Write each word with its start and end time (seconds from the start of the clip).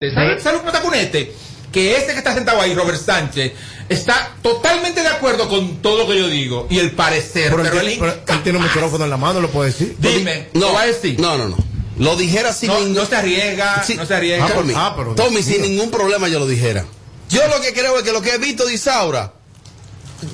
¿Sabes 0.00 0.44
lo 0.44 0.60
que 0.60 0.66
pasa 0.70 0.80
con 0.80 0.94
este? 0.94 1.34
Que 1.72 1.96
este 1.96 2.12
que 2.12 2.18
está 2.18 2.32
sentado 2.32 2.60
ahí, 2.60 2.72
Robert 2.72 3.00
Sánchez, 3.04 3.52
está 3.88 4.30
totalmente 4.42 5.00
de 5.02 5.08
acuerdo 5.08 5.48
con 5.48 5.78
todo 5.82 5.98
lo 6.04 6.08
que 6.08 6.16
yo 6.16 6.28
digo 6.28 6.68
y 6.70 6.78
el 6.78 6.92
parecer. 6.92 7.50
Pero, 7.50 7.64
Pero, 7.64 7.80
él, 7.80 7.86
tiene- 7.88 7.98
pero 7.98 8.12
él 8.36 8.42
tiene 8.44 8.58
un 8.58 8.64
micrófono 8.64 9.02
en 9.02 9.10
la 9.10 9.16
mano, 9.16 9.40
lo 9.40 9.50
puede 9.50 9.72
decir. 9.72 9.96
Dime, 9.98 10.50
No, 10.54 10.68
¿lo 10.68 10.72
va 10.74 10.82
a 10.82 10.86
decir? 10.86 11.18
no, 11.18 11.36
no, 11.36 11.48
no. 11.48 11.56
Lo 11.98 12.14
dijera 12.14 12.52
sin 12.52 12.68
No, 12.68 12.78
ningún- 12.78 12.94
no 12.94 13.06
se 13.06 13.16
arriesga, 13.16 13.82
Sí. 13.84 13.96
no 13.96 14.06
se 14.06 14.14
arriesga. 14.14 14.46
Ah, 14.46 14.52
Tommy, 14.54 14.72
Ah, 14.76 14.94
pero- 14.96 15.16
Tommy, 15.16 15.42
sin 15.42 15.62
ningún 15.62 15.90
problema 15.90 16.28
yo 16.28 16.38
lo 16.38 16.46
dijera. 16.46 16.84
Yo 17.28 17.48
lo 17.48 17.60
que 17.60 17.72
creo 17.72 17.98
es 17.98 18.04
que 18.04 18.12
lo 18.12 18.22
que 18.22 18.30
he 18.34 18.38
visto 18.38 18.66
de 18.66 18.74
Isaura 18.74 19.32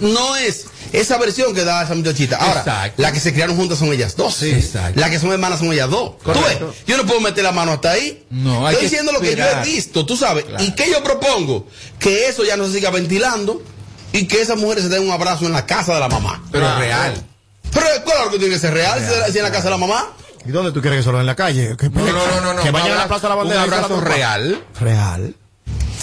no 0.03 0.37
es 0.37 0.67
esa 0.93 1.19
versión 1.19 1.55
que 1.55 1.65
da 1.65 1.83
esa 1.85 1.95
muchachita. 1.95 2.37
Ahora, 2.37 2.61
Exacto. 2.61 3.03
la 3.03 3.13
que 3.13 3.21
se 3.21 3.33
criaron 3.33 3.57
juntas 3.57 3.79
son 3.79 3.93
ellas 3.93 4.17
dos. 4.17 4.35
Sí, 4.35 4.51
exacto. 4.51 5.01
La 5.01 5.11
que 5.11 5.19
son 5.19 5.33
hermanas 5.33 5.59
son 5.61 5.73
ellas 5.73 5.91
dos. 5.91 6.19
¿Tú 6.19 6.25
Correcto. 6.33 6.69
ves? 6.69 6.77
Yo 6.87 6.97
no 6.97 7.05
puedo 7.07 7.21
meter 7.21 7.43
la 7.45 7.53
mano 7.53 7.73
hasta 7.73 7.91
ahí. 7.93 8.25
No, 8.31 8.67
hay 8.67 8.75
Estoy 8.75 8.89
que 8.89 8.91
diciendo 8.91 9.13
lo 9.13 9.21
que 9.21 9.35
yo 9.37 9.45
he 9.45 9.65
visto, 9.65 10.05
tú 10.07 10.17
sabes. 10.17 10.45
Claro. 10.45 10.65
¿Y 10.65 10.73
qué 10.75 10.91
yo 10.91 11.03
propongo? 11.03 11.67
Que 11.99 12.29
eso 12.29 12.45
ya 12.45 12.57
no 12.57 12.67
se 12.67 12.75
siga 12.75 12.91
ventilando 12.91 13.63
y 14.13 14.27
que 14.27 14.41
esas 14.43 14.59
mujeres 14.59 14.85
se 14.85 14.91
den 14.91 15.03
un 15.03 15.11
abrazo 15.11 15.47
en 15.47 15.53
la 15.53 15.67
casa 15.67 15.95
de 15.95 16.01
la 16.01 16.09
mamá. 16.09 16.43
Pero 16.53 16.67
Ah, 16.69 16.79
real. 16.79 17.15
Pero 17.73 17.87
claro 18.05 18.31
que 18.31 18.39
tiene 18.39 18.55
que 18.55 18.61
ser 18.61 18.73
real, 18.73 19.01
si- 19.27 19.33
si 19.33 19.39
en 19.39 19.45
la 19.45 19.51
casa 19.51 19.65
de 19.65 19.71
la 19.71 19.79
mamá. 19.79 20.09
¿Y 20.47 20.51
dónde 20.51 20.71
tú 20.73 20.81
quieres 20.81 20.99
que 20.99 21.03
se 21.05 21.09
lo 21.11 21.15
den 21.19 21.23
en 21.23 21.27
la 21.27 21.35
calle? 21.35 21.75
Que, 21.77 21.89
No, 21.89 22.05
no, 22.41 22.53
no, 22.55 22.63
que 22.63 22.71
vayan 22.71 22.93
a 22.93 22.97
la 22.97 23.09
Plaza 23.09 23.23
de 23.23 23.29
la 23.31 23.35
Bandera. 23.35 23.65
Un 23.65 23.73
abrazo 23.73 24.01
real. 24.01 24.65
Real. 24.79 25.35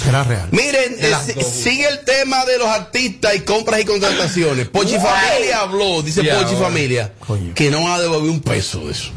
Será 0.03 0.23
real. 0.23 0.47
Miren, 0.51 0.95
eh, 0.99 1.43
sigue 1.43 1.87
el 1.87 2.03
tema 2.03 2.43
de 2.45 2.57
los 2.57 2.67
artistas 2.67 3.35
y 3.35 3.41
compras 3.41 3.81
y 3.81 3.85
contrataciones. 3.85 4.67
Pochi. 4.67 4.97
Familia 4.97 5.59
habló, 5.59 6.01
dice 6.01 6.23
Pochi. 6.23 6.55
Familia, 6.55 7.13
Coño. 7.25 7.53
que 7.53 7.69
no 7.69 7.83
van 7.83 7.93
a 7.93 7.99
devolver 7.99 8.31
un 8.31 8.41
peso 8.41 8.79
de 8.85 8.91
eso. 8.93 9.11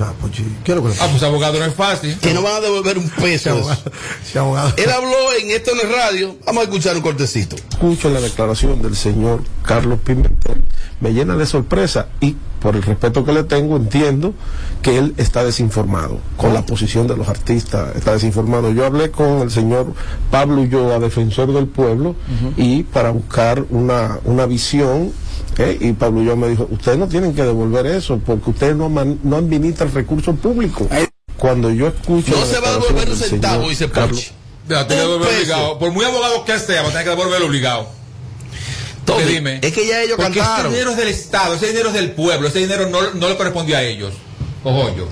Ah, 0.00 0.12
pues, 0.20 0.36
sí. 0.36 0.44
¿Qué 0.64 0.72
es 0.72 0.76
lo 0.76 0.84
que 0.84 0.94
Ah, 1.00 1.08
pues 1.10 1.22
abogado 1.22 1.58
no 1.58 1.64
es 1.64 1.74
fácil. 1.74 2.18
Que 2.18 2.34
no 2.34 2.42
van 2.42 2.56
a 2.56 2.60
devolver 2.60 2.98
un 2.98 3.08
peso 3.08 3.50
eso. 3.58 4.40
abogado. 4.40 4.72
Él 4.76 4.90
habló 4.90 5.32
en 5.38 5.50
Esto 5.50 5.72
no 5.74 5.82
es 5.82 5.90
radio. 5.90 6.36
Vamos 6.46 6.62
a 6.62 6.64
escuchar 6.64 6.96
un 6.96 7.02
cortecito. 7.02 7.56
escucho 7.56 8.10
la 8.10 8.20
declaración 8.20 8.80
del 8.82 8.96
señor 8.96 9.42
Carlos 9.64 9.98
Pimentel, 10.04 10.64
me 11.00 11.12
llena 11.12 11.36
de 11.36 11.46
sorpresa 11.46 12.08
y 12.20 12.36
por 12.60 12.76
el 12.76 12.82
respeto 12.82 13.24
que 13.24 13.32
le 13.32 13.42
tengo 13.42 13.76
entiendo 13.76 14.34
que 14.82 14.96
él 14.96 15.14
está 15.16 15.44
desinformado 15.44 16.20
con 16.36 16.54
la 16.54 16.64
posición 16.64 17.08
de 17.08 17.16
los 17.16 17.28
artistas, 17.28 17.96
está 17.96 18.12
desinformado. 18.12 18.70
Yo 18.72 18.86
hablé 18.86 19.10
con 19.10 19.40
el 19.40 19.50
señor 19.50 19.92
Pablo 20.30 20.60
Ulloa, 20.62 21.00
defensor 21.00 21.52
del 21.52 21.66
pueblo, 21.66 22.14
y 22.56 22.84
para 22.84 23.10
buscar 23.10 23.64
una, 23.70 24.18
una 24.24 24.46
visión, 24.46 25.12
¿eh? 25.58 25.78
y 25.80 25.92
Pablo 25.92 26.20
Ulloa 26.20 26.36
me 26.36 26.48
dijo, 26.48 26.66
ustedes 26.70 26.98
no 26.98 27.08
tienen 27.08 27.34
que 27.34 27.42
devolver 27.42 27.86
eso 27.86 28.18
porque 28.24 28.50
ustedes 28.50 28.76
no, 28.76 28.88
man- 28.88 29.18
no 29.22 29.36
administran 29.36 29.92
recursos 29.92 30.38
públicos. 30.38 30.86
Cuando 31.36 31.70
yo 31.70 31.88
escucho... 31.88 32.32
No 32.38 32.44
se 32.46 32.60
va 32.60 32.68
a 32.68 32.72
devolver 32.72 33.10
un 33.10 33.16
centavo, 33.16 33.68
dice 33.68 33.88
que 33.90 34.00
devolver 34.94 35.28
obligado. 35.34 35.78
Por 35.78 35.92
muy 35.92 36.04
abogado 36.04 36.44
que 36.44 36.58
sea, 36.58 36.82
va 36.82 36.88
a 36.88 36.90
tener 36.92 37.04
que 37.04 37.10
devolver 37.10 37.42
obligado. 37.42 37.88
Dime. 39.26 39.58
es 39.62 39.72
que 39.72 39.86
ya 39.86 40.00
ellos 40.02 40.16
Porque 40.16 40.38
cantaron. 40.38 40.66
ese 40.66 40.74
dinero 40.74 40.90
es 40.92 40.96
del 40.96 41.08
Estado, 41.08 41.54
ese 41.54 41.66
dinero 41.68 41.88
es 41.88 41.94
del 41.94 42.12
pueblo, 42.12 42.48
ese 42.48 42.60
dinero 42.60 42.88
no, 42.88 42.98
no 43.14 43.28
le 43.28 43.36
corresponde 43.36 43.74
a 43.76 43.82
ellos. 43.82 44.12
Cojo 44.62 44.94
yo. 44.96 45.08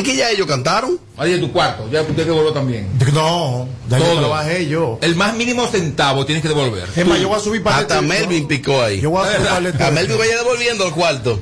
Es 0.00 0.06
que 0.06 0.16
ya 0.16 0.30
ellos 0.30 0.46
cantaron. 0.46 0.98
Ahí 1.18 1.34
en 1.34 1.40
tu 1.40 1.52
cuarto, 1.52 1.86
ya 1.92 2.00
usted 2.00 2.16
que 2.16 2.24
devolvió 2.24 2.54
también. 2.54 2.88
No, 3.12 3.68
ahí 3.90 4.00
Todo. 4.00 4.20
lo 4.22 4.30
bajé 4.30 4.66
yo. 4.66 4.98
El 5.02 5.14
más 5.14 5.34
mínimo 5.34 5.66
centavo 5.66 6.24
tienes 6.24 6.40
que 6.40 6.48
devolver. 6.48 6.88
Es 6.96 7.06
más, 7.06 7.20
yo 7.20 7.28
voy 7.28 7.36
a 7.36 7.40
subir 7.40 7.62
para 7.62 7.78
Hasta 7.78 8.00
Melvin 8.00 8.48
picó 8.48 8.80
ahí. 8.80 8.98
Yo 8.98 9.10
voy 9.10 9.28
a 9.28 9.36
subir 9.36 9.72
para 9.72 9.88
A 9.88 9.90
Melvin 9.90 10.16
vaya 10.16 10.38
devolviendo 10.38 10.86
el 10.86 10.92
cuarto. 10.94 11.38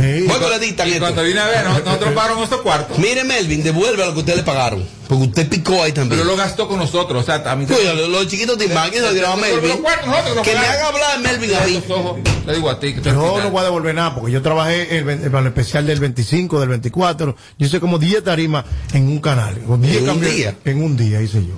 Sí. 0.00 0.24
¿Cuánto 0.26 0.48
le 0.48 0.58
dictan 0.58 0.88
Y 0.88 0.92
esto? 0.92 1.00
cuando 1.04 1.22
viene 1.22 1.40
a 1.40 1.46
ver, 1.46 1.64
no- 1.64 1.78
nosotros 1.78 2.12
pagaron 2.14 2.38
nuestro 2.38 2.62
cuarto. 2.62 2.94
Mire, 2.98 3.24
Melvin, 3.24 3.62
devuelve 3.62 4.04
lo 4.04 4.12
que 4.12 4.20
ustedes 4.20 4.38
le 4.38 4.44
pagaron. 4.44 4.84
Porque 5.08 5.24
usted 5.24 5.48
picó 5.48 5.82
ahí 5.82 5.92
también. 5.92 6.20
Pero 6.20 6.30
lo 6.30 6.36
gastó 6.36 6.66
con 6.66 6.78
nosotros, 6.78 7.22
o 7.22 7.26
sea, 7.26 7.36
a 7.50 7.56
mí 7.56 7.66
Oye, 7.68 7.94
los, 7.94 8.08
los 8.08 8.26
chiquitos 8.26 8.56
de 8.58 8.68
se 8.68 9.00
lo 9.00 9.12
dieron 9.12 9.32
a 9.32 9.36
Melvin. 9.36 9.68
Los 9.68 9.78
cuartos 9.78 10.06
nosotros 10.08 10.36
nos 10.36 10.44
Que 10.44 10.52
me 10.54 10.58
haga 10.66 10.88
hablar 10.88 11.20
Melvin 11.20 11.54
a 11.54 11.60
mí. 11.66 11.82
Los 11.86 11.98
ojos, 11.98 12.20
Le 12.46 12.54
digo 12.54 12.70
a 12.70 12.80
ti 12.80 12.94
que 12.94 13.02
Yo 13.02 13.12
no 13.12 13.50
voy 13.50 13.60
a 13.60 13.64
devolver 13.64 13.94
nada 13.94 14.14
porque 14.14 14.32
yo 14.32 14.40
trabajé 14.42 14.98
el, 14.98 15.08
el, 15.08 15.34
el 15.34 15.46
especial 15.46 15.86
del 15.86 16.00
25, 16.00 16.58
del 16.60 16.68
24. 16.70 17.36
Yo 17.58 17.66
hice 17.66 17.80
como 17.80 17.98
10 17.98 18.24
tarimas 18.24 18.64
en 18.92 19.08
un 19.08 19.20
canal. 19.20 19.58
Con 19.66 19.82
10 19.82 19.96
¿En 19.98 20.10
un 20.10 20.20
día? 20.20 20.56
En 20.64 20.82
un 20.82 20.96
día 20.96 21.20
hice 21.20 21.44
yo. 21.44 21.54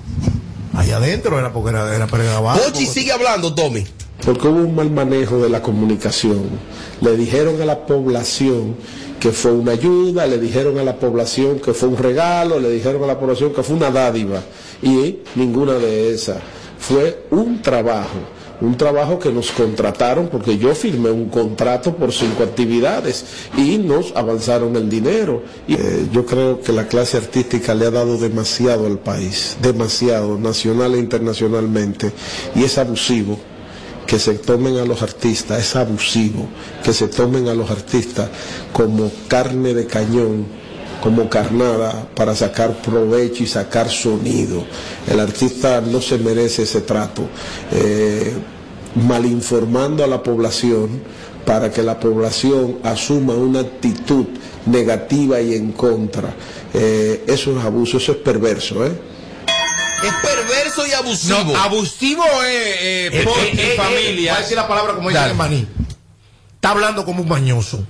Allá 0.77 0.97
adentro 0.97 1.39
era 1.39 1.51
porque 1.53 1.69
era, 1.71 1.95
era 1.95 2.05
pregrabado. 2.07 2.61
Pochi 2.61 2.85
sigue 2.85 3.11
hablando, 3.11 3.55
Tommy. 3.55 3.85
Porque 4.27 4.49
hubo 4.49 4.59
un 4.59 4.75
mal 4.75 4.91
manejo 4.91 5.37
de 5.37 5.47
la 5.47 5.61
comunicación. 5.61 6.49
Le 6.99 7.15
dijeron 7.15 7.61
a 7.61 7.65
la 7.65 7.85
población 7.85 8.75
que 9.21 9.31
fue 9.31 9.53
una 9.53 9.71
ayuda, 9.71 10.27
le 10.27 10.37
dijeron 10.37 10.77
a 10.79 10.83
la 10.83 10.99
población 10.99 11.61
que 11.61 11.73
fue 11.73 11.87
un 11.87 11.95
regalo, 11.95 12.59
le 12.59 12.69
dijeron 12.69 13.01
a 13.05 13.07
la 13.07 13.17
población 13.17 13.53
que 13.53 13.63
fue 13.63 13.77
una 13.77 13.89
dádiva. 13.89 14.41
Y 14.81 15.19
ninguna 15.35 15.75
de 15.75 16.13
esas. 16.13 16.39
Fue 16.77 17.23
un 17.31 17.61
trabajo. 17.61 18.17
Un 18.59 18.75
trabajo 18.75 19.17
que 19.17 19.31
nos 19.31 19.49
contrataron 19.51 20.27
porque 20.27 20.57
yo 20.57 20.75
firmé 20.75 21.09
un 21.09 21.29
contrato 21.29 21.95
por 21.95 22.11
cinco 22.11 22.43
actividades 22.43 23.23
y 23.55 23.77
nos 23.77 24.13
avanzaron 24.13 24.75
el 24.75 24.89
dinero. 24.89 25.41
Y, 25.69 25.75
eh, 25.75 26.07
yo 26.11 26.25
creo 26.25 26.59
que 26.59 26.73
la 26.73 26.85
clase 26.89 27.15
artística 27.15 27.73
le 27.73 27.85
ha 27.85 27.91
dado 27.91 28.17
demasiado 28.17 28.87
al 28.87 28.99
país, 28.99 29.55
demasiado, 29.61 30.37
nacional 30.37 30.95
e 30.95 30.99
internacionalmente, 30.99 32.11
y 32.55 32.65
es 32.65 32.77
abusivo 32.77 33.39
que 34.07 34.17
se 34.17 34.35
tomen 34.35 34.77
a 34.77 34.85
los 34.85 35.01
artistas, 35.01 35.59
es 35.59 35.75
abusivo 35.75 36.47
que 36.83 36.93
se 36.93 37.09
tomen 37.09 37.49
a 37.49 37.53
los 37.53 37.69
artistas 37.69 38.29
como 38.71 39.11
carne 39.27 39.73
de 39.73 39.85
cañón, 39.85 40.45
como 41.01 41.29
carnada 41.29 42.07
para 42.15 42.33
sacar 42.33 42.81
provecho 42.81 43.43
y 43.43 43.47
sacar 43.47 43.89
sonido. 43.89 44.65
El 45.05 45.19
artista 45.19 45.81
no 45.81 46.01
se 46.01 46.17
merece 46.17 46.63
ese 46.63 46.81
trato, 46.81 47.23
eh, 47.71 48.33
malinformando 48.95 50.03
a 50.03 50.07
la 50.07 50.23
población 50.23 51.01
para 51.45 51.71
que 51.71 51.83
la 51.83 51.99
población 51.99 52.79
asuma 52.83 53.33
una 53.33 53.59
actitud 53.59 54.25
negativa 54.65 55.39
y 55.41 55.53
en 55.53 55.73
contra. 55.73 56.33
Eh, 56.73 57.23
eso 57.27 57.57
es 57.57 57.63
abuso, 57.63 57.97
eso 57.97 58.13
es 58.13 58.17
perverso, 58.17 58.85
¿eh? 58.85 58.91
Es 60.03 60.13
perverso 60.21 60.56
y 60.87 60.93
abusivo. 60.93 61.43
No, 61.43 61.57
abusivo 61.57 62.23
es 62.43 62.51
eh, 62.79 63.09
Eh, 63.13 63.23
por 63.23 63.37
eh, 63.39 63.51
mi 63.53 63.61
eh, 63.61 63.73
familia. 63.77 64.31
voy 64.33 64.39
a 64.39 64.41
decir 64.43 64.57
la 64.57 64.67
palabra 64.67 64.93
como 64.93 65.09
dice 65.09 65.25
el 65.25 65.35
maní. 65.35 65.67
Está 66.55 66.69
hablando 66.71 67.05
como 67.05 67.21
un 67.23 67.29
mañoso. 67.29 67.85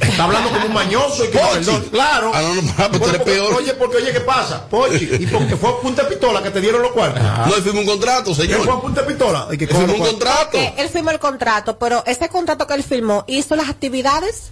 Está 0.00 0.24
hablando 0.24 0.50
como 0.50 0.66
un 0.66 0.72
mañoso 0.74 1.24
y 1.24 1.28
que 1.28 1.38
Pochi. 1.38 1.54
perdón. 1.64 1.84
Claro. 1.90 2.30
Ah, 2.34 2.42
no, 2.42 2.54
no, 2.62 2.74
ah, 2.78 2.88
tú 2.90 2.96
eres 2.98 3.08
Porque- 3.16 3.18
peor. 3.20 3.54
Oye, 3.54 3.72
porque 3.74 3.96
oye, 3.96 4.12
¿qué 4.12 4.20
pasa? 4.20 4.68
Pochi, 4.68 5.08
y 5.18 5.26
porque 5.28 5.56
fue 5.56 5.70
a 5.70 5.76
punta 5.80 6.02
de 6.02 6.08
pistola 6.10 6.42
que 6.42 6.50
te 6.50 6.60
dieron 6.60 6.82
los 6.82 6.92
cuartos. 6.92 7.22
No, 7.22 7.54
él 7.56 7.62
firmó 7.62 7.80
un 7.80 7.86
contrato, 7.86 8.30
¿Qué 8.30 8.34
fue 8.34 8.44
a 8.54 8.58
señor. 8.58 8.80
punta 8.82 9.00
de 9.02 9.06
pistola? 9.06 9.48
Y 9.50 9.56
que 9.56 9.64
Él 9.64 9.70
firmó 9.70 9.94
un 9.94 10.00
contrato. 10.00 10.58
Él 10.76 10.88
firmó 10.90 11.10
el 11.10 11.18
contrato, 11.18 11.78
pero 11.78 12.02
ese 12.06 12.28
contrato 12.28 12.66
que 12.66 12.74
él 12.74 12.82
firmó 12.84 13.24
hizo 13.28 13.56
las 13.56 13.68
actividades. 13.70 14.50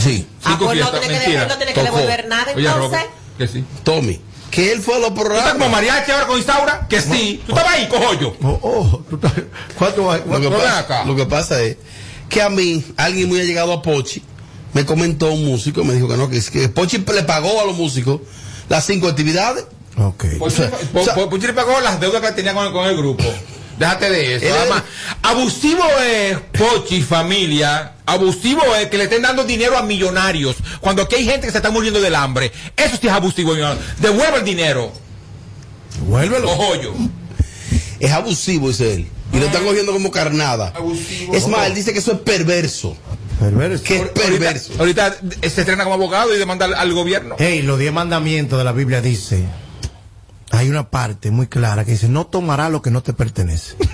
Sí, 0.00 0.26
Ah, 0.44 0.56
pues 0.58 0.78
no 0.80 0.90
tiene, 0.90 1.06
que, 1.20 1.26
devolver- 1.26 1.48
no 1.48 1.56
tiene 1.56 1.72
que 1.72 1.80
Tocó. 1.84 1.96
devolver 1.96 2.26
nada, 2.28 2.52
Oye, 2.56 2.66
entonces. 2.66 2.90
Robert, 2.90 3.10
que 3.38 3.46
sí. 3.48 3.64
Tommy. 3.84 4.20
Que 4.50 4.72
él 4.72 4.80
fue 4.80 4.96
a 4.96 4.98
los 4.98 5.14
¿Tú 5.14 5.20
estás 5.22 5.52
como 5.52 5.66
programas. 5.66 5.70
mariachi 5.70 6.10
ahora 6.10 6.26
con 6.26 6.38
Isaura? 6.40 6.86
Que 6.88 7.00
sí. 7.00 7.40
¿Tú 7.46 7.52
estabas 7.52 7.74
ahí, 7.74 7.88
cojo 7.88 8.14
yo? 8.14 8.36
Oh, 8.42 8.58
oh, 8.62 9.02
tú 9.08 9.16
estás- 9.16 9.32
¿Cuánto 9.78 10.10
hay? 10.10 10.22
Lo 10.28 10.40
que, 10.40 10.48
pasa, 10.50 10.78
acá. 10.80 11.04
lo 11.04 11.14
que 11.16 11.26
pasa 11.26 11.62
es 11.62 11.76
que 12.28 12.42
a 12.42 12.50
mí, 12.50 12.84
alguien 12.96 13.28
muy 13.28 13.40
allegado 13.40 13.72
a 13.72 13.80
Pochi, 13.82 14.22
me 14.72 14.84
comentó 14.84 15.30
un 15.32 15.44
músico, 15.44 15.84
me 15.84 15.94
dijo 15.94 16.08
que 16.08 16.16
no, 16.16 16.28
que, 16.28 16.40
que 16.42 16.68
Pochi 16.68 16.98
le 16.98 17.22
pagó 17.22 17.60
a 17.60 17.64
los 17.64 17.76
músicos 17.76 18.20
las 18.68 18.84
cinco 18.86 19.08
actividades. 19.08 19.64
Ok. 19.96 20.24
Puchi 20.38 20.56
sea, 20.56 20.70
o 20.94 21.04
sea- 21.04 21.14
Puchi 21.28 21.46
le 21.46 21.52
pagó 21.52 21.78
las 21.80 22.00
deudas 22.00 22.20
que 22.20 22.32
tenía 22.32 22.52
con 22.54 22.72
con 22.72 22.86
el 22.88 22.96
grupo. 22.96 23.24
Déjate 23.80 24.10
de 24.10 24.34
eso. 24.36 24.44
Él 24.44 24.50
nada 24.52 24.64
es- 24.64 24.70
más. 24.70 24.82
Abusivo 25.22 25.82
es 26.06 26.38
Pochi, 26.52 27.02
familia. 27.02 27.94
Abusivo 28.06 28.62
es 28.76 28.88
que 28.88 28.98
le 28.98 29.04
estén 29.04 29.22
dando 29.22 29.42
dinero 29.44 29.76
a 29.78 29.82
millonarios. 29.82 30.56
Cuando 30.80 31.02
aquí 31.02 31.14
hay 31.16 31.24
gente 31.24 31.46
que 31.46 31.50
se 31.52 31.58
está 31.58 31.70
muriendo 31.70 32.00
del 32.00 32.14
hambre. 32.14 32.52
Eso 32.76 32.96
sí 33.00 33.06
es 33.08 33.12
abusivo. 33.12 33.54
Devuelve 33.98 34.38
el 34.38 34.44
dinero. 34.44 34.92
Vuélvelo. 36.06 36.46
Cojo 36.46 36.74
yo. 36.80 36.94
Es 37.98 38.10
abusivo, 38.12 38.68
dice 38.68 38.94
él. 38.94 39.06
Y 39.32 39.38
lo 39.38 39.46
están 39.46 39.64
cogiendo 39.64 39.92
como 39.92 40.10
carnada. 40.10 40.72
Abusivo. 40.76 41.34
Es 41.34 41.46
más, 41.48 41.66
él 41.66 41.74
dice 41.74 41.92
que 41.92 42.00
eso 42.00 42.12
es 42.12 42.18
perverso. 42.18 42.96
Perverso. 43.38 43.84
Que 43.84 43.96
es 43.96 44.08
perverso. 44.08 44.72
Ahorita, 44.78 45.06
ahorita 45.06 45.48
se 45.48 45.60
estrena 45.60 45.84
como 45.84 45.94
abogado 45.94 46.34
y 46.34 46.38
demanda 46.38 46.66
al, 46.66 46.74
al 46.74 46.92
gobierno. 46.92 47.36
Hey, 47.38 47.62
los 47.62 47.78
diez 47.78 47.92
mandamientos 47.92 48.58
de 48.58 48.64
la 48.64 48.72
Biblia 48.72 49.00
dice, 49.00 49.44
hay 50.50 50.68
una 50.68 50.90
parte 50.90 51.30
muy 51.30 51.46
clara 51.46 51.84
que 51.84 51.92
dice, 51.92 52.08
no 52.08 52.26
tomarás 52.26 52.70
lo 52.70 52.82
que 52.82 52.90
no 52.90 53.02
te 53.02 53.12
pertenece. 53.12 53.76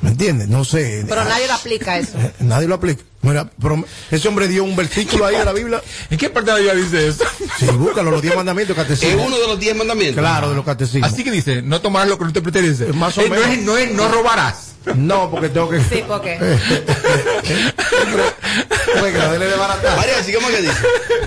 ¿Me 0.00 0.10
entiendes? 0.10 0.46
No 0.48 0.64
sé. 0.64 1.04
Pero 1.08 1.22
Ah, 1.22 1.24
nadie 1.24 1.48
lo 1.48 1.54
aplica 1.54 1.98
eso. 1.98 2.16
eh, 2.18 2.32
Nadie 2.38 2.68
lo 2.68 2.76
aplica. 2.76 3.02
Mira, 3.22 3.50
pero 3.60 3.84
ese 4.12 4.28
hombre 4.28 4.46
dio 4.46 4.62
un 4.62 4.76
versículo 4.76 5.26
ahí 5.26 5.36
de 5.36 5.44
la 5.44 5.52
Biblia. 5.52 5.82
¿En 6.08 6.16
qué 6.16 6.30
parte 6.30 6.52
de 6.52 6.62
la 6.64 6.72
Biblia 6.72 6.84
dice 6.84 7.08
eso? 7.08 7.24
Sí, 7.58 7.66
búscalo, 7.66 8.12
los 8.12 8.22
diez 8.22 8.36
mandamientos 8.36 8.76
Es 8.78 8.82
catecismos. 8.84 9.26
uno 9.26 9.36
de 9.40 9.48
los 9.48 9.58
diez 9.58 9.74
mandamientos. 9.74 10.20
Claro, 10.20 10.50
de 10.50 10.54
los 10.54 10.64
catecismos. 10.64 11.12
Así 11.12 11.24
que 11.24 11.32
dice, 11.32 11.62
no 11.62 11.80
tomarás 11.80 12.08
lo 12.08 12.16
que 12.16 12.26
no 12.26 12.32
te 12.32 12.40
pertenece. 12.40 12.92
Más 12.92 13.18
o 13.18 13.22
Eh, 13.22 13.28
no, 13.28 13.34
menos. 13.34 13.50
es, 13.50 13.58
no 13.64 13.76
es, 13.76 13.90
no 13.92 14.08
robarás. 14.08 14.66
No, 14.94 15.28
porque 15.32 15.48
tengo 15.48 15.68
que... 15.68 15.80
Sí, 15.80 16.04
porque. 16.06 16.38
Regla, 19.02 19.32
dele 19.32 19.46
de 19.46 19.56
barata. 19.56 19.96
María, 19.96 20.22
¿sí 20.22 20.32
cómo 20.32 20.46
que 20.48 20.62
dice? 20.62 20.78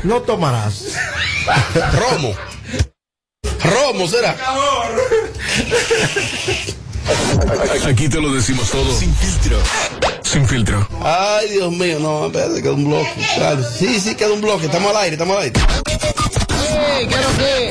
No 0.04 0.22
tomarás. 0.22 0.96
Romo. 2.00 2.34
Romo, 3.64 4.08
¿será? 4.08 4.36
Aquí 7.88 8.10
te 8.10 8.20
lo 8.22 8.34
decimos 8.34 8.70
todo. 8.70 8.98
Sin 8.98 9.14
filtro. 9.16 9.58
Sin 10.24 10.48
filtro. 10.48 10.88
Ay, 11.04 11.50
Dios 11.50 11.72
mío, 11.72 12.00
no, 12.00 12.28
espérate, 12.28 12.62
queda 12.62 12.74
un 12.74 12.86
bloque. 12.86 13.14
Claro, 13.36 13.64
Sí, 13.64 14.00
sí, 14.00 14.16
queda 14.16 14.32
un 14.32 14.42
bloque. 14.42 14.66
Estamos 14.68 14.92
al 14.92 14.98
aire, 15.04 15.16
estamos 15.16 15.38
al 15.38 15.44
aire. 15.44 15.60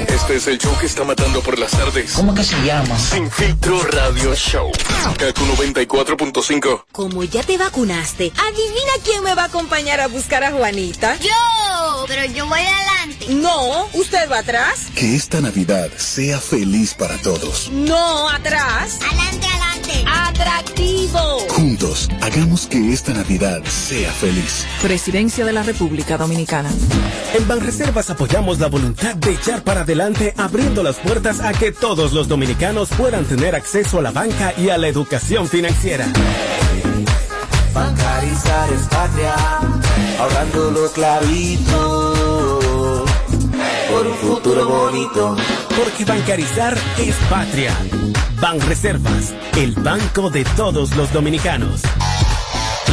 Este 0.09 0.37
es 0.37 0.47
el 0.47 0.59
show 0.59 0.77
que 0.79 0.87
está 0.87 1.05
matando 1.05 1.41
por 1.43 1.59
las 1.59 1.71
tardes. 1.73 2.13
¿Cómo 2.13 2.35
que 2.35 2.45
se 2.45 2.57
llama? 2.65 2.99
Sin 2.99 3.31
filtro 3.31 3.83
radio 3.85 4.35
show. 4.35 4.71
Kaku 5.19 5.45
94.5. 5.57 6.85
Como 6.93 7.25
ya 7.25 7.43
te 7.43 7.57
vacunaste, 7.57 8.33
adivina 8.37 8.93
quién 9.05 9.23
me 9.25 9.35
va 9.35 9.43
a 9.43 9.47
acompañar 9.47 10.01
a 10.01 10.09
buscar 10.09 10.45
a 10.45 10.53
Juanita. 10.53 11.17
Yo, 11.17 12.05
pero 12.07 12.25
yo 12.33 12.47
voy 12.47 12.61
adelante. 12.61 13.27
No, 13.31 13.87
usted 13.95 14.31
va 14.31 14.39
atrás. 14.39 14.87
Que 14.95 15.17
esta 15.17 15.41
Navidad 15.41 15.91
sea 15.97 16.39
feliz 16.39 16.95
para 16.95 17.17
todos. 17.19 17.71
No, 17.71 18.29
atrás. 18.29 18.99
Adelante, 19.05 19.47
adelante. 19.47 19.80
Atractivo. 20.07 21.19
Juntos, 21.49 22.09
hagamos 22.21 22.67
que 22.67 22.93
esta 22.93 23.13
Navidad 23.13 23.63
sea 23.65 24.11
feliz. 24.13 24.67
Presidencia 24.83 25.45
de 25.45 25.53
la 25.53 25.63
República 25.63 26.17
Dominicana. 26.17 26.71
En 27.35 27.47
Banreservas 27.47 28.11
apoyamos 28.11 28.59
la 28.59 28.69
voluntad 28.69 29.15
de 29.17 29.33
echar 29.33 29.63
para 29.63 29.83
adelante 29.83 30.35
abriendo 30.37 30.83
las 30.83 30.97
puertas 30.97 31.41
a 31.41 31.53
que 31.53 31.73
todos 31.73 32.13
los 32.13 32.29
dominicanos 32.29 32.89
puedan 32.91 33.25
tener 33.25 33.55
acceso 33.55 33.99
a 33.99 34.03
la 34.03 34.11
banca 34.11 34.55
y 34.57 34.71
a 34.71 34.79
la 34.79 34.89
educación 34.89 35.49
financiera. 35.49 36.07
Bancarizar 37.73 38.73
es 38.73 38.83
patria, 38.89 39.35
ahorrando 40.19 40.71
los 40.73 40.91
clavitos 40.91 42.40
por 44.01 44.07
un 44.07 44.17
futuro 44.17 44.67
bonito. 44.67 45.37
Porque 45.77 46.07
bancarizar 46.07 46.75
es 46.99 47.15
patria. 47.29 47.77
Banreservas, 48.41 49.35
el 49.59 49.75
banco 49.75 50.31
de 50.31 50.45
todos 50.57 50.97
los 50.97 51.13
dominicanos. 51.13 51.83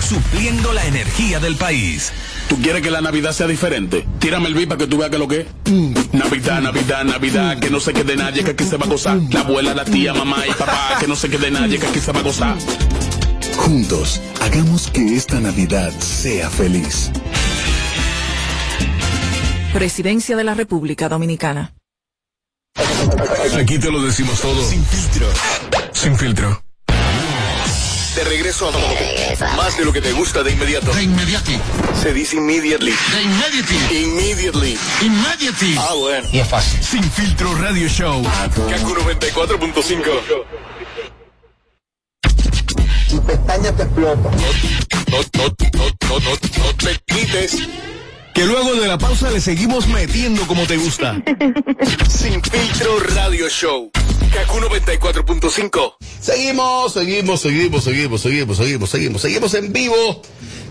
supliendo 0.00 0.72
la 0.72 0.86
energía 0.86 1.40
del 1.40 1.56
país. 1.56 2.12
¿Tú 2.48 2.60
quieres 2.60 2.82
que 2.82 2.90
la 2.90 3.00
Navidad 3.00 3.32
sea 3.32 3.46
diferente? 3.46 4.06
Tírame 4.18 4.48
el 4.48 4.54
beat 4.54 4.68
para 4.68 4.78
que 4.78 4.86
tú 4.86 4.98
veas 4.98 5.10
que 5.10 5.18
lo 5.18 5.26
que 5.28 5.40
es. 5.40 5.72
Navidad, 6.12 6.60
Navidad, 6.60 7.04
Navidad, 7.04 7.58
que 7.58 7.70
no 7.70 7.80
se 7.80 7.92
quede 7.92 8.16
nadie, 8.16 8.44
que 8.44 8.52
aquí 8.52 8.64
se 8.64 8.76
va 8.76 8.86
a 8.86 8.88
gozar. 8.88 9.18
La 9.30 9.40
abuela, 9.40 9.74
la 9.74 9.84
tía, 9.84 10.14
mamá 10.14 10.46
y 10.46 10.52
papá, 10.52 10.96
que 11.00 11.06
no 11.06 11.16
se 11.16 11.28
quede 11.28 11.50
nadie, 11.50 11.78
que 11.78 11.86
aquí 11.86 12.00
se 12.00 12.12
va 12.12 12.20
a 12.20 12.22
gozar. 12.22 12.56
Juntos, 13.56 14.20
hagamos 14.40 14.90
que 14.90 15.16
esta 15.16 15.40
Navidad 15.40 15.92
sea 15.98 16.50
feliz. 16.50 17.10
Presidencia 19.72 20.36
de 20.36 20.44
la 20.44 20.54
República 20.54 21.08
Dominicana. 21.08 21.74
Aquí 23.58 23.78
te 23.78 23.90
lo 23.90 24.02
decimos 24.02 24.40
todo. 24.40 24.62
Sin 24.68 24.84
filtro. 24.84 25.26
Sin 25.92 26.16
filtro. 26.16 26.65
De 28.16 28.24
regreso 28.24 28.70
a 28.70 29.56
más 29.56 29.76
de 29.76 29.84
lo 29.84 29.92
que 29.92 30.00
te 30.00 30.10
gusta 30.12 30.42
de 30.42 30.50
inmediato. 30.50 30.90
De 30.94 31.02
inmediati. 31.02 31.60
Se 32.00 32.14
dice 32.14 32.36
immediately. 32.36 32.94
De 33.12 33.22
immediately. 33.22 34.04
Immediately. 34.04 34.78
Immediately. 35.02 35.76
Ah, 35.78 35.92
bueno. 35.98 36.26
Y 36.32 36.38
es 36.38 36.48
fácil. 36.48 36.82
Sin 36.82 37.04
filtro 37.04 37.54
radio 37.56 37.86
show. 37.88 38.22
Kaku 38.22 38.94
94.5. 38.94 40.02
Tu 43.10 43.22
pestaña 43.22 43.72
te 43.72 43.82
explota. 43.82 44.30
No, 45.10 45.18
no, 45.18 45.46
no, 45.74 45.90
no, 46.08 46.18
no, 46.18 46.30
no 46.30 46.74
te 46.78 46.98
quites. 47.04 47.68
Que 48.32 48.46
luego 48.46 48.76
de 48.76 48.88
la 48.88 48.96
pausa 48.96 49.30
le 49.30 49.42
seguimos 49.42 49.88
metiendo 49.88 50.46
como 50.46 50.66
te 50.66 50.78
gusta. 50.78 51.22
Sin 52.08 52.42
filtro 52.42 52.98
radio 53.14 53.46
show. 53.50 53.90
Kaku 54.36 54.58
94.5. 54.60 55.94
Seguimos, 56.20 56.92
seguimos, 56.92 57.40
seguimos, 57.40 57.84
seguimos, 57.84 58.20
seguimos, 58.20 58.58
seguimos, 58.58 58.90
seguimos, 58.90 59.22
seguimos 59.22 59.54
en 59.54 59.72
vivo. 59.72 60.20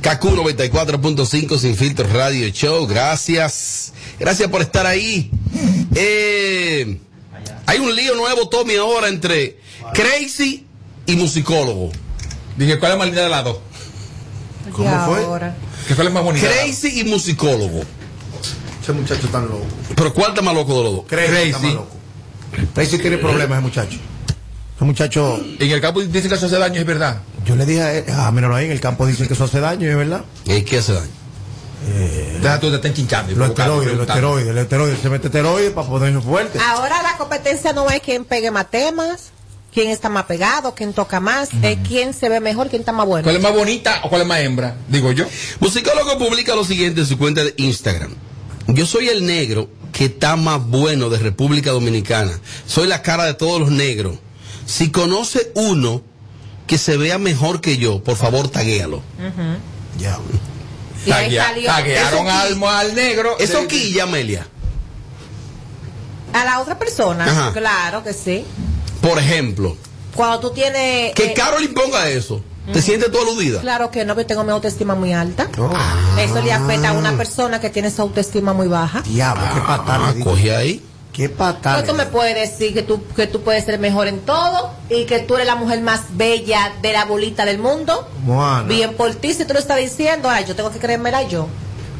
Kaku 0.01 0.35
94.5 0.35 1.57
Sin 1.57 1.75
Filtro 1.75 2.07
Radio 2.13 2.47
Show. 2.49 2.85
Gracias. 2.85 3.91
Gracias 4.19 4.49
por 4.51 4.61
estar 4.61 4.85
ahí. 4.85 5.31
Eh, 5.95 6.99
hay 7.65 7.79
un 7.79 7.95
lío 7.95 8.13
nuevo, 8.13 8.47
Tommy, 8.49 8.75
ahora 8.75 9.07
entre 9.07 9.59
Crazy 9.95 10.67
y 11.07 11.15
musicólogo. 11.15 11.89
Dije, 12.57 12.77
¿cuál 12.77 12.91
es 12.91 12.97
más 12.99 13.07
linda 13.07 13.23
de 13.23 13.29
las 13.29 13.45
dos? 13.45 13.57
¿Cómo 14.73 15.05
fue? 15.07 15.51
¿Qué 15.87 15.95
cuál 15.95 16.07
es 16.07 16.13
más 16.13 16.23
bonita? 16.23 16.47
Crazy 16.47 16.99
y 16.99 17.03
musicólogo. 17.05 17.81
Ese 18.83 18.93
muchacho 18.93 19.27
tan 19.29 19.49
loco. 19.49 19.65
Pero 19.95 20.13
¿cuál 20.13 20.29
está 20.29 20.43
más 20.43 20.53
loco 20.53 20.77
de 20.77 20.83
los 20.83 20.95
dos? 20.97 21.05
Crazy. 21.07 21.49
está 21.49 21.94
loco. 22.57 22.73
Crazy 22.73 22.97
tiene 22.97 23.17
problemas 23.17 23.61
muchacho. 23.61 23.97
Ese 24.75 24.85
muchacho. 24.85 25.39
En 25.59 25.71
el 25.71 25.81
campo 25.81 26.01
dicen 26.01 26.29
que 26.29 26.35
eso 26.35 26.45
hace 26.47 26.57
daño, 26.57 26.79
es 26.79 26.85
verdad. 26.85 27.21
Yo 27.45 27.55
le 27.55 27.65
dije 27.65 27.81
a 27.81 27.93
él, 27.93 28.05
ah, 28.11 28.31
míralo 28.31 28.55
ahí, 28.55 28.65
en 28.65 28.71
el 28.71 28.81
campo 28.81 29.05
dicen 29.05 29.27
que 29.27 29.33
eso 29.33 29.45
hace 29.45 29.59
daño, 29.59 29.89
es 29.89 29.95
verdad. 29.95 30.23
¿Y 30.45 30.61
qué 30.63 30.79
hace 30.79 30.93
daño? 30.93 31.11
Deja 32.41 32.59
tú 32.59 32.69
te 32.69 32.75
estén 32.75 32.93
chinchando. 32.93 33.35
Los 33.35 33.49
esteroides, 33.49 33.93
los 33.93 34.07
esteroides, 34.07 34.53
los 34.53 34.63
esteroides, 34.63 34.99
se 34.99 35.09
mete 35.09 35.27
esteroides 35.27 35.71
para 35.71 35.87
ponerse 35.87 36.21
fuerte. 36.21 36.59
Ahora 36.59 37.01
la 37.03 37.17
competencia 37.17 37.73
no 37.73 37.89
es 37.89 38.01
quién 38.01 38.25
pegue 38.25 38.49
más 38.51 38.69
temas, 38.71 39.31
quién 39.73 39.89
está 39.89 40.09
más 40.09 40.25
pegado, 40.25 40.73
quién 40.73 40.93
toca 40.93 41.19
más, 41.19 41.49
es 41.61 41.77
quién 41.87 42.13
se 42.13 42.29
ve 42.29 42.39
mejor, 42.39 42.69
quién 42.69 42.81
está 42.81 42.91
más 42.91 43.05
bueno. 43.05 43.23
¿Cuál 43.23 43.35
es 43.35 43.41
más 43.41 43.53
bonita 43.53 44.01
o 44.03 44.09
cuál 44.09 44.21
es 44.21 44.27
más 44.27 44.39
hembra? 44.39 44.75
Digo 44.87 45.11
yo. 45.11 45.25
Musicólogo 45.59 46.17
publica 46.17 46.55
lo 46.55 46.63
siguiente 46.63 47.01
en 47.01 47.07
su 47.07 47.17
cuenta 47.17 47.43
de 47.43 47.53
Instagram. 47.57 48.13
Yo 48.67 48.85
soy 48.85 49.09
el 49.09 49.25
negro 49.25 49.69
que 49.91 50.05
está 50.05 50.35
más 50.35 50.65
bueno 50.65 51.09
de 51.09 51.19
República 51.19 51.71
Dominicana. 51.71 52.39
Soy 52.67 52.87
la 52.87 53.01
cara 53.01 53.25
de 53.25 53.33
todos 53.33 53.59
los 53.59 53.71
negros. 53.71 54.17
Si 54.65 54.91
conoce 54.91 55.51
uno 55.55 56.01
que 56.67 56.77
se 56.77 56.97
vea 56.97 57.17
mejor 57.17 57.61
que 57.61 57.77
yo, 57.77 58.03
por 58.03 58.17
favor, 58.17 58.47
taguéalo. 58.49 59.01
Ya. 59.99 60.17
Y 61.05 61.11
ahí 61.11 61.35
Taguea- 61.37 61.65
Taguearon 61.67 62.27
al, 62.27 62.63
al 62.63 62.95
negro. 62.95 63.37
Eso 63.39 63.61
De- 63.61 63.67
quilla, 63.67 64.03
Amelia. 64.03 64.47
A 66.33 66.43
la 66.43 66.59
otra 66.59 66.77
persona, 66.77 67.25
Ajá. 67.25 67.53
claro 67.53 68.03
que 68.03 68.11
sí. 68.13 68.43
Por 69.01 69.19
ejemplo, 69.19 69.77
Cuando 70.15 70.39
tú 70.39 70.49
tienes... 70.51 71.13
que 71.13 71.27
eh, 71.27 71.33
Carol 71.33 71.63
imponga 71.63 72.09
eso. 72.09 72.43
¿Te 72.71 72.81
sientes 72.81 73.11
tú 73.11 73.19
aludida? 73.19 73.61
Claro 73.61 73.91
que 73.91 74.05
no, 74.05 74.15
yo 74.15 74.25
tengo 74.25 74.43
mi 74.43 74.51
autoestima 74.51 74.95
muy 74.95 75.13
alta. 75.13 75.47
Ah. 75.57 76.17
Eso 76.19 76.41
le 76.41 76.51
afecta 76.51 76.89
a 76.89 76.93
una 76.93 77.15
persona 77.17 77.59
que 77.59 77.69
tiene 77.69 77.91
su 77.91 78.01
autoestima 78.01 78.53
muy 78.53 78.67
baja. 78.67 79.01
Diablo, 79.01 79.43
qué 79.53 79.61
patada. 79.61 80.07
Ah, 80.07 80.09
le 80.09 80.17
digo. 80.17 80.31
coge 80.31 80.55
ahí. 80.55 80.83
Qué 81.13 81.29
patada. 81.29 81.79
Entonces 81.79 81.89
tú 81.89 81.97
me 81.97 82.11
puedes 82.11 82.35
decir 82.35 82.73
que 82.73 82.81
tú, 82.81 83.01
que 83.15 83.25
tú 83.27 83.41
puedes 83.41 83.63
ser 83.63 83.79
mejor 83.79 84.07
en 84.07 84.19
todo 84.19 84.73
y 84.89 85.05
que 85.05 85.19
tú 85.19 85.35
eres 85.35 85.47
la 85.47 85.55
mujer 85.55 85.81
más 85.81 86.01
bella 86.11 86.73
de 86.81 86.91
la 86.91 87.05
bolita 87.05 87.45
del 87.45 87.57
mundo. 87.57 88.09
Moana. 88.25 88.67
Bien 88.67 88.93
por 88.95 89.13
ti, 89.15 89.33
si 89.33 89.45
tú 89.45 89.53
lo 89.53 89.59
estás 89.59 89.77
diciendo, 89.77 90.29
ay, 90.29 90.43
yo 90.45 90.55
tengo 90.55 90.71
que 90.71 90.79
creérmela 90.79 91.23
yo. 91.23 91.47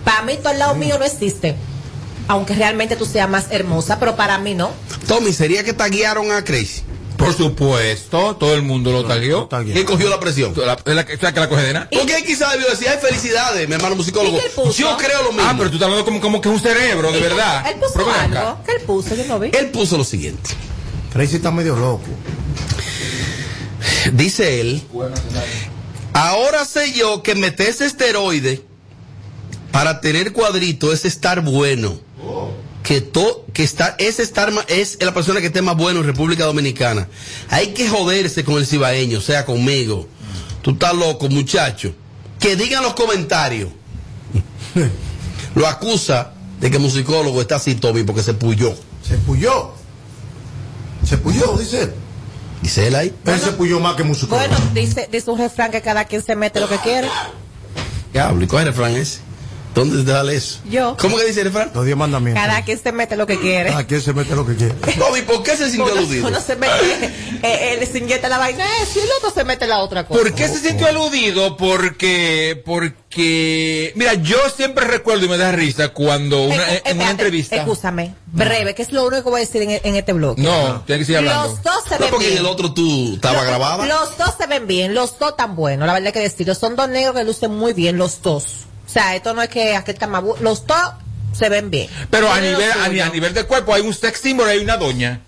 Para 0.04 0.24
mí, 0.24 0.38
tú 0.42 0.50
al 0.50 0.60
lado 0.60 0.76
mío 0.76 0.98
no 1.00 1.06
existe. 1.06 1.56
Aunque 2.28 2.56
realmente 2.56 2.96
tú 2.96 3.06
seas 3.06 3.30
más 3.30 3.48
hermosa, 3.52 4.00
pero 4.00 4.16
para 4.16 4.38
mí 4.38 4.54
no. 4.54 4.72
Tommy, 5.08 5.32
¿sería 5.32 5.64
que 5.64 5.74
taguearon 5.74 6.32
a 6.32 6.44
Crazy? 6.44 6.84
Por 7.18 7.34
supuesto, 7.34 8.36
todo 8.36 8.56
el 8.56 8.62
mundo 8.62 8.92
lo 8.92 9.06
tagueó. 9.06 9.48
¿Quién 9.50 9.86
cogió 9.86 10.10
la 10.10 10.20
presión? 10.20 10.54
La, 10.58 10.74
es 10.74 10.86
la, 10.86 10.94
la 10.94 11.06
que 11.06 11.40
la 11.40 11.50
coge 11.50 11.64
de 11.64 11.74
nada. 11.74 11.90
Porque 11.92 12.18
él 12.18 12.24
quizás 12.26 12.52
debió 12.54 12.70
decir, 12.70 12.88
ay, 12.90 12.98
felicidades, 13.02 13.68
mi 13.68 13.76
hermano 13.76 13.96
musicólogo. 13.96 14.38
Yo 14.76 14.98
creo 14.98 15.24
lo 15.24 15.32
mismo. 15.32 15.48
Ah, 15.50 15.56
pero 15.58 15.70
tú 15.70 15.76
estás 15.76 15.88
hablando 15.88 16.06
como, 16.06 16.20
como 16.22 16.42
que 16.42 16.50
es 16.50 16.56
un 16.56 16.62
cerebro, 16.62 17.12
de 17.12 17.20
verdad. 17.20 17.66
Él 17.70 17.78
puso 17.80 18.10
acá. 18.10 18.24
algo. 18.24 18.64
¿Qué 18.66 18.72
él 18.74 18.82
puso? 18.82 19.16
Yo 19.16 19.26
no 19.26 19.40
vi. 19.40 19.52
Él 19.54 19.68
puso 19.72 19.98
lo 19.98 20.04
siguiente. 20.04 20.50
Crazy 21.14 21.38
está 21.38 21.52
medio 21.52 21.76
loco. 21.76 22.04
Dice 24.14 24.62
él, 24.62 24.82
ahora 26.14 26.66
sé 26.66 26.94
yo 26.94 27.24
que 27.24 27.36
meterse 27.36 27.86
esteroide 27.86 28.64
para 29.72 30.02
tener 30.02 30.34
cuadrito 30.34 30.92
es 30.94 31.06
estar 31.06 31.42
bueno. 31.42 32.00
Que, 32.86 33.02
to, 33.02 33.46
que 33.52 33.64
está, 33.64 33.96
es 33.98 34.20
estar 34.20 34.54
es 34.68 34.98
la 35.02 35.14
persona 35.14 35.42
que 35.42 35.48
esté 35.48 35.62
más 35.62 35.76
bueno 35.76 36.02
en 36.02 36.06
República 36.06 36.46
Dominicana. 36.46 37.08
Hay 37.50 37.74
que 37.74 37.90
joderse 37.90 38.44
con 38.44 38.56
el 38.56 38.68
cibaeño, 38.68 39.18
o 39.18 39.22
sea, 39.22 39.44
conmigo. 39.46 40.08
Tú 40.62 40.72
estás 40.72 40.94
loco, 40.94 41.28
muchacho. 41.28 41.94
Que 42.40 42.56
digan 42.56 42.84
los 42.84 42.94
comentarios. 42.94 43.70
Lo 45.56 45.68
acusa 45.68 46.34
de 46.60 46.70
que 46.70 46.78
musicólogo 46.80 47.42
está 47.42 47.56
así, 47.56 47.76
Tommy, 47.76 48.04
porque 48.04 48.22
se 48.22 48.34
puyó. 48.34 48.74
Se 49.02 49.18
puyó. 49.18 49.72
Se 51.04 51.18
puyó, 51.18 51.58
dice 51.58 51.84
él. 51.84 51.94
Dice 52.62 52.88
él 52.88 52.96
ahí. 52.96 53.16
Él 53.26 53.40
se 53.40 53.52
puyó 53.54 53.80
más 53.80 53.96
que 53.96 54.04
musicólogo. 54.04 54.48
Bueno, 54.48 54.72
dice, 54.74 55.10
dice 55.12 55.32
un 55.32 55.38
refrán 55.40 55.72
que 55.72 55.82
cada 55.82 56.06
quien 56.06 56.24
se 56.24 56.36
mete 56.36 56.60
lo 56.60 56.70
que 56.70 56.78
quiere. 56.78 57.08
Diablo, 58.14 58.44
¿y 58.44 58.48
cuál 58.48 58.64
es 58.64 58.68
el 58.68 58.74
refrán 58.74 58.96
ese? 58.96 59.25
¿Dónde 59.76 60.04
te 60.04 60.12
sale 60.12 60.36
eso? 60.36 60.60
Yo. 60.70 60.96
¿Cómo 61.00 61.18
que 61.18 61.26
dice 61.26 61.42
el 61.42 61.48
refrán? 61.48 61.70
Los 61.76 61.86
diez 61.86 61.98
mandamientos. 61.98 62.42
Cada 62.44 62.64
quien 62.64 62.80
se 62.80 62.92
mete 62.92 63.16
lo 63.18 63.28
que 63.28 63.38
quiere. 63.40 63.70
Cada 63.70 63.86
quien 63.86 64.02
se 64.02 64.14
mete 64.14 64.34
lo 64.36 64.46
que 64.46 64.56
quiere. 64.56 64.74
Bobby, 64.98 65.22
¿por 65.22 65.44
qué 65.44 65.58
se 65.58 65.66
sintió 65.70 65.92
Uno, 65.92 66.00
aludido? 66.02 66.28
uno 66.30 66.40
se 66.42 66.56
mete, 66.56 67.06
eh, 67.44 67.78
él 67.80 67.88
se 67.88 67.98
inyecta 68.00 68.30
la 68.30 68.38
vaina 68.38 68.66
esa 68.82 69.00
y 69.00 69.02
el 69.04 69.10
otro 69.18 69.32
se 69.32 69.44
mete 69.44 69.68
la 69.68 69.80
otra 69.80 70.06
cosa. 70.08 70.20
¿Por 70.22 70.34
qué 70.34 70.48
se 70.48 70.60
sintió 70.60 70.88
aludido? 70.88 71.58
Porque, 71.58 72.62
porque, 72.66 73.92
mira, 73.96 74.14
yo 74.16 74.38
siempre 74.56 74.86
recuerdo 74.86 75.26
y 75.26 75.30
me 75.30 75.38
da 75.38 75.52
risa 75.52 75.90
cuando 75.90 76.44
una, 76.44 76.74
Eh, 76.74 76.82
en 76.86 76.98
una 77.02 77.10
entrevista. 77.12 77.58
Escúchame, 77.58 78.16
breve, 78.28 78.74
que 78.76 78.82
es 78.82 78.92
lo 78.92 79.06
único 79.06 79.24
que 79.26 79.30
voy 79.30 79.42
a 79.42 79.46
decir 79.46 79.62
en, 79.62 79.72
en 79.84 79.96
este 79.96 80.14
bloque. 80.14 80.42
No, 80.42 80.82
tiene 80.86 81.00
que 81.00 81.06
seguir 81.06 81.20
hablando. 81.20 81.50
Los 81.50 81.64
dos 81.64 81.84
se 81.88 81.96
No, 81.96 82.00
ven 82.02 82.10
porque 82.12 82.26
en 82.28 82.32
bien. 82.34 82.46
el 82.46 82.50
otro 82.50 82.74
tú 82.74 83.16
estaba 83.16 83.40
Los- 83.40 83.46
grabada. 83.48 83.86
Los 83.86 84.18
dos 84.18 84.34
se 84.38 84.48
ven 84.48 84.68
bien, 84.68 84.94
los 84.94 85.20
dos 85.20 85.36
tan 85.36 85.56
buenos, 85.56 85.86
la 85.86 85.94
verdad 85.94 86.08
hay 86.08 86.14
que 86.14 86.20
decirlo. 86.22 86.56
Son 86.56 86.76
dos 86.76 86.88
negros 86.90 87.16
que 87.16 87.24
lucen 87.24 87.54
muy 87.54 87.74
bien, 87.74 87.98
los 87.98 88.22
dos. 88.22 88.66
O 88.96 88.98
sea, 88.98 89.14
esto 89.14 89.34
no 89.34 89.42
es 89.42 89.50
que 89.50 89.76
aquel 89.76 89.94
está 89.96 90.08
más 90.08 90.24
bu- 90.24 90.38
Los 90.40 90.66
dos 90.66 90.78
se 91.34 91.50
ven 91.50 91.70
bien. 91.70 91.90
Pero 92.10 92.32
a 92.32 92.40
nivel, 92.40 92.72
a, 92.72 92.86
a 92.86 93.10
nivel 93.10 93.34
de 93.34 93.44
cuerpo 93.44 93.74
hay 93.74 93.82
un 93.82 93.94
sex 93.94 94.22
symbol, 94.22 94.48
hay 94.48 94.60
una 94.60 94.78
doña. 94.78 95.20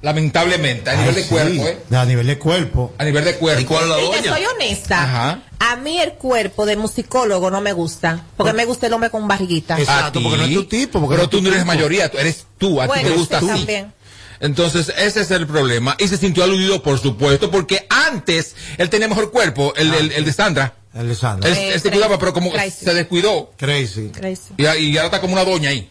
Lamentablemente, 0.00 0.88
a 0.90 0.96
nivel 0.96 1.14
de 1.14 1.26
cuerpo, 1.26 1.66
¿eh? 1.68 1.78
A 1.94 2.04
nivel 2.06 2.26
de 2.26 2.38
cuerpo. 2.38 2.92
A 2.96 3.04
nivel 3.04 3.24
de 3.24 3.34
cuerpo. 3.36 3.60
¿Y 3.60 3.64
cuál 3.66 3.88
la 3.88 4.00
Y 4.00 4.04
doña? 4.06 4.34
soy 4.34 4.44
honesta. 4.46 5.02
Ajá. 5.04 5.42
A 5.58 5.76
mí 5.76 5.98
el 6.00 6.14
cuerpo 6.14 6.64
de 6.64 6.76
musicólogo 6.76 7.50
no 7.50 7.60
me 7.60 7.74
gusta. 7.74 8.24
Porque 8.38 8.54
me 8.54 8.64
gusta 8.64 8.86
el 8.86 8.94
hombre 8.94 9.10
con 9.10 9.28
barriguita. 9.28 9.78
Exacto, 9.78 10.20
porque 10.22 10.38
no 10.38 10.44
es 10.44 10.54
tu 10.54 10.64
tipo, 10.64 10.98
porque 10.98 11.16
Pero 11.16 11.24
no 11.24 11.28
tú 11.28 11.36
tu 11.36 11.42
no 11.42 11.48
eres 11.50 11.60
tipo. 11.64 11.72
mayoría, 11.74 12.10
tú 12.10 12.16
eres 12.18 12.46
tú, 12.56 12.80
a 12.80 12.88
ti 12.88 13.00
te 13.02 13.10
gusta 13.10 13.36
así. 13.36 13.46
también. 13.46 13.92
Entonces, 14.40 14.90
ese 14.96 15.20
es 15.20 15.30
el 15.30 15.46
problema. 15.46 15.96
Y 16.00 16.08
se 16.08 16.16
sintió 16.16 16.44
aludido, 16.44 16.82
por 16.82 16.98
supuesto, 16.98 17.50
porque 17.50 17.86
antes 17.90 18.56
él 18.78 18.88
tenía 18.88 19.06
mejor 19.06 19.30
cuerpo, 19.30 19.74
el, 19.76 19.92
el, 19.92 20.06
el. 20.06 20.12
El 20.12 20.24
de 20.24 20.32
Sandra. 20.32 20.74
Él, 20.94 21.10
Eh, 21.10 21.10
él 21.10 21.14
se 21.16 21.44
Crazy. 21.44 21.90
cuidaba, 21.90 22.18
pero 22.18 22.32
como 22.32 22.50
Crazy. 22.52 22.84
se 22.84 22.94
descuidó. 22.94 23.50
Crazy. 23.56 24.08
Crazy. 24.10 24.54
Y, 24.58 24.64
y 24.66 24.96
ahora 24.98 25.06
está 25.06 25.20
como 25.20 25.32
una 25.32 25.44
doña 25.44 25.70
ahí. 25.70 25.90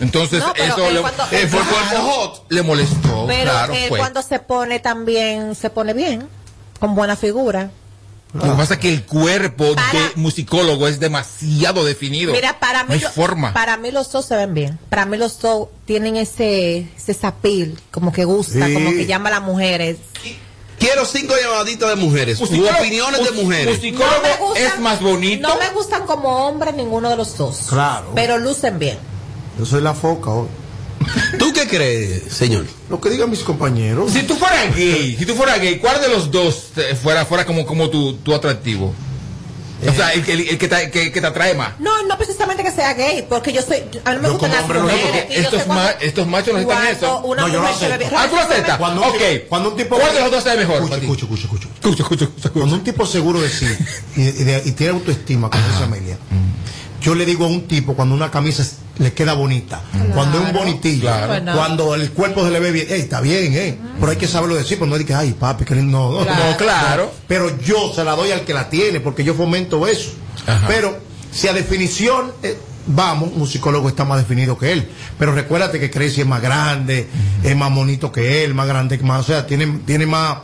Entonces, 0.00 0.40
No, 0.40 0.54
eso 0.54 0.86
él 0.88 0.94
le, 0.94 1.00
cuando- 1.02 1.24
eh, 1.32 1.46
fue 1.46 1.60
hot. 2.00 2.46
Le 2.48 2.62
molestó, 2.62 3.26
Pero 3.28 3.42
claro, 3.50 3.74
él 3.74 3.88
fue. 3.90 3.98
cuando 3.98 4.22
se 4.22 4.38
pone 4.38 4.80
también, 4.80 5.54
se 5.54 5.68
pone 5.70 5.92
bien. 5.92 6.26
Con 6.78 6.94
buena 6.94 7.14
figura. 7.16 7.70
Lo 8.32 8.42
que 8.42 8.48
pasa 8.50 8.74
es 8.74 8.80
que 8.80 8.90
el 8.92 9.04
cuerpo 9.04 9.74
Para- 9.74 9.92
de 9.92 10.10
musicólogo 10.14 10.86
es 10.88 11.00
demasiado 11.00 11.84
definido. 11.84 12.32
Mira, 12.32 12.58
para 12.60 12.84
mí, 12.84 12.94
hay 12.94 13.00
lo- 13.00 13.10
forma. 13.10 13.52
para 13.52 13.76
mí 13.76 13.90
los 13.90 14.10
dos 14.12 14.24
se 14.24 14.36
ven 14.36 14.54
bien. 14.54 14.78
Para 14.88 15.04
mí 15.04 15.18
los 15.18 15.38
dos 15.40 15.68
tienen 15.84 16.16
ese, 16.16 16.88
ese 16.96 17.12
sapil, 17.12 17.78
como 17.90 18.12
que 18.12 18.24
gusta, 18.24 18.66
Sí. 18.68 18.72
como 18.72 18.90
que 18.92 19.04
llama 19.06 19.28
a 19.28 19.32
las 19.32 19.42
mujeres. 19.42 19.98
Quiero 20.80 21.04
cinco 21.04 21.34
llamaditas 21.40 21.90
de 21.90 21.96
mujeres. 21.96 22.40
U 22.40 22.44
opiniones 22.44 23.22
de 23.22 23.30
mujeres. 23.32 23.80
No 23.92 23.98
me 24.22 24.36
gustan- 24.38 24.62
es 24.66 24.80
más 24.80 25.00
bonito. 25.00 25.46
No 25.46 25.56
me 25.58 25.70
gustan 25.70 26.06
como 26.06 26.48
hombre 26.48 26.72
ninguno 26.72 27.08
de 27.10 27.16
los 27.16 27.36
dos. 27.36 27.66
Claro. 27.68 28.12
Pero 28.14 28.38
lucen 28.38 28.78
bien. 28.78 28.98
Yo 29.58 29.66
soy 29.66 29.82
la 29.82 29.92
foca 29.94 30.30
hoy. 30.30 30.48
¿Tú 31.38 31.52
qué 31.52 31.66
crees, 31.68 32.24
señor? 32.32 32.64
Lo 32.88 33.00
que 33.00 33.10
digan 33.10 33.30
mis 33.30 33.40
compañeros. 33.40 34.10
Si 34.12 34.22
tú 34.22 34.34
fueras 34.36 34.74
gay, 34.74 35.16
si 35.18 35.26
tú 35.26 35.34
fueras 35.34 35.60
gay, 35.60 35.78
¿cuál 35.78 36.00
de 36.00 36.08
los 36.08 36.30
dos 36.30 36.68
fuera, 37.02 37.24
fuera 37.26 37.44
como, 37.44 37.64
como 37.66 37.88
tu, 37.90 38.14
tu 38.14 38.34
atractivo? 38.34 38.92
O 39.88 39.92
sea, 39.94 40.12
el, 40.12 40.24
que- 40.24 40.32
el 40.34 40.58
que, 40.58 40.68
te, 40.68 40.90
que, 40.90 41.10
que 41.12 41.20
te 41.20 41.26
atrae 41.26 41.54
más. 41.54 41.78
No, 41.80 42.02
no 42.04 42.16
precisamente 42.18 42.62
que 42.62 42.70
sea 42.70 42.92
gay, 42.94 43.24
porque 43.28 43.52
yo 43.52 43.62
soy, 43.62 43.82
a 44.04 44.12
mí 44.12 44.18
me 44.18 44.24
Yo 44.28 44.32
gustan 44.32 44.52
las 44.52 44.62
hombre 44.62 44.78
no, 44.78 44.84
mujeres. 44.84 45.26
estos 45.30 45.66
ma- 45.66 45.94
machos 46.26 46.54
necesitan 46.54 46.64
cuando 46.64 46.90
eso. 46.90 47.34
No, 47.36 47.48
yo 47.48 47.60
lo 47.62 47.66
acepto. 47.68 48.16
Ah, 48.16 48.26
tú 48.28 48.36
lo 48.36 48.42
aceptas. 48.42 48.78
Cuando 48.78 49.02
un, 49.02 49.08
ok. 49.08 49.16
tipo, 49.18 49.48
cuando 49.48 49.70
un 49.70 49.76
tipo. 49.76 49.96
¿Cuál 49.98 50.14
de 50.14 50.20
los 50.20 50.30
dos 50.30 50.42
se 50.44 50.50
ve 50.50 50.56
mejor? 50.58 50.82
Escucha, 50.82 51.24
escucha. 51.24 51.46
Escucha, 51.74 52.02
escucha, 52.02 52.24
escucha. 52.24 52.50
Cuando 52.50 52.74
un 52.74 52.84
tipo 52.84 53.06
seguro 53.06 53.40
de 53.40 53.48
sí 53.48 53.66
y, 54.16 54.20
y 54.22 54.44
de- 54.44 54.62
y 54.66 54.72
tiene 54.72 54.92
autoestima 54.92 55.48
con 55.50 55.60
esa 55.60 55.78
familia, 55.80 56.18
yo 57.00 57.14
le 57.14 57.24
digo 57.26 57.44
a 57.44 57.48
un 57.48 57.66
tipo 57.66 57.94
cuando 57.94 58.14
una 58.14 58.30
camisa 58.30 58.62
es- 58.62 58.76
le 58.98 59.12
queda 59.14 59.32
bonita, 59.32 59.80
cuando 60.14 60.38
es 60.40 60.44
un 60.46 60.52
bonitillo, 60.52 61.02
Claro. 61.02 61.52
Cuando 61.54 61.94
el 61.94 62.10
cuerpo 62.12 62.44
se 62.44 62.50
le 62.50 62.60
ve 62.60 62.70
bien, 62.70 62.86
está 62.90 63.20
bien, 63.22 63.54
eh, 63.54 63.78
pero 63.98 64.12
hay 64.12 64.18
que 64.18 64.28
saberlo 64.28 64.54
decir, 64.56 64.78
pues 64.78 64.90
no 64.90 64.96
es 64.96 65.04
que, 65.06 65.14
ay, 65.14 65.32
papi, 65.32 65.64
que 65.64 65.74
no, 65.76 66.12
no, 66.12 66.24
Claro. 66.24 66.50
No, 66.50 66.56
claro. 66.58 67.12
pero 67.26 67.58
yo 67.60 67.92
se 67.94 68.04
la 68.04 68.14
doy 68.14 68.30
al 68.30 68.42
que 68.42 68.52
la 68.52 68.68
tiene 68.68 69.00
porque 69.00 69.24
yo 69.24 69.32
fomento 69.34 69.86
eso. 69.86 70.10
Ajá. 70.46 70.66
Pero 70.68 70.98
si 71.32 71.48
a 71.48 71.52
definición 71.54 72.32
eh, 72.42 72.58
vamos, 72.86 73.30
un 73.34 73.46
psicólogo 73.46 73.88
está 73.88 74.04
más 74.04 74.18
definido 74.18 74.58
que 74.58 74.72
él. 74.72 74.88
Pero 75.18 75.32
recuérdate 75.32 75.78
que 75.80 75.90
Crazy 75.90 76.20
es 76.22 76.26
más 76.26 76.42
grande, 76.42 77.08
es 77.42 77.56
más 77.56 77.72
bonito 77.74 78.10
que 78.12 78.44
él, 78.44 78.52
más 78.52 78.66
grande, 78.66 78.98
que 78.98 79.04
más, 79.04 79.20
o 79.20 79.24
sea, 79.24 79.46
tiene, 79.46 79.66
tiene 79.86 80.04
más. 80.06 80.38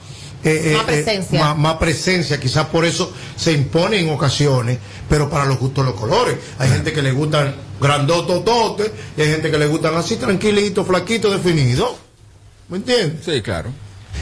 Eh, 0.46 0.74
Más 0.74 0.82
eh, 0.82 0.86
presencia. 0.86 1.40
más, 1.40 1.56
más 1.56 1.74
presencia, 1.76 2.38
quizás 2.40 2.66
por 2.66 2.84
eso 2.84 3.12
se 3.36 3.52
impone 3.52 4.00
en 4.00 4.10
ocasiones, 4.10 4.78
pero 5.08 5.28
para 5.30 5.44
los 5.44 5.58
gustos 5.58 5.84
los 5.84 5.94
colores. 5.94 6.36
Hay 6.58 6.68
gente 6.70 6.92
que 6.92 7.02
le 7.02 7.12
gustan 7.12 7.54
grandotototes 7.80 8.90
y 9.16 9.20
hay 9.22 9.28
gente 9.30 9.50
que 9.50 9.58
le 9.58 9.66
gustan 9.66 9.94
así 9.96 10.16
tranquilito, 10.16 10.84
flaquito, 10.84 11.30
definido. 11.30 11.96
¿Me 12.68 12.78
entiendes? 12.78 13.24
Sí, 13.24 13.42
claro. 13.42 13.70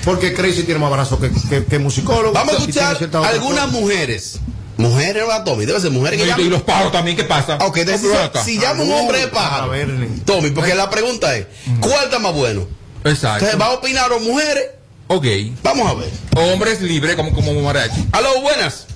Porque 0.04 0.34
Crazy 0.34 0.64
tiene 0.64 0.80
más 0.80 0.90
brazo 0.90 1.18
que, 1.18 1.30
que, 1.48 1.64
que 1.64 1.78
musicólogo. 1.78 2.32
Vamos 2.32 2.54
a 2.54 2.58
y 2.58 2.60
escuchar 2.70 2.98
algunas 3.24 3.70
mujeres. 3.70 4.40
Mujeres 4.76 5.22
no 5.28 5.44
Tommy, 5.44 5.66
debe 5.66 5.80
ser 5.80 5.92
mujeres 5.92 6.18
que 6.18 6.24
Y, 6.26 6.28
y 6.28 6.30
llaman. 6.32 6.50
los 6.50 6.62
pájaros 6.62 6.90
también, 6.92 7.16
¿qué 7.16 7.22
pasa? 7.24 7.58
Ok, 7.60 7.76
entonces, 7.76 8.10
si 8.44 8.58
llama 8.58 8.82
un 8.82 8.92
hombre 8.92 9.20
de 9.20 9.28
pájaro, 9.28 9.64
A 9.64 9.68
ver, 9.68 9.88
ni- 9.88 10.18
Tommy, 10.20 10.50
porque 10.50 10.74
la 10.74 10.90
pregunta 10.90 11.36
es, 11.36 11.46
¿cuál 11.80 12.04
está 12.04 12.18
más 12.18 12.34
bueno? 12.34 12.66
Exacto. 13.04 13.44
Entonces, 13.44 13.60
¿va 13.60 13.66
a 13.66 13.74
opinar 13.74 14.10
o 14.12 14.18
mujeres? 14.18 14.64
O 15.08 15.20
gay. 15.20 15.54
Vamos 15.62 15.86
a 15.86 15.94
ver. 15.94 16.10
Hombres 16.36 16.80
libres 16.80 17.14
como, 17.16 17.32
como 17.32 17.52
mariachi. 17.60 18.06
Aló, 18.12 18.40
buenas. 18.40 18.86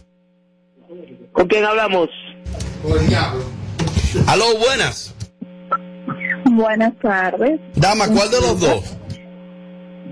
¿Con 1.32 1.46
quién 1.46 1.64
hablamos? 1.64 2.08
Aló, 4.26 4.56
buenas. 4.58 5.14
Buenas 6.50 6.92
tardes. 7.00 7.60
Dama, 7.74 8.08
¿cuál 8.08 8.30
de 8.30 8.40
los 8.40 8.60
dos? 8.60 8.84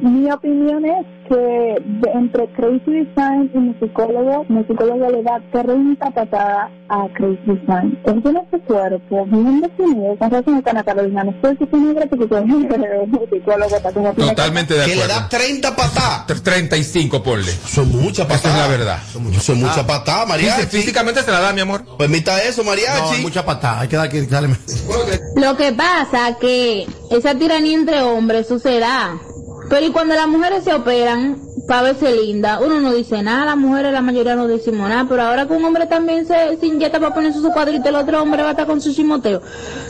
Mi 0.02 0.30
opinión 0.30 0.84
es 0.84 1.06
que 1.28 1.74
entre 2.14 2.46
Crazy 2.52 2.90
Design 2.90 3.50
y 3.54 3.58
musicólogo, 3.58 4.44
musicólogo 4.48 5.10
le 5.10 5.22
da 5.22 5.40
30 5.52 6.10
patadas 6.10 6.70
a 6.88 7.06
Crazy 7.14 7.38
Design. 7.46 7.98
Él 8.04 8.22
tiene 8.22 8.42
su 8.50 8.60
cuerpo 8.62 9.24
bien 9.26 9.60
definido, 9.60 10.16
con 10.18 10.30
razón 10.30 10.58
está 10.58 10.72
Carolina. 10.84 11.24
No 11.24 11.32
si 11.58 11.66
tiene 11.66 12.06
porque 12.06 12.28
soy 12.28 12.44
musicólogo, 12.46 13.76
está 13.76 13.92
como 13.92 14.12
tiene 14.14 14.30
Totalmente 14.30 14.74
de 14.74 14.84
Que 14.86 14.94
le 14.96 15.02
acuerdo. 15.02 15.20
da 15.20 15.28
30 15.28 15.76
patadas. 15.76 16.26
Tr- 16.26 16.42
35 16.42 17.22
ponle. 17.22 17.50
Son 17.52 17.88
muchas 17.90 18.26
Esa 18.26 18.34
es 18.34 18.40
patadas. 18.42 18.58
la 18.58 18.68
verdad. 18.76 18.98
Eso 19.36 19.52
es 19.52 19.58
mucha 19.58 19.86
patada, 19.86 20.24
Físi- 20.24 20.28
mariachi. 20.28 20.66
Físicamente 20.76 21.22
se 21.22 21.30
la 21.30 21.40
da, 21.40 21.52
mi 21.52 21.60
amor. 21.60 21.84
Permita 21.98 22.40
eso, 22.42 22.62
No, 22.62 22.70
hay 22.70 22.78
mariachi. 22.78 23.22
mucha 23.22 23.44
patada, 23.44 23.80
hay 23.80 23.88
que 23.88 23.96
dar 23.96 24.08
que 24.08 24.22
darle. 24.22 24.56
Lo 25.36 25.56
que 25.56 25.72
pasa 25.72 26.36
que 26.40 26.86
esa 27.10 27.34
tiranía 27.34 27.74
entre 27.76 28.02
hombres 28.02 28.46
sucederá. 28.48 29.12
Pero 29.68 29.86
y 29.86 29.90
cuando 29.90 30.14
las 30.14 30.28
mujeres 30.28 30.64
se 30.64 30.72
operan 30.72 31.38
para 31.66 31.82
verse 31.82 32.14
linda, 32.14 32.60
uno 32.60 32.80
no 32.80 32.94
dice 32.94 33.22
nada, 33.22 33.44
las 33.44 33.56
mujeres 33.56 33.92
la 33.92 34.00
mayoría 34.00 34.36
no 34.36 34.46
decimos 34.46 34.88
nada, 34.88 35.06
pero 35.08 35.22
ahora 35.22 35.46
que 35.46 35.54
un 35.54 35.64
hombre 35.64 35.86
también 35.86 36.26
se, 36.26 36.56
se 36.58 36.66
inyecta 36.66 37.00
para 37.00 37.12
ponerse 37.14 37.40
su 37.40 37.50
cuadrito, 37.50 37.88
el 37.88 37.96
otro 37.96 38.22
hombre 38.22 38.42
va 38.42 38.48
a 38.48 38.50
estar 38.52 38.66
con 38.66 38.80
su 38.80 38.94
chimoteo. 38.94 39.42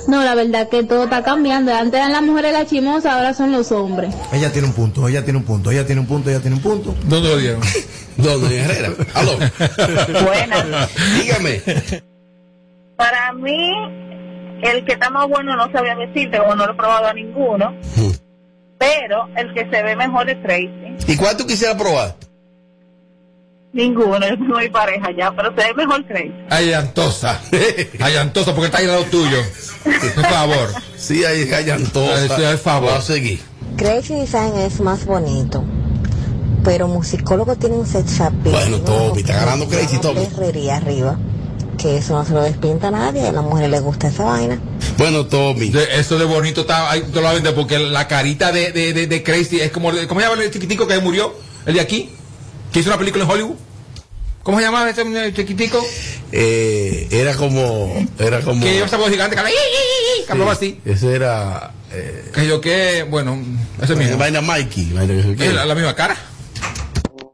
No, 0.09 0.23
la 0.25 0.35
verdad 0.35 0.69
que 0.69 0.85
todo 0.85 1.05
está 1.05 1.23
cambiando. 1.23 1.75
Antes 1.75 2.01
eran 2.01 2.13
las 2.13 2.23
mujeres 2.23 2.53
las 2.53 2.67
chimosas, 2.67 3.13
ahora 3.13 3.35
son 3.35 3.53
los 3.53 3.71
hombres. 3.73 4.15
Ella 4.33 4.51
tiene 4.51 4.69
un 4.69 4.75
punto, 4.75 5.07
ella 5.09 5.25
tiene 5.25 5.39
un 5.39 5.45
punto, 5.45 5.71
ella 5.71 5.85
tiene 5.85 6.01
un 6.01 6.07
punto, 6.07 6.31
ella 6.31 6.41
tiene 6.41 6.57
un 6.57 6.63
punto. 6.63 6.95
¿Dónde 7.05 7.29
lo 7.29 7.37
dieron? 7.37 7.61
¿Dónde, 8.17 8.59
Herrera? 8.59 8.91
Aló. 9.15 9.33
Buenas. 10.25 10.91
Dígame. 11.21 11.61
Para 12.97 13.33
mí, 13.35 13.71
el 14.63 14.85
que 14.87 14.93
está 14.93 15.11
más 15.11 15.29
bueno 15.29 15.55
no 15.55 15.71
sabía 15.71 15.95
decirte, 15.97 16.39
como 16.39 16.55
no 16.55 16.67
lo 16.67 16.73
he 16.73 16.77
probado 16.77 17.09
a 17.09 17.13
ninguno, 17.13 17.75
pero 18.87 19.29
el 19.37 19.53
que 19.55 19.69
se 19.71 19.83
ve 19.83 19.97
mejor 19.97 20.29
es 20.31 20.43
Tracy. 20.43 21.13
¿Y 21.13 21.17
cuál 21.17 21.37
tú 21.37 21.47
quisieras 21.47 21.77
probar? 21.77 22.17
Ninguno, 23.73 24.19
yo 24.29 24.37
no 24.37 24.57
hay 24.57 24.71
pareja 24.71 25.09
ya, 25.17 25.33
pero 25.35 25.51
se 25.51 25.69
ve 25.69 25.75
mejor 25.75 26.05
Tracy. 26.07 26.33
Allantosa. 26.51 27.41
Allantosa, 28.01 28.53
porque 28.55 28.67
está 28.67 28.79
ahí 28.79 28.85
al 28.85 28.93
lado 28.93 29.05
tuyo. 29.05 29.39
Por 29.85 30.25
favor. 30.27 30.69
Sí, 30.97 31.25
ahí 31.25 31.51
hay 31.53 31.71
antosa. 31.71 32.57
Favor. 32.59 32.91
Voy 32.91 32.99
a 32.99 33.03
seguir. 33.03 33.41
Crazy 33.77 34.15
Design 34.15 34.57
es 34.57 34.81
más 34.81 35.05
bonito, 35.05 35.63
pero 36.65 36.89
musicólogo 36.89 37.57
tiene 37.57 37.77
un 37.77 37.87
set. 37.87 38.07
Bueno, 38.43 38.79
Tommy, 38.81 39.21
está 39.21 39.35
ganando 39.35 39.69
Crazy, 39.69 39.99
Tommy. 39.99 40.23
herrería 40.23 40.77
arriba, 40.77 41.19
que 41.77 41.99
eso 41.99 42.15
no 42.15 42.25
se 42.25 42.33
lo 42.33 42.43
despinta 42.43 42.89
a 42.89 42.91
nadie, 42.91 43.27
a 43.29 43.33
la 43.33 43.43
mujer 43.43 43.69
le 43.71 43.81
gusta 43.81 44.09
esa 44.09 44.25
vaina. 44.25 44.59
Bueno, 44.99 45.27
Tommy. 45.27 45.71
De- 45.71 45.99
eso 46.01 46.19
de 46.19 46.25
bonito 46.25 46.63
está 46.63 46.91
ahí, 46.91 47.03
te 47.03 47.21
lo 47.21 47.33
vende 47.33 47.53
porque 47.53 47.79
la 47.79 48.09
carita 48.09 48.53
de, 48.53 48.73
de, 48.73 48.93
de, 48.93 49.07
de 49.07 49.23
Crazy 49.23 49.61
es 49.61 49.71
como, 49.71 49.91
¿cómo 50.09 50.21
se 50.21 50.27
llama 50.29 50.43
el 50.43 50.51
chiquitico 50.51 50.87
que 50.87 50.99
murió? 51.01 51.35
El 51.67 51.75
de 51.75 51.81
aquí, 51.81 52.11
que 52.73 52.81
hizo 52.81 52.89
una 52.91 52.99
película 52.99 53.25
en 53.25 53.31
Hollywood. 53.31 53.57
¿Cómo 54.43 54.59
se 54.59 54.65
llama 54.65 54.89
ese 54.89 55.03
eh, 55.03 55.33
chiquitico? 55.35 55.85
Eh, 56.31 57.09
era 57.11 57.35
como. 57.35 58.07
Era 58.19 58.41
como. 58.43 58.63
Que 58.63 58.75
lleva 58.75 58.87
esa 58.87 58.97
voz 58.97 59.11
gigante 59.11 59.35
que 59.35 59.41
habla, 59.41 59.51
que 60.25 60.33
hablaba 60.33 60.53
así. 60.53 60.81
Ese 60.85 61.15
era. 61.15 61.73
Que 62.33 62.47
yo 62.47 62.61
que, 62.61 63.05
bueno, 63.11 63.37
ese 63.83 63.97
mismo. 63.97 64.19
Vaina 64.19 64.41
Mikey. 64.43 64.93
Vaina 64.93 65.15
no 65.15 65.23
sé 65.23 65.35
qué. 65.37 65.47
Es 65.49 65.53
la, 65.53 65.67
la 65.67 65.75
misma 65.75 65.95
cara. 65.97 66.17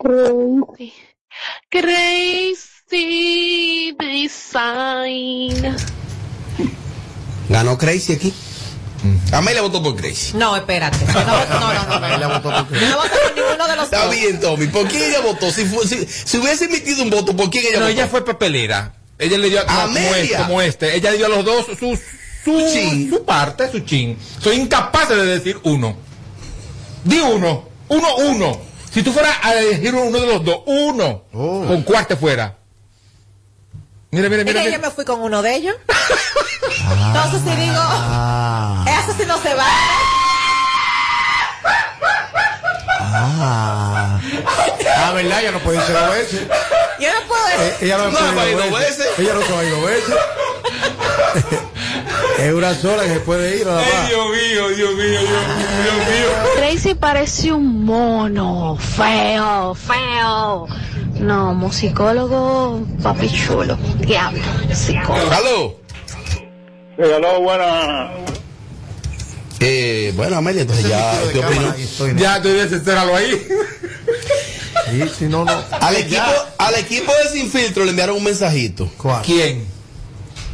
Crazy. 0.01 0.93
Crazy 1.71 2.72
Design. 4.53 5.77
Ganó 7.49 7.77
Crazy 7.79 8.13
aquí. 8.15 8.33
Amelia 9.33 9.63
votó 9.63 9.83
por 9.83 9.97
Crazy. 9.97 10.37
No, 10.37 10.55
espérate. 10.57 10.99
No, 11.13 11.25
no, 11.25 11.45
no, 11.61 11.75
no, 11.75 11.85
no. 11.89 11.95
Amelia 11.95 12.29
votó 12.29 12.51
por 12.51 12.67
Crazy. 12.69 12.85
No 12.87 12.97
voto 12.97 13.09
por 13.11 13.35
ninguno 13.37 13.67
de 13.69 13.77
los 13.77 13.85
Está 13.87 14.05
dos. 14.07 14.15
bien, 14.15 14.41
Tommy. 14.41 14.67
¿Por 14.69 14.87
quién 14.89 15.03
ella 15.05 15.21
votó? 15.21 15.51
Si, 15.51 15.65
fu- 15.65 15.83
si, 15.87 16.07
si 16.07 16.39
hubiese 16.39 16.67
emitido 16.67 17.03
un 17.03 17.11
voto, 17.11 17.35
¿por 17.35 17.51
quién 17.51 17.65
ella 17.67 17.79
No, 17.81 17.87
votó? 17.87 17.93
ella 17.93 18.07
fue 18.09 18.25
papelera. 18.25 18.95
Ella 19.19 19.39
le 19.39 19.49
dio 19.51 19.61
a- 19.61 19.65
como, 19.67 19.81
Amelia. 19.81 20.17
este, 20.23 20.37
como 20.37 20.63
este. 20.63 20.95
Ella 20.97 21.11
le 21.11 21.17
dio 21.17 21.27
a 21.27 21.31
los 21.31 21.45
dos 21.45 21.67
su, 21.79 21.99
su, 22.45 23.09
su 23.11 23.25
parte, 23.25 23.71
su 23.73 23.81
chin. 23.81 24.17
Soy 24.41 24.57
incapaz 24.57 25.09
de 25.09 25.17
decir 25.27 25.59
uno. 25.65 25.97
Di 27.05 27.19
uno. 27.19 27.69
Uno, 27.89 28.17
uno. 28.17 28.59
Si 28.93 29.03
tú 29.03 29.13
fueras 29.13 29.35
a 29.43 29.55
elegir 29.55 29.95
uno 29.95 30.19
de 30.21 30.27
los 30.27 30.45
dos, 30.45 30.61
uno. 30.67 31.25
Con 31.33 31.83
cuarte 31.83 32.17
fuera. 32.17 32.59
Mira, 34.13 34.29
mira, 34.29 34.43
Es 34.43 34.47
mira. 34.47 34.61
que 34.61 34.67
mira. 34.69 34.77
yo 34.77 34.83
me 34.83 34.91
fui 34.91 35.05
con 35.07 35.21
uno 35.23 35.41
de 35.43 35.55
ellos. 35.55 35.75
Entonces 35.89 37.41
si 37.45 37.57
digo, 37.57 37.83
eso 39.01 39.15
sí 39.19 39.25
no 39.27 39.39
se 39.39 39.55
va. 39.55 39.67
Ah, 43.15 44.21
ah, 44.97 45.13
verdad, 45.13 45.41
ella 45.41 45.53
no 45.53 45.59
puede 45.61 45.79
irse 45.79 45.93
dos 45.93 46.11
veces. 46.11 46.41
Yo 46.99 47.09
no 47.13 47.27
puedo 47.29 47.43
Eh, 47.49 47.77
ella 47.81 47.99
no, 47.99 48.05
No, 48.11 48.19
puede 48.19 48.41
a 48.41 48.47
ir 48.51 48.57
dos 48.57 48.71
dos 48.71 48.81
veces. 48.81 49.07
Ella 49.19 49.35
no 49.35 49.43
se 49.43 49.53
va 49.53 49.61
a 49.61 49.65
ir 49.65 49.71
dos 49.71 49.85
veces. 49.85 50.15
Es 52.43 52.53
una 52.53 52.75
sola 52.75 53.05
que 53.05 53.11
se 53.11 53.21
puede 53.21 53.59
ir 53.59 53.67
nada 53.67 53.83
más. 53.83 54.09
Dios 54.09 54.27
mío, 54.31 54.69
Dios 54.69 54.95
mío, 54.95 55.07
Dios, 55.07 55.23
Dios 55.23 55.97
mío. 56.09 56.53
Tracy 56.57 56.95
parece 56.95 57.53
un 57.53 57.85
mono. 57.85 58.77
Feo, 58.77 59.75
feo. 59.75 60.67
No, 61.21 61.55
musicólogo, 61.55 62.85
papi 63.03 63.31
chulo. 63.31 63.77
Diablo, 64.01 64.43
psicólogo. 64.73 65.31
¡Aló! 65.31 65.77
Hello, 66.99 67.41
buena. 67.41 68.11
Eh, 69.61 70.13
bueno, 70.17 70.37
Amelia, 70.37 70.63
entonces 70.63 70.89
ya, 70.89 71.13
¿qué 71.33 71.39
opinó? 71.39 72.17
Ya, 72.17 72.43
tú 72.43 72.49
debes 72.49 72.89
ahí. 72.89 73.47
Sí, 74.91 75.03
si 75.17 75.25
no, 75.27 75.45
no. 75.45 75.65
Al 75.81 75.97
equipo, 75.97 76.23
al 76.59 76.75
equipo 76.75 77.13
de 77.23 77.29
Sin 77.31 77.51
Filtro 77.51 77.85
le 77.85 77.91
enviaron 77.91 78.17
un 78.17 78.25
mensajito. 78.25 78.91
¿Quién? 79.25 79.65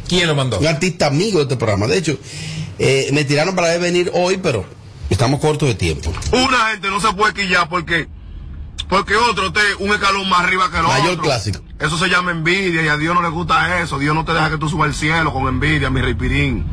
¿Quién 0.09 0.27
lo 0.27 0.35
mandó? 0.35 0.59
Un 0.59 0.67
artista 0.67 1.07
amigo 1.07 1.37
de 1.37 1.43
este 1.43 1.55
programa. 1.55 1.87
De 1.87 1.97
hecho, 1.97 2.17
eh, 2.79 3.09
me 3.13 3.23
tiraron 3.23 3.55
para 3.55 3.77
venir 3.77 4.11
hoy, 4.13 4.37
pero 4.37 4.65
estamos 5.09 5.39
cortos 5.39 5.69
de 5.69 5.75
tiempo. 5.75 6.11
Una 6.31 6.71
gente 6.71 6.89
no 6.89 6.99
se 6.99 7.13
puede 7.13 7.33
quillar 7.33 7.69
porque 7.69 8.07
porque 8.89 9.15
otro 9.15 9.47
esté 9.47 9.61
un 9.77 9.91
escalón 9.91 10.27
más 10.27 10.41
arriba 10.41 10.71
que 10.71 10.77
el 10.77 10.83
Mayor 10.83 11.11
otro. 11.11 11.23
clásico. 11.23 11.59
Eso 11.79 11.97
se 11.97 12.09
llama 12.09 12.31
envidia 12.31 12.81
y 12.81 12.87
a 12.87 12.97
Dios 12.97 13.13
no 13.13 13.21
le 13.21 13.29
gusta 13.29 13.81
eso. 13.81 13.99
Dios 13.99 14.15
no 14.15 14.25
te 14.25 14.33
deja 14.33 14.49
que 14.49 14.57
tú 14.57 14.67
subas 14.67 14.87
al 14.87 14.95
cielo 14.95 15.31
con 15.31 15.47
envidia, 15.47 15.91
mi 15.91 16.01
ripirín. 16.01 16.65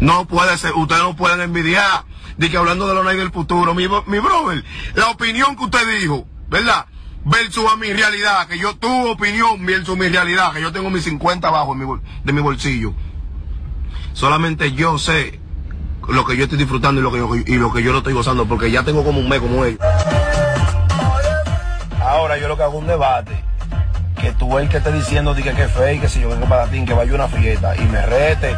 No 0.00 0.26
puede 0.26 0.58
ser, 0.58 0.72
ustedes 0.74 1.00
no 1.02 1.16
pueden 1.16 1.40
envidiar. 1.40 2.04
De 2.36 2.50
que 2.50 2.56
hablando 2.56 2.86
de 2.86 2.94
lo 2.94 3.04
night 3.04 3.18
del 3.18 3.30
futuro, 3.32 3.74
mi, 3.74 3.86
mi 4.06 4.18
brother, 4.18 4.64
la 4.94 5.08
opinión 5.10 5.56
que 5.56 5.64
usted 5.64 6.00
dijo, 6.00 6.26
¿verdad? 6.48 6.86
Versus 7.24 7.70
a 7.70 7.76
mi 7.76 7.92
realidad, 7.92 8.48
que 8.48 8.58
yo 8.58 8.74
tu 8.76 9.10
opinión 9.10 9.64
versus 9.66 9.96
mi 9.96 10.08
realidad, 10.08 10.52
que 10.52 10.62
yo 10.62 10.72
tengo 10.72 10.88
mis 10.88 11.04
50 11.04 11.46
abajo 11.46 11.74
de 12.24 12.32
mi 12.32 12.40
bolsillo. 12.40 12.94
Solamente 14.14 14.72
yo 14.72 14.98
sé 14.98 15.38
lo 16.08 16.24
que 16.24 16.36
yo 16.36 16.44
estoy 16.44 16.58
disfrutando 16.58 17.00
y 17.00 17.04
lo 17.04 17.12
que 17.12 17.18
yo, 17.18 17.36
y 17.36 17.58
lo 17.58 17.72
que 17.72 17.82
yo 17.82 17.92
lo 17.92 17.98
estoy 17.98 18.14
gozando, 18.14 18.46
porque 18.46 18.70
ya 18.70 18.82
tengo 18.82 19.04
como 19.04 19.20
un 19.20 19.28
mes 19.28 19.40
como 19.40 19.64
ellos. 19.64 19.80
Ahora 22.02 22.38
yo 22.38 22.48
lo 22.48 22.56
que 22.56 22.62
hago 22.62 22.78
es 22.78 22.80
un 22.80 22.86
debate. 22.86 23.44
Que 24.20 24.32
tú 24.32 24.58
el 24.58 24.68
que 24.68 24.78
esté 24.78 24.92
diciendo 24.92 25.34
di 25.34 25.42
que 25.42 25.52
que 25.52 25.68
fake, 25.68 26.02
que 26.02 26.08
si 26.08 26.20
yo 26.20 26.30
vengo 26.30 26.46
para 26.46 26.66
ti, 26.66 26.84
que 26.84 26.92
vaya 26.92 27.12
a 27.12 27.14
una 27.14 27.28
fiesta 27.28 27.76
y 27.76 27.84
me 27.86 28.04
rete 28.04 28.56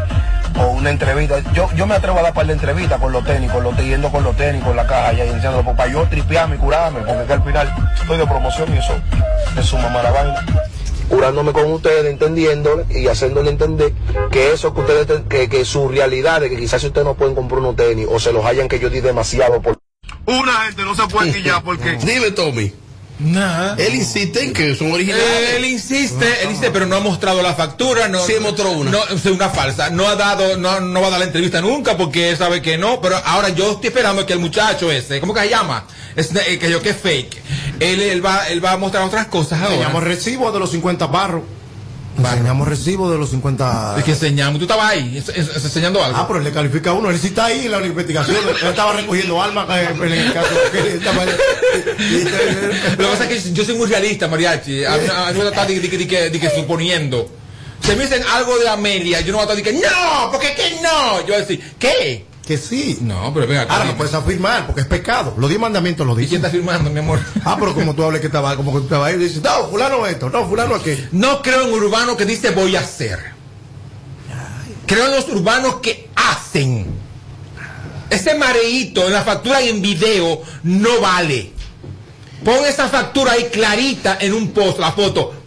o 0.59 0.67
una 0.69 0.91
entrevista. 0.91 1.41
Yo, 1.53 1.69
yo 1.75 1.87
me 1.87 1.95
atrevo 1.95 2.19
a 2.19 2.23
dar 2.23 2.35
par 2.35 2.47
de 2.47 2.53
entrevistas 2.53 3.01
con 3.01 3.13
los 3.13 3.25
tenis, 3.25 3.51
con 3.51 3.63
los 3.63 3.77
yendo 3.77 4.11
con 4.11 4.25
los 4.25 4.37
tenis, 4.37 4.63
con 4.63 4.77
la 4.77 4.87
caja 4.87 5.13
y 5.13 5.21
enseñándolo, 5.21 5.65
pues, 5.65 5.77
para 5.77 5.93
yo 5.93 6.07
tripearme 6.09 6.57
y 6.57 6.59
curarme, 6.59 7.01
porque 7.01 7.25
que 7.27 7.33
al 7.33 7.43
final 7.43 7.75
estoy 8.01 8.19
de 8.19 8.27
promoción 8.27 8.75
y 8.75 8.79
eso 8.79 8.95
es 9.59 9.67
su 9.67 9.77
mamá 9.79 10.03
la 10.03 10.11
vaina. 10.11 10.47
Curándome 11.09 11.53
con 11.53 11.71
ustedes, 11.73 12.07
entendiéndole 12.07 12.87
y 12.91 13.07
haciéndole 13.07 13.51
entender 13.51 13.93
que 14.31 14.53
eso 14.53 14.73
que 14.73 14.81
ustedes, 14.81 15.23
que, 15.29 15.49
que 15.49 15.65
su 15.65 15.89
realidad, 15.89 16.41
de 16.41 16.49
que 16.49 16.57
quizás 16.57 16.81
si 16.81 16.87
ustedes 16.87 17.07
no 17.07 17.15
pueden 17.15 17.35
comprar 17.35 17.61
unos 17.61 17.77
tenis 17.77 18.07
o 18.11 18.19
se 18.19 18.33
los 18.33 18.45
hayan 18.45 18.69
que 18.69 18.79
yo 18.79 18.89
di 18.89 19.01
demasiado 19.01 19.61
por... 19.61 19.79
Una 20.27 20.53
gente 20.65 20.83
no 20.85 20.95
se 20.95 21.07
puede 21.09 21.33
quillar 21.35 21.63
porque... 21.63 21.97
Dime, 21.97 22.31
Tommy. 22.31 22.73
Nada. 23.23 23.77
Él 23.79 23.95
insiste 23.95 24.43
en 24.43 24.53
que 24.53 24.75
son 24.75 24.93
originales. 24.93 25.25
Eh, 25.25 25.57
él 25.57 25.65
insiste, 25.65 26.27
él 26.43 26.51
insiste, 26.51 26.71
pero 26.71 26.87
no 26.87 26.97
ha 26.97 27.01
mostrado 27.01 27.43
la 27.43 27.55
factura. 27.55 28.09
No, 28.09 28.25
Sí, 28.27 28.35
mostró 28.41 28.71
una. 28.73 28.91
No, 28.91 29.05
es 29.09 29.25
una 29.27 29.49
falsa. 29.49 29.91
No 29.91 30.09
ha 30.09 30.17
dado, 30.17 30.57
no, 30.57 30.81
no 30.81 31.01
va 31.01 31.07
a 31.07 31.11
dar 31.11 31.19
la 31.21 31.27
entrevista 31.27 31.61
nunca 31.61 31.97
porque 31.97 32.31
él 32.31 32.37
sabe 32.37 32.61
que 32.63 32.79
no. 32.79 33.01
Pero 33.01 33.17
ahora 33.25 33.51
yo 33.51 33.73
estoy 33.73 33.89
esperando 33.89 34.27
que 34.27 34.33
el 34.33 34.39
muchacho 34.41 34.91
ese, 34.91 35.21
¿cómo 35.21 35.35
que 35.35 35.41
se 35.41 35.51
llama? 35.51 35.85
Es, 36.17 36.35
eh, 36.35 36.59
que 36.59 36.71
yo 36.71 36.83
que 36.83 36.91
es 36.91 36.97
fake. 36.97 37.43
Él, 37.81 38.01
él 38.01 38.25
va, 38.25 38.49
él 38.49 38.65
va 38.65 38.73
a 38.73 38.77
mostrar 38.77 39.05
otras 39.05 39.27
cosas 39.27 39.61
ahora. 39.61 39.75
Enseñamos 39.75 40.03
recibo 40.05 40.53
de 40.53 40.59
los 40.59 40.71
50 40.71 41.07
barros. 41.07 41.43
Enseñamos 42.19 42.69
recibo 42.69 43.11
de 43.11 43.19
los 43.19 43.31
50. 43.31 43.95
Es 43.99 44.05
que 44.05 44.11
enseñamos. 44.13 44.59
Tú 44.59 44.65
estabas 44.67 44.91
ahí, 44.93 45.17
es- 45.19 45.29
es- 45.31 45.49
es- 45.57 45.65
enseñando 45.65 46.05
algo. 46.05 46.19
Ah, 46.19 46.27
pero 46.27 46.39
él 46.39 46.45
le 46.45 46.53
califica 46.53 46.91
a 46.91 46.93
uno. 46.93 47.11
Él 47.11 47.19
sí 47.19 47.29
está 47.29 47.47
ahí 47.47 47.65
en 47.67 47.73
la 47.73 47.85
investigación. 47.87 48.37
Él 48.63 48.69
estaba 48.69 48.93
recogiendo 48.93 49.43
almas 49.43 49.67
eh, 49.71 49.89
en 49.95 50.13
el 50.13 50.33
caso. 50.33 50.49
que 50.71 50.79
él 50.79 50.87
estaba- 50.99 51.25
Lo 51.25 51.31
que 52.99 53.05
pasa 53.05 53.25
es 53.31 53.43
que 53.45 53.53
yo 53.53 53.65
soy 53.65 53.75
muy 53.77 53.87
realista, 53.89 54.29
mariachi. 54.29 54.85
A 54.85 54.93
mí 54.93 55.39
me 55.39 55.49
está 55.49 55.65
de, 55.67 55.81
de- 55.81 55.89
de- 55.99 56.31
de- 56.31 56.41
que 56.41 56.51
suponiendo. 56.51 57.31
Si 57.83 57.97
me 57.97 58.05
dicen 58.05 58.23
algo 58.33 58.59
de 58.59 58.69
Amelia, 58.69 59.21
yo 59.23 59.33
no 59.33 59.39
voy 59.39 59.49
a 59.49 59.51
estar 59.59 59.65
que 59.65 59.73
no, 59.81 60.31
porque 60.31 60.55
que 60.55 60.81
no. 60.83 61.21
Yo 61.21 61.27
voy 61.29 61.35
a 61.35 61.39
decir, 61.39 61.75
¿qué? 61.79 62.27
Que 62.47 62.59
sí. 62.59 62.99
No, 63.01 63.33
pero 63.33 63.47
venga. 63.47 63.63
Ahora 63.63 63.85
no 63.85 63.97
puedes 63.97 64.13
afirmar 64.15 64.67
porque 64.67 64.81
es 64.81 64.87
pecado. 64.87 65.35
Los 65.39 65.49
diez 65.49 65.61
mandamientos 65.61 66.07
lo 66.07 66.13
¿Y 66.15 66.17
quién 66.17 66.25
dicen. 66.27 66.39
está 66.39 66.51
firmando, 66.51 66.91
mi 66.91 66.99
amor? 66.99 67.21
Ah, 67.45 67.57
pero 67.59 67.75
como 67.75 67.95
tú 67.95 68.03
hables 68.03 68.21
que 68.21 68.27
estaba, 68.27 68.57
como 68.57 68.73
que 68.73 68.79
tú 68.79 68.85
estabas 68.85 69.13
ahí, 69.13 69.19
dices, 69.19 69.43
no, 69.43 69.69
fulano 69.69 70.07
esto, 70.07 70.29
no, 70.29 70.49
fulano 70.49 70.75
aquello. 70.75 71.07
No 71.13 71.41
creo 71.43 71.67
en 71.67 71.73
urbano 71.73 72.17
que 72.17 72.25
dice 72.25 72.51
voy 72.51 72.75
a 72.77 72.81
hacer. 72.81 73.19
Creo 74.87 75.07
en 75.07 75.13
los 75.13 75.29
urbanos 75.29 75.77
que 75.77 76.09
hacen. 76.17 76.87
Ese 78.11 78.35
mareíto 78.35 79.07
en 79.07 79.13
la 79.13 79.23
factura 79.23 79.63
y 79.63 79.69
en 79.71 79.81
video 79.81 80.43
no 80.65 81.01
vale. 81.01 81.53
Pon 82.45 82.65
esa 82.67 82.89
factura 82.89 83.33
ahí 83.33 83.45
clarita 83.53 84.19
en 84.21 84.35
un 84.35 84.51
post, 84.51 84.79
la 84.81 84.93
foto. 84.93 85.42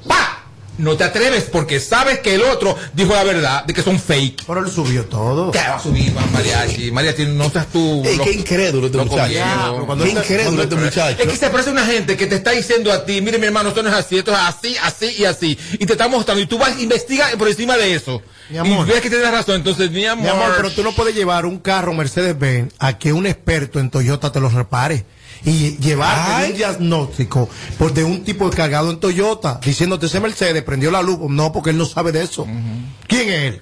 No 0.78 0.98
te 0.98 1.04
atreves 1.06 1.44
porque 1.46 1.80
sabes 1.80 2.20
que 2.20 2.36
el 2.36 2.44
otro 2.44 2.76
dijo 2.94 3.14
la 3.14 3.24
verdad 3.24 3.64
de 3.66 3.74
que 3.74 3.82
son 3.82 4.00
fake. 4.00 4.44
Pero 4.46 4.60
él 4.66 4.72
subió 4.72 5.06
todo. 5.06 5.52
¿Qué 5.52 5.60
va 5.60 5.76
a 5.76 5.80
subir, 5.80 6.14
mariachi? 6.34 6.92
Mariachi, 6.92 7.26
no 7.28 7.50
seas 7.50 7.68
tú. 7.68 8.02
Ey, 8.06 8.20
qué 8.24 8.32
incrédulo 8.34 8.88
este 8.88 8.98
muchacho. 8.98 9.34
Qué 9.34 9.40
incrédulo 9.40 9.86
cuando- 9.86 10.64
este 10.64 10.76
muchacho. 10.76 11.24
Es 11.24 11.30
que 11.30 11.38
se 11.38 11.50
parece 11.50 11.70
una 11.72 11.86
gente 11.86 12.18
que 12.18 12.28
te 12.28 12.36
está 12.36 12.52
diciendo 12.52 12.92
a 12.92 13.06
ti, 13.06 13.22
mire 13.22 13.38
mi 13.38 13.46
hermano, 13.46 13.70
esto 13.70 13.84
no 13.84 13.90
es 13.90 13.96
así, 13.96 14.18
esto 14.18 14.32
es 14.32 14.38
así, 14.38 14.76
así 14.84 15.16
y 15.18 15.26
así. 15.26 15.58
Y 15.74 15.86
te 15.86 15.94
está 15.94 16.08
mostrando, 16.08 16.42
y 16.42 16.46
tú 16.46 16.58
vas, 16.58 16.80
investiga 16.82 17.30
por 17.38 17.48
encima 17.48 17.78
de 17.78 17.94
eso. 17.96 18.22
Mi 18.50 18.58
amor. 18.58 18.88
Y 18.88 18.92
ves 18.92 19.02
que 19.02 19.10
tienes 19.10 19.32
razón, 19.32 19.56
entonces, 19.56 19.90
mi 19.92 20.06
amor. 20.06 20.24
Mi 20.26 20.30
amor, 20.30 20.54
pero 20.58 20.72
tú 20.72 20.84
no 20.84 20.92
puedes 20.92 21.16
llevar 21.16 21.46
un 21.46 21.58
carro 21.60 21.94
Mercedes-Benz 21.94 22.74
a 22.80 22.98
que 22.98 23.12
un 23.14 23.26
experto 23.26 23.80
en 23.80 23.90
Toyota 23.90 24.32
te 24.32 24.40
lo 24.40 24.50
repare. 24.50 25.06
Y 25.46 25.78
llevar 25.78 26.46
un 26.50 26.56
diagnóstico 26.58 27.48
por 27.78 27.94
de 27.94 28.04
un 28.04 28.24
tipo 28.24 28.50
cargado 28.50 28.90
en 28.92 29.00
Toyota, 29.00 29.60
diciéndote 29.64 30.08
ese 30.08 30.20
Mercedes 30.20 30.64
prendió 30.64 30.90
la 30.92 31.02
luz. 31.02 31.20
No, 31.30 31.52
porque 31.54 31.70
él 31.70 31.78
no 31.78 31.86
sabe 31.86 32.12
de 32.12 32.24
eso. 32.24 32.48
¿Quién 33.08 33.30
es 33.30 33.42
él? 33.54 33.62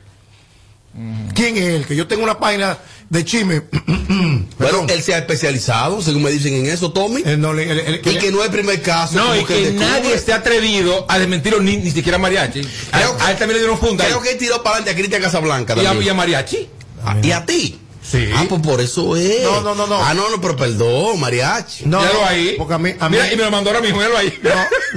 ¿Quién 1.34 1.58
es 1.58 1.64
él? 1.64 1.86
Que 1.88 1.96
yo 1.96 2.08
tengo 2.08 2.24
una 2.24 2.38
página 2.40 2.78
de 3.10 3.26
chisme. 3.26 3.62
Bueno, 4.60 4.86
él 4.88 5.02
se 5.04 5.14
ha 5.14 5.18
especializado, 5.18 6.02
según 6.02 6.24
me 6.24 6.32
dicen 6.32 6.54
en 6.54 6.68
eso, 6.68 6.92
Tommy. 6.94 7.22
Él 7.26 7.42
no 7.42 7.52
le- 7.54 7.70
él- 7.70 7.80
él- 7.80 8.02
y 8.06 8.18
que 8.18 8.32
no 8.32 8.40
es 8.40 8.46
el 8.46 8.52
primer 8.52 8.82
caso. 8.82 9.16
No, 9.16 9.36
y 9.36 9.44
que 9.44 9.72
nadie 9.72 10.18
se 10.20 10.32
ha 10.32 10.38
atrevido 10.38 11.06
a 11.10 11.18
desmentirlo, 11.20 11.60
ni, 11.60 11.78
ni 11.78 11.92
siquiera 11.92 12.18
mariachi. 12.18 12.62
A, 12.92 12.98
a 13.26 13.32
él 13.32 13.38
también 13.38 13.54
le 13.54 13.60
dieron 13.60 13.78
funda. 13.78 14.06
Creo 14.06 14.18
ahí. 14.18 14.24
que 14.24 14.32
él 14.34 14.38
tiró 14.38 14.62
para 14.64 14.76
adelante 14.78 14.92
a 14.92 14.96
Cristian 14.96 15.22
Casablanca. 15.22 15.76
y, 15.82 15.86
a, 15.86 15.94
y 15.96 16.10
a 16.10 16.14
mariachi. 16.14 16.70
Ah, 17.04 17.18
¿Y 17.22 17.32
a 17.32 17.46
ti? 17.46 17.80
Sí. 18.10 18.30
Ah, 18.36 18.46
pues 18.50 18.62
por 18.62 18.82
eso 18.82 19.16
es. 19.16 19.44
No, 19.44 19.62
no, 19.62 19.76
no, 19.76 19.88
no. 19.88 20.04
Ah, 20.04 20.14
no, 20.14 20.30
no, 20.30 20.40
pero 20.42 20.56
perdón, 20.56 21.20
mariachi. 21.20 21.86
No, 21.86 22.00
Míralo 22.00 22.20
no, 22.22 22.26
ahí. 22.28 22.56
Porque 22.58 22.74
a 22.74 22.78
mí, 22.78 22.94
a 23.00 23.10
mí- 23.10 23.16
Mira, 23.18 23.32
y 23.34 23.38
me 23.38 23.44
lo 23.44 23.52
mandó 23.52 23.70
ahora 23.70 23.82
mismo, 23.82 23.98
míralo 23.98 24.18
ahí. 24.18 24.38
no, 24.44 24.50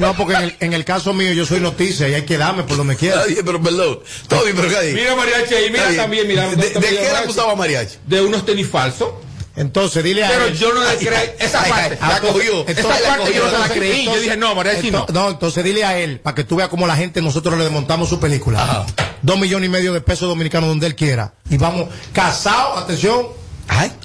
no, 0.08 0.16
porque 0.16 0.34
en 0.34 0.42
el, 0.42 0.56
en 0.60 0.72
el 0.72 0.84
caso 0.84 1.12
mío 1.14 1.32
yo 1.32 1.46
soy 1.46 1.60
noticia 1.60 2.08
y 2.08 2.14
hay 2.14 2.22
que 2.26 2.36
darme 2.36 2.64
por 2.64 2.76
donde 2.76 2.96
quiera. 2.98 3.22
Pero 3.44 3.62
perdón. 3.62 4.00
Tommy, 4.28 4.52
pero 4.54 4.68
¿qué? 4.68 4.92
Mira 4.92 5.14
mariachi 5.14 5.54
ahí, 5.54 5.70
mira 5.70 5.94
también, 5.96 6.26
mira. 6.28 6.48
¿De, 6.48 6.56
también 6.56 6.72
de 6.74 6.80
qué 6.88 6.94
le 6.94 7.00
mariachi. 7.02 7.22
acusaba 7.24 7.52
a 7.52 7.56
mariachi? 7.56 7.96
De 8.06 8.20
unos 8.22 8.44
tenis 8.44 8.68
falsos. 8.68 9.08
Entonces, 9.56 10.04
dile 10.04 10.24
a 10.24 10.28
Pero 10.28 10.44
él. 10.46 10.56
yo 10.58 10.72
no 10.74 10.80
le 10.84 10.96
creí 10.96 11.30
esa 11.38 11.62
ay, 11.62 11.70
parte. 11.70 11.98
ay, 12.00 12.08
la 12.12 12.20
cogió. 12.20 12.66
Esa 12.68 12.82
parte 12.88 13.32
yo 13.34 13.44
no 13.44 13.50
se 13.50 13.58
la 13.58 13.64
entonces- 13.64 13.76
creí. 13.78 14.04
Yo 14.04 14.20
dije, 14.20 14.36
no, 14.36 14.54
mariachi 14.54 14.90
no. 14.90 15.06
Ento- 15.06 15.12
no, 15.12 15.30
entonces 15.30 15.64
dile 15.64 15.84
a 15.84 15.98
él, 15.98 16.20
para 16.20 16.34
que 16.34 16.44
tú 16.44 16.56
veas 16.56 16.68
cómo 16.68 16.86
la 16.86 16.94
gente, 16.96 17.22
nosotros 17.22 17.56
le 17.56 17.64
desmontamos 17.64 18.08
su 18.08 18.20
película. 18.20 18.84
Dos 19.22 19.38
millones 19.38 19.68
y 19.68 19.70
medio 19.72 19.92
de 19.94 20.00
pesos 20.02 20.28
dominicanos 20.28 20.68
donde 20.68 20.86
él 20.86 20.94
quiera. 20.94 21.32
Y 21.48 21.56
vamos, 21.56 21.88
casados, 22.12 22.82
atención, 22.82 23.28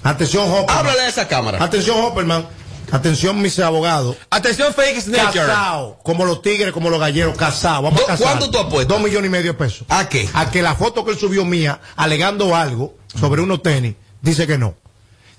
Atención, 0.03 0.49
Hopperman. 0.49 0.77
Háblale 0.77 1.01
a 1.01 1.07
esa 1.07 1.27
cámara. 1.27 1.63
Atención, 1.63 1.97
Hopperman. 2.03 2.47
Atención, 2.91 3.41
mis 3.41 3.57
abogados. 3.59 4.17
Atención, 4.29 4.73
fake 4.73 4.99
snatcher. 5.01 5.45
Casado, 5.45 5.99
como 6.03 6.25
los 6.25 6.41
tigres, 6.41 6.73
como 6.73 6.89
los 6.89 6.99
galleros, 6.99 7.37
casado. 7.37 7.83
Vamos 7.83 8.01
a 8.01 8.05
casar. 8.07 8.27
¿Cuánto 8.27 8.49
tú 8.51 8.57
apuestas? 8.57 8.87
Dos 8.87 9.01
millones 9.01 9.27
y 9.27 9.31
medio 9.31 9.51
de 9.53 9.57
pesos. 9.57 9.83
¿A 9.89 10.09
qué? 10.09 10.27
A 10.33 10.49
que 10.49 10.61
la 10.61 10.75
foto 10.75 11.05
que 11.05 11.11
él 11.11 11.17
subió 11.19 11.45
mía, 11.45 11.79
alegando 11.95 12.55
algo 12.55 12.95
sobre 13.19 13.41
unos 13.41 13.61
tenis, 13.61 13.95
dice 14.21 14.45
que 14.47 14.57
no. 14.57 14.75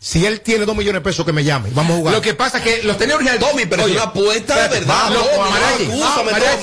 Si 0.04 0.26
él 0.26 0.40
tiene 0.40 0.66
dos 0.66 0.74
millones 0.76 1.00
de 1.00 1.04
pesos, 1.04 1.24
que 1.24 1.32
me 1.32 1.44
llame. 1.44 1.70
Vamos 1.72 1.92
a 1.92 1.96
jugar. 1.98 2.14
Lo 2.14 2.20
que 2.20 2.34
pasa 2.34 2.58
es 2.58 2.64
que 2.64 2.82
los 2.82 2.98
tenis 2.98 3.14
originales. 3.14 3.40
Tommy, 3.48 3.66
pero 3.66 3.86
es 3.86 3.92
una 3.92 4.02
apuesta 4.02 4.60
de 4.68 4.80
verdad, 4.80 5.10
no, 5.10 5.20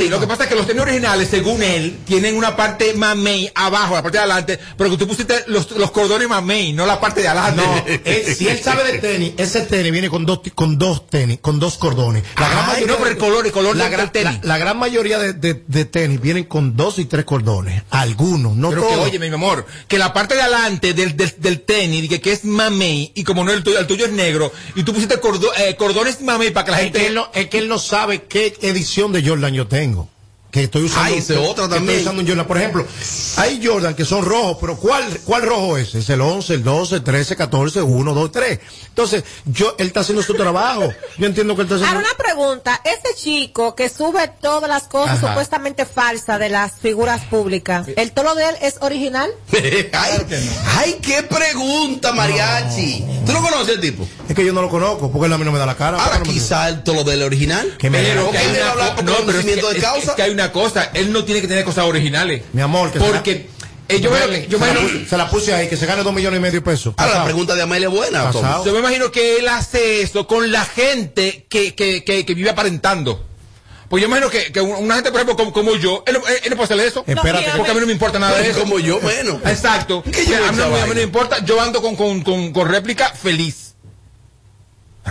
lo 0.09 0.19
que 0.19 0.27
pasa 0.27 0.43
es 0.43 0.49
que 0.49 0.55
los 0.55 0.67
tenis 0.67 0.81
originales, 0.81 1.29
según 1.29 1.63
él, 1.63 1.99
tienen 2.05 2.35
una 2.35 2.55
parte 2.57 2.93
mamey 2.95 3.49
abajo, 3.55 3.95
la 3.95 4.03
parte 4.03 4.17
de 4.17 4.23
adelante, 4.23 4.59
pero 4.77 4.89
que 4.89 4.97
tú 4.97 5.07
pusiste 5.07 5.43
los, 5.47 5.71
los 5.71 5.91
cordones 5.91 6.27
mamey, 6.27 6.73
no 6.73 6.85
la 6.85 6.99
parte 6.99 7.21
de 7.21 7.29
adelante. 7.29 7.61
No, 7.65 7.83
él- 8.03 8.35
si 8.37 8.47
él 8.49 8.59
sabe 8.61 8.83
de 8.91 8.99
tenis, 8.99 9.33
ese 9.37 9.61
tenis 9.61 9.91
viene 9.91 10.09
con 10.09 10.25
dos, 10.25 10.41
con 10.53 10.77
dos 10.77 11.07
tenis, 11.07 11.39
con 11.41 11.59
dos 11.59 11.77
cordones. 11.77 12.23
Ay, 12.35 12.83
no, 12.85 12.97
pero 12.97 13.09
el 13.09 13.17
color, 13.17 13.45
el 13.45 13.51
color 13.53 13.75
la, 13.77 13.85
del 13.85 13.93
gran, 13.93 14.11
tenis. 14.11 14.39
la- 14.43 14.47
la 14.49 14.57
gran 14.57 14.77
mayoría 14.77 15.17
de, 15.17 15.31
de- 15.33 15.63
de 15.65 15.85
tenis 15.85 16.19
vienen 16.19 16.43
con 16.43 16.75
dos 16.75 16.99
y 16.99 17.05
tres 17.05 17.23
cordones. 17.23 17.83
Algunos, 17.89 18.55
no 18.57 18.69
Pero 18.69 18.87
que, 18.87 18.95
oye, 18.95 19.19
mi 19.19 19.27
amor, 19.27 19.65
que 19.87 19.97
la 19.97 20.11
parte 20.11 20.35
de 20.35 20.41
adelante 20.41 20.93
del, 20.93 21.15
del, 21.15 21.33
del 21.37 21.61
tenis, 21.61 22.09
que, 22.09 22.19
que 22.19 22.31
es 22.33 22.43
mamey, 22.43 23.11
y 23.15 23.23
como 23.29 23.43
no 23.43 23.51
el 23.51 23.61
tuyo, 23.63 23.77
el 23.79 23.85
tuyo 23.85 24.05
es 24.05 24.11
negro, 24.11 24.51
y 24.73 24.81
tú 24.81 24.91
pusiste 24.91 25.19
cordo- 25.21 25.51
eh, 25.55 25.75
cordones 25.75 26.19
mamey 26.21 26.49
para 26.49 26.65
que 26.65 26.71
la 26.71 26.77
es, 26.77 26.83
gente... 26.85 26.99
que 26.99 27.07
él 27.07 27.13
no, 27.13 27.29
es 27.31 27.47
que 27.47 27.59
él 27.59 27.67
no 27.67 27.77
sabe 27.77 28.23
qué 28.23 28.57
edición 28.61 29.13
de 29.13 29.21
Jordan 29.27 29.53
yo 29.53 29.67
tengo. 29.67 30.09
Que 30.51 30.63
estoy 30.63 30.83
usando. 30.85 31.13
Ah, 31.13 31.17
es 31.17 31.29
otra 31.29 31.65
que 31.65 31.75
también. 31.75 31.99
Estoy 31.99 32.01
usando 32.01 32.21
un 32.21 32.27
Jordan. 32.27 32.47
Por 32.47 32.57
ejemplo, 32.57 32.85
hay 33.37 33.63
Jordan 33.63 33.93
que 33.93 34.03
son 34.03 34.25
rojos, 34.25 34.57
pero 34.59 34.77
¿cuál, 34.77 35.05
cuál 35.23 35.43
rojo 35.43 35.77
es? 35.77 35.93
Es 35.93 36.09
el 36.09 36.21
11, 36.21 36.55
el 36.55 36.63
12, 36.63 36.95
el 36.95 37.03
13, 37.03 37.35
14, 37.35 37.81
1, 37.83 38.13
2, 38.15 38.31
3. 38.31 38.59
Entonces, 38.87 39.23
yo, 39.45 39.75
él 39.77 39.87
está 39.87 39.99
haciendo 39.99 40.23
su 40.23 40.33
trabajo. 40.33 40.91
Yo 41.17 41.27
entiendo 41.27 41.55
que 41.55 41.61
él 41.61 41.65
está 41.67 41.75
haciendo. 41.75 41.97
Ahora 41.97 42.09
una 42.09 42.17
pregunta, 42.17 42.81
ese 42.83 43.15
chico 43.15 43.75
que 43.75 43.89
sube 43.89 44.27
todas 44.41 44.67
las 44.67 44.83
cosas 44.83 45.19
Ajá. 45.19 45.27
supuestamente 45.29 45.85
falsas 45.85 46.39
de 46.39 46.49
las 46.49 46.71
figuras 46.73 47.21
públicas, 47.25 47.85
¿el 47.95 48.11
tolo 48.11 48.33
de 48.33 48.49
él 48.49 48.55
es 48.61 48.77
original? 48.81 49.29
ay, 49.53 50.47
ay, 50.77 50.97
qué 51.01 51.21
pregunta, 51.23 52.11
mariachi. 52.11 53.05
¿Tú 53.25 53.33
lo 53.33 53.41
conoces 53.43 53.75
el 53.75 53.81
tipo? 53.81 54.07
Es 54.27 54.35
que 54.35 54.43
yo 54.43 54.53
no 54.53 54.61
lo 54.63 54.69
conozco, 54.69 55.11
porque 55.11 55.27
él 55.27 55.33
a 55.33 55.37
mí 55.37 55.45
no 55.45 55.51
me 55.51 55.59
da 55.59 55.65
la 55.67 55.75
cara. 55.75 56.03
Ahora, 56.03 56.17
No 56.19 56.23
quizá 56.23 56.67
el 56.69 56.83
tolo 56.83 57.03
del 57.03 57.21
original. 57.21 57.75
Que 57.77 57.89
me 57.89 58.01
Pero 58.01 58.25
dé- 58.25 58.31
que 58.31 58.37
hay 58.39 58.47
una 58.47 58.73
no, 58.73 58.73
pero 59.03 59.11
es 59.11 59.15
que, 59.15 59.25
conocimiento 59.25 59.69
de 59.69 59.79
causa. 59.79 60.09
es 60.11 60.15
que 60.15 60.21
hay 60.23 60.31
una 60.39 60.51
cosa, 60.51 60.91
él 60.93 61.11
no 61.11 61.23
tiene 61.25 61.41
que 61.41 61.47
tener 61.47 61.63
cosas 61.63 61.85
originales. 61.85 62.43
Mi 62.53 62.61
amor, 62.61 62.91
que 62.91 62.99
Porque 62.99 63.47
eh, 63.87 63.99
yo, 63.99 64.11
me- 64.11 64.47
yo 64.47 64.57
se, 64.59 64.65
me 64.65 64.67
la 64.67 64.73
imagino- 64.79 64.81
puse, 64.99 65.09
se 65.09 65.17
la 65.17 65.29
puse 65.29 65.53
ahí, 65.53 65.67
que 65.67 65.77
se 65.77 65.85
gane 65.85 66.03
dos 66.03 66.13
millones 66.13 66.37
y 66.37 66.41
medio 66.41 66.59
de 66.59 66.65
pesos. 66.65 66.93
Ahora, 66.97 67.15
la 67.15 67.23
pregunta 67.25 67.55
de 67.55 67.61
Amelia 67.63 67.87
es 67.87 67.93
buena, 67.93 68.31
yo 68.65 68.73
me 68.73 68.79
imagino 68.79 69.11
que 69.11 69.37
él 69.37 69.47
hace 69.47 70.01
eso 70.01 70.27
con 70.27 70.51
la 70.51 70.63
gente 70.65 71.45
que, 71.49 71.75
que, 71.75 72.03
que, 72.03 72.25
que 72.25 72.33
vive 72.33 72.49
aparentando. 72.49 73.25
Pues 73.89 74.01
yo 74.01 74.07
imagino 74.07 74.29
que, 74.29 74.51
que 74.51 74.61
una 74.61 74.93
gente, 74.95 75.09
por 75.11 75.19
ejemplo, 75.19 75.35
como, 75.35 75.51
como 75.51 75.75
yo, 75.75 76.03
él, 76.05 76.13
no- 76.13 76.27
él 76.27 76.41
no 76.51 76.55
puede 76.55 76.65
hacerle 76.65 76.85
eso. 76.85 77.03
Espérate. 77.07 77.49
Porque 77.57 77.71
a 77.71 77.73
mí 77.73 77.79
no 77.79 77.87
me 77.87 77.93
importa 77.93 78.19
nada 78.19 78.37
de 78.37 78.49
eso. 78.51 78.59
Como 78.59 78.77
yo, 78.79 78.99
menos. 79.01 79.37
Exacto. 79.45 80.03
¿Qué 80.03 80.27
yo 80.27 80.35
a, 80.45 80.51
mí 80.51 80.57
no, 80.57 80.65
a 80.75 80.85
mí 80.85 80.93
me 80.93 81.01
importa. 81.01 81.43
Yo 81.43 81.59
ando 81.59 81.81
con, 81.81 81.95
con, 81.95 82.21
con, 82.21 82.53
con 82.53 82.67
réplica 82.69 83.09
feliz. 83.09 83.73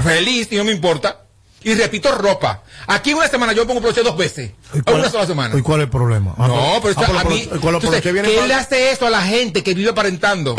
Feliz 0.04 0.48
y 0.52 0.56
no 0.56 0.64
me 0.64 0.70
importa. 0.72 1.24
Y 1.64 1.74
repito 1.74 2.12
ropa. 2.12 2.62
Aquí 2.86 3.10
en 3.10 3.16
una 3.16 3.28
semana 3.28 3.52
yo 3.52 3.66
pongo 3.66 3.80
broche 3.80 4.02
dos 4.02 4.16
veces. 4.16 4.52
¿Y 4.72 4.78
En 4.78 4.82
cuál- 4.84 5.00
una 5.00 5.10
sola 5.10 5.26
semana. 5.26 5.58
¿Y 5.58 5.62
cuál 5.62 5.80
es 5.80 5.84
el 5.86 5.90
problema? 5.90 6.34
Ah, 6.38 6.46
No, 6.48 6.78
pero 6.82 6.94
ah, 6.96 7.06
por 7.06 7.16
a 7.16 7.24
mí, 7.24 7.48
entonces, 7.50 8.12
viene 8.12 8.28
mal- 8.36 8.48
le 8.48 8.54
hace 8.54 8.90
eso 8.92 9.06
a 9.06 9.10
la 9.10 9.22
gente 9.22 9.62
que 9.64 9.74
vive 9.74 9.90
aparentando. 9.90 10.54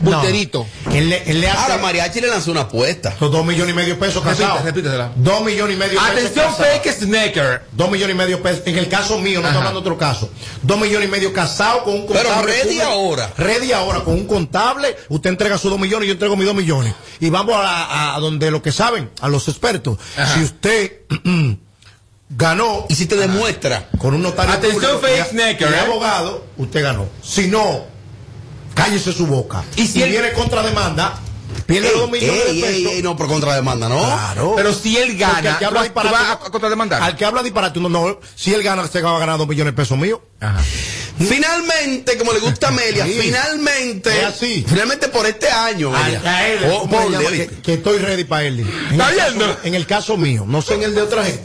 No. 0.00 0.10
Bulterito. 0.10 0.66
Él 0.92 1.08
le, 1.08 1.22
él 1.30 1.40
le 1.40 1.48
hace 1.48 1.72
Ahora, 1.72 1.78
mariachi 1.82 2.20
le 2.20 2.28
lanzó 2.28 2.50
una 2.50 2.62
apuesta. 2.62 3.14
dos 3.20 3.44
millones 3.44 3.72
y 3.72 3.76
medio 3.76 3.94
de 3.94 4.00
pesos 4.00 4.22
casados. 4.22 4.62
repítetela. 4.64 5.12
Dos 5.16 5.42
millones 5.42 5.76
y 5.76 5.78
medio 5.78 6.00
de 6.00 6.12
pesos 6.12 6.30
Atención, 6.32 6.54
fake 6.56 6.92
snacker. 6.92 7.62
Dos 7.72 7.90
millones 7.90 8.14
y 8.14 8.18
medio 8.18 8.36
de 8.38 8.42
pesos. 8.42 8.62
En 8.66 8.76
el 8.78 8.88
caso 8.88 9.18
mío, 9.18 9.40
no 9.40 9.46
estoy 9.46 9.58
hablando 9.58 9.80
de 9.80 9.86
otro 9.86 9.98
caso. 9.98 10.28
Dos 10.62 10.78
millones 10.80 11.08
y 11.08 11.10
medio 11.10 11.32
casados 11.32 11.82
con 11.84 11.94
un 11.94 12.06
Pero 12.06 12.24
contable. 12.24 12.52
ready 12.52 12.64
público. 12.70 12.84
ahora. 12.86 13.32
Ready 13.36 13.72
ahora 13.72 14.00
con 14.00 14.14
un 14.14 14.26
contable. 14.26 14.96
Usted 15.08 15.30
entrega 15.30 15.58
sus 15.58 15.70
dos 15.70 15.78
millones 15.78 16.06
y 16.06 16.08
yo 16.08 16.12
entrego 16.14 16.36
mis 16.36 16.46
dos 16.46 16.56
millones. 16.56 16.94
Y 17.20 17.30
vamos 17.30 17.54
a, 17.56 18.16
donde 18.20 18.50
lo 18.50 18.60
que 18.62 18.72
saben, 18.72 19.10
a 19.20 19.28
los 19.28 19.46
expertos. 19.48 19.98
Ajá. 20.16 20.34
Si 20.34 20.42
usted 20.42 20.92
ganó 22.30 22.86
Y 22.88 22.94
si 22.94 23.06
te 23.06 23.16
demuestra. 23.16 23.88
con 23.98 24.14
un 24.14 24.22
notario 24.22 24.54
Atención, 24.54 24.80
público 24.80 25.00
fake 25.06 25.26
y- 25.26 25.30
snacker, 25.30 25.72
¿eh? 25.72 25.78
abogado, 25.80 26.44
usted 26.56 26.82
ganó. 26.82 27.06
Si 27.22 27.46
no, 27.46 27.84
cállese 28.74 29.12
su 29.12 29.26
boca. 29.26 29.62
Y 29.76 29.86
si 29.86 30.02
él- 30.02 30.10
viene 30.10 30.32
contrademanda, 30.32 31.18
pierde 31.66 31.90
los 31.92 32.00
dos 32.02 32.10
millones 32.10 32.42
Ey, 32.48 32.60
de 32.60 32.66
pesos. 32.66 32.92
ey, 32.92 33.02
no, 33.02 33.16
por 33.16 33.26
contrademanda, 33.28 33.88
¿no? 33.88 33.98
Claro. 34.04 34.54
Pero 34.56 34.72
si 34.74 34.96
él 34.96 35.16
gana, 35.16 35.36
al 35.52 35.58
que 35.58 35.64
¿tú 35.64 35.68
habla 35.68 35.82
disparate, 35.82 36.16
a, 36.16 36.32
a 36.32 36.38
contrademandar. 36.38 37.02
al 37.02 37.16
que 37.16 37.24
habla 37.24 37.42
disparate, 37.42 37.80
no, 37.80 37.88
no, 37.88 38.18
si 38.34 38.52
él 38.52 38.62
gana, 38.62 38.86
se 38.88 39.00
va 39.02 39.16
a 39.16 39.18
ganar 39.18 39.38
dos 39.38 39.48
millones 39.48 39.72
de 39.74 39.76
pesos 39.76 39.96
míos. 39.98 40.20
Ajá. 40.40 40.60
Finalmente, 41.16 42.18
como 42.18 42.32
le 42.32 42.40
gusta 42.40 42.66
a 42.66 42.70
Amelia, 42.70 43.04
Sí. 43.06 43.18
finalmente, 43.20 44.24
así. 44.24 44.64
finalmente 44.68 45.06
por 45.08 45.24
este 45.26 45.48
año, 45.48 45.94
Amelia. 45.94 46.20
A- 46.24 46.28
a 46.38 46.48
él, 46.48 46.58
Oh, 46.72 46.88
que, 47.30 47.46
que 47.62 47.74
estoy 47.74 47.98
ready 47.98 48.24
para 48.24 48.42
él. 48.44 48.60
¿Está 48.90 49.04
caso- 49.14 49.14
viendo? 49.36 49.56
en 49.62 49.74
el 49.74 49.86
caso 49.86 50.16
mío, 50.16 50.44
no 50.46 50.60
sé 50.60 50.74
en 50.74 50.82
el 50.82 50.94
de 50.94 51.02
otra 51.02 51.24
gente. 51.24 51.42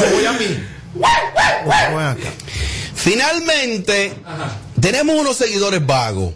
Yo 0.00 0.10
voy 0.14 0.26
a 0.26 0.32
mí. 0.32 0.64
Voy 0.94 2.02
acá. 2.04 2.16
Finalmente, 2.94 4.12
tenemos 4.80 5.16
unos 5.16 5.36
seguidores 5.36 5.84
vagos. 5.84 6.34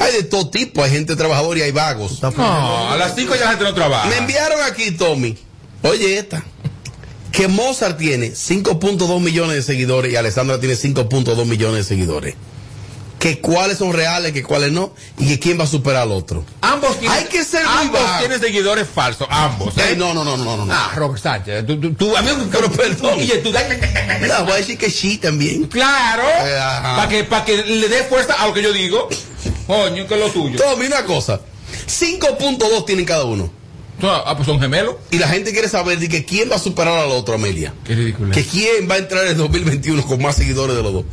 Hay 0.00 0.12
de 0.12 0.22
todo 0.24 0.50
tipo, 0.50 0.82
hay 0.82 0.90
gente 0.90 1.14
trabajadora 1.16 1.60
y 1.60 1.62
hay 1.62 1.72
vagos. 1.72 2.20
No, 2.22 2.90
a 2.90 2.96
las 2.96 3.14
5 3.14 3.34
ya 3.36 3.42
la 3.44 3.48
gente 3.50 3.64
no 3.64 3.74
trabaja. 3.74 4.08
Me 4.08 4.16
enviaron 4.18 4.60
aquí, 4.62 4.90
Tommy. 4.90 5.36
Oye, 5.82 6.18
esta. 6.18 6.42
Que 7.30 7.48
Mozart 7.48 7.98
tiene 7.98 8.30
5.2 8.32 9.20
millones 9.20 9.56
de 9.56 9.62
seguidores 9.62 10.12
y 10.12 10.16
Alessandra 10.16 10.58
tiene 10.60 10.74
5.2 10.76 11.44
millones 11.46 11.78
de 11.78 11.84
seguidores. 11.84 12.34
Que 13.18 13.40
cuáles 13.40 13.78
son 13.78 13.92
reales, 13.94 14.32
que 14.32 14.42
cuáles 14.42 14.70
no, 14.70 14.92
y 15.18 15.26
que 15.28 15.38
quién 15.40 15.58
va 15.58 15.64
a 15.64 15.66
superar 15.66 16.02
al 16.02 16.12
otro. 16.12 16.44
Ambos 16.60 16.98
tienen, 17.00 17.16
Hay 17.18 17.24
que 17.24 17.42
ser 17.42 17.64
muy 17.64 17.74
ambos 17.86 18.18
tienen 18.18 18.38
seguidores 18.38 18.86
falsos, 18.86 19.26
ambos. 19.30 19.72
¿eh? 19.78 19.94
no, 19.96 20.12
no, 20.12 20.24
no, 20.24 20.36
no, 20.36 20.56
no. 20.58 20.66
no. 20.66 20.74
Ah, 20.74 20.92
Robert 20.94 21.22
Sánchez, 21.22 21.64
tú, 21.66 21.80
tú, 21.80 21.94
tú, 21.94 22.16
a 22.16 22.20
mí 22.22 22.30
Pero 22.52 22.70
perdón. 22.70 23.14
Oye, 23.18 23.38
tú, 23.38 23.50
No, 23.50 24.44
voy 24.44 24.52
a 24.52 24.56
decir 24.56 24.76
que 24.76 24.90
sí 24.90 25.16
también. 25.16 25.64
claro, 25.68 26.22
Eh, 26.44 26.58
para 26.96 27.08
que, 27.08 27.24
pa' 27.24 27.44
que 27.46 27.56
le 27.64 27.88
dé 27.88 28.02
fuerza 28.04 28.34
a 28.34 28.46
lo 28.46 28.52
que 28.52 28.62
yo 28.62 28.72
digo. 28.72 29.08
Coño, 29.66 30.06
que 30.06 30.14
es 30.14 30.20
lo 30.20 30.30
tuyo. 30.30 30.58
Tommy, 30.58 30.86
una 30.86 31.04
cosa. 31.04 31.40
5.2 31.86 32.84
tienen 32.86 33.04
cada 33.04 33.24
uno. 33.24 33.50
Ah, 34.02 34.34
pues 34.36 34.46
son 34.46 34.60
gemelos. 34.60 34.96
Y 35.10 35.18
la 35.18 35.28
gente 35.28 35.52
quiere 35.52 35.68
saber 35.68 35.98
de 35.98 36.08
que 36.08 36.24
quién 36.24 36.50
va 36.50 36.56
a 36.56 36.58
superar 36.58 36.98
al 36.98 37.10
otro, 37.10 37.34
Amelia. 37.34 37.72
Qué 37.84 37.94
ridículo. 37.94 38.32
Que 38.32 38.44
quién 38.44 38.90
va 38.90 38.96
a 38.96 38.98
entrar 38.98 39.26
en 39.26 39.36
2021 39.36 40.04
con 40.06 40.20
más 40.20 40.36
seguidores 40.36 40.76
de 40.76 40.82
los 40.82 40.92
dos. 40.92 41.04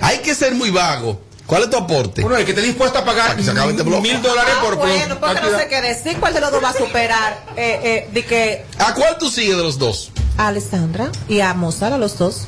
Hay 0.00 0.18
que 0.18 0.34
ser 0.34 0.54
muy 0.54 0.70
vago. 0.70 1.20
¿Cuál 1.46 1.64
es 1.64 1.70
tu 1.70 1.76
aporte? 1.76 2.22
Bueno, 2.22 2.36
el 2.36 2.44
que 2.44 2.52
esté 2.52 2.62
dispuesto 2.62 3.00
a 3.00 3.04
pagar 3.04 3.26
Para 3.26 3.36
que 3.36 3.42
se 3.42 3.50
acabe 3.50 3.72
este 3.72 3.82
mil 3.82 4.22
dólares 4.22 4.54
Ah, 4.56 4.62
por, 4.62 4.76
bueno, 4.76 5.18
porque 5.18 5.40
no 5.40 5.58
sé 5.58 5.66
qué 5.68 5.80
decir. 5.82 6.16
¿Cuál 6.20 6.32
de 6.32 6.40
los 6.40 6.52
dos 6.52 6.62
va 6.62 6.68
a 6.68 6.74
superar? 6.74 7.44
Eh, 7.56 7.80
eh, 7.82 8.08
de 8.12 8.24
que 8.24 8.64
¿A 8.78 8.94
cuál 8.94 9.18
tú 9.18 9.28
sigues 9.28 9.56
de 9.56 9.62
los 9.62 9.76
dos? 9.78 10.12
a 10.36 10.46
Alessandra 10.48 11.10
y 11.28 11.40
a 11.40 11.52
Mozart 11.54 11.94
a 11.94 11.98
los 11.98 12.16
dos. 12.16 12.46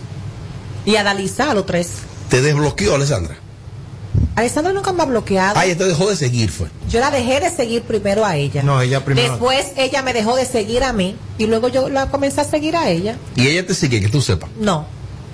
Y 0.86 0.96
a 0.96 1.02
Dalisa 1.02 1.50
a 1.50 1.54
los 1.54 1.66
tres. 1.66 1.88
Te 2.28 2.40
desbloqueó, 2.40 2.94
Alessandra. 2.94 3.36
Alessandra 4.34 4.72
nunca 4.72 4.92
me 4.92 5.02
ha 5.02 5.06
bloqueado. 5.06 5.60
Ella 5.60 5.76
te 5.76 5.84
dejó 5.84 6.08
de 6.08 6.16
seguir, 6.16 6.50
fue. 6.50 6.68
Yo 6.88 7.00
la 7.00 7.10
dejé 7.10 7.40
de 7.40 7.50
seguir 7.50 7.82
primero 7.82 8.24
a 8.24 8.36
ella. 8.36 8.62
No, 8.62 8.80
ella 8.80 9.04
primero. 9.04 9.28
Después 9.30 9.72
ella 9.76 10.02
me 10.02 10.12
dejó 10.12 10.36
de 10.36 10.46
seguir 10.46 10.84
a 10.84 10.92
mí 10.92 11.16
y 11.38 11.46
luego 11.46 11.68
yo 11.68 11.88
la 11.88 12.10
comencé 12.10 12.40
a 12.40 12.44
seguir 12.44 12.76
a 12.76 12.88
ella. 12.88 13.16
Y 13.36 13.46
ella 13.46 13.66
te 13.66 13.74
sigue, 13.74 14.00
que 14.00 14.08
tú 14.08 14.22
sepas. 14.22 14.48
No, 14.58 14.86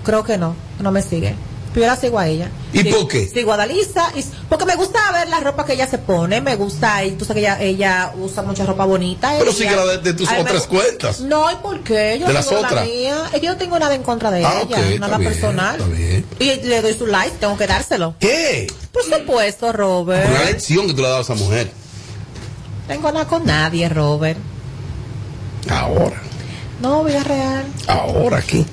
creo 0.05 0.25
que 0.25 0.37
no, 0.37 0.57
no 0.81 0.91
me 0.91 1.03
sigue. 1.03 1.35
Pero 1.75 1.87
yo 1.87 1.93
la 1.93 1.97
sigo 1.97 2.19
a 2.19 2.27
ella. 2.27 2.51
¿Y 2.73 2.81
Sigo- 2.81 2.99
por 3.01 3.09
qué? 3.09 3.27
Sigo 3.29 3.53
a 3.53 3.57
Dalisa, 3.57 4.11
y- 4.17 4.25
porque 4.49 4.65
me 4.65 4.75
gusta 4.77 4.99
ver 5.13 5.29
la 5.29 5.41
ropa 5.41 5.65
que 5.65 5.75
ella 5.75 5.87
se 5.87 5.99
pone, 5.99 6.41
me 6.41 6.57
gusta, 6.57 7.05
y 7.05 7.13
tú 7.13 7.25
sabes 7.25 7.43
que 7.43 7.47
ella, 7.49 7.61
ella 7.63 8.13
usa 8.19 8.43
mucha 8.43 8.65
ropa 8.67 8.85
bonita. 8.85 9.35
Pero 9.39 9.53
sigue 9.53 9.77
la 9.77 9.85
de, 9.87 9.99
de 9.99 10.15
tus 10.15 10.31
me 10.31 10.41
otras 10.41 10.67
cuentas. 10.67 11.21
No, 11.21 11.51
¿y 11.51 11.57
por 11.57 11.81
qué? 11.85 12.19
Yo 12.21 12.27
¿De 12.27 12.33
las 12.33 12.47
sigo 12.49 12.61
la 12.63 12.69
otras? 12.69 12.87
mía. 12.87 13.17
Yo 13.43 13.53
no 13.53 13.57
tengo 13.59 13.79
nada 13.79 13.95
en 13.95 14.03
contra 14.03 14.31
de 14.31 14.45
Ah, 14.45 14.63
ella, 14.67 14.99
nada 14.99 15.19
bien, 15.19 15.31
personal. 15.31 15.79
Y 16.39 16.45
le 16.67 16.83
doy 16.83 16.95
su 16.95 17.07
like, 17.07 17.37
tengo 17.39 17.57
que 17.57 17.67
dárselo. 17.67 18.15
¿Qué? 18.19 18.67
Por 18.93 19.05
supuesto, 19.05 19.73
Robert. 19.73 20.29
Una 20.31 20.45
lección 20.45 20.87
que 20.87 20.95
tú 20.95 21.03
le 21.03 21.07
has 21.07 21.11
dado 21.11 21.19
a 21.19 21.23
esa 21.23 21.35
mujer. 21.35 21.71
Tengo 22.87 23.13
nada 23.13 23.27
con 23.27 23.45
nadie, 23.45 23.89
Robert. 23.89 24.39
Ahora. 25.71 26.21
No, 26.81 27.05
vida 27.05 27.23
real. 27.25 27.65
Ahora 27.87 28.39
aquí. 28.39 28.65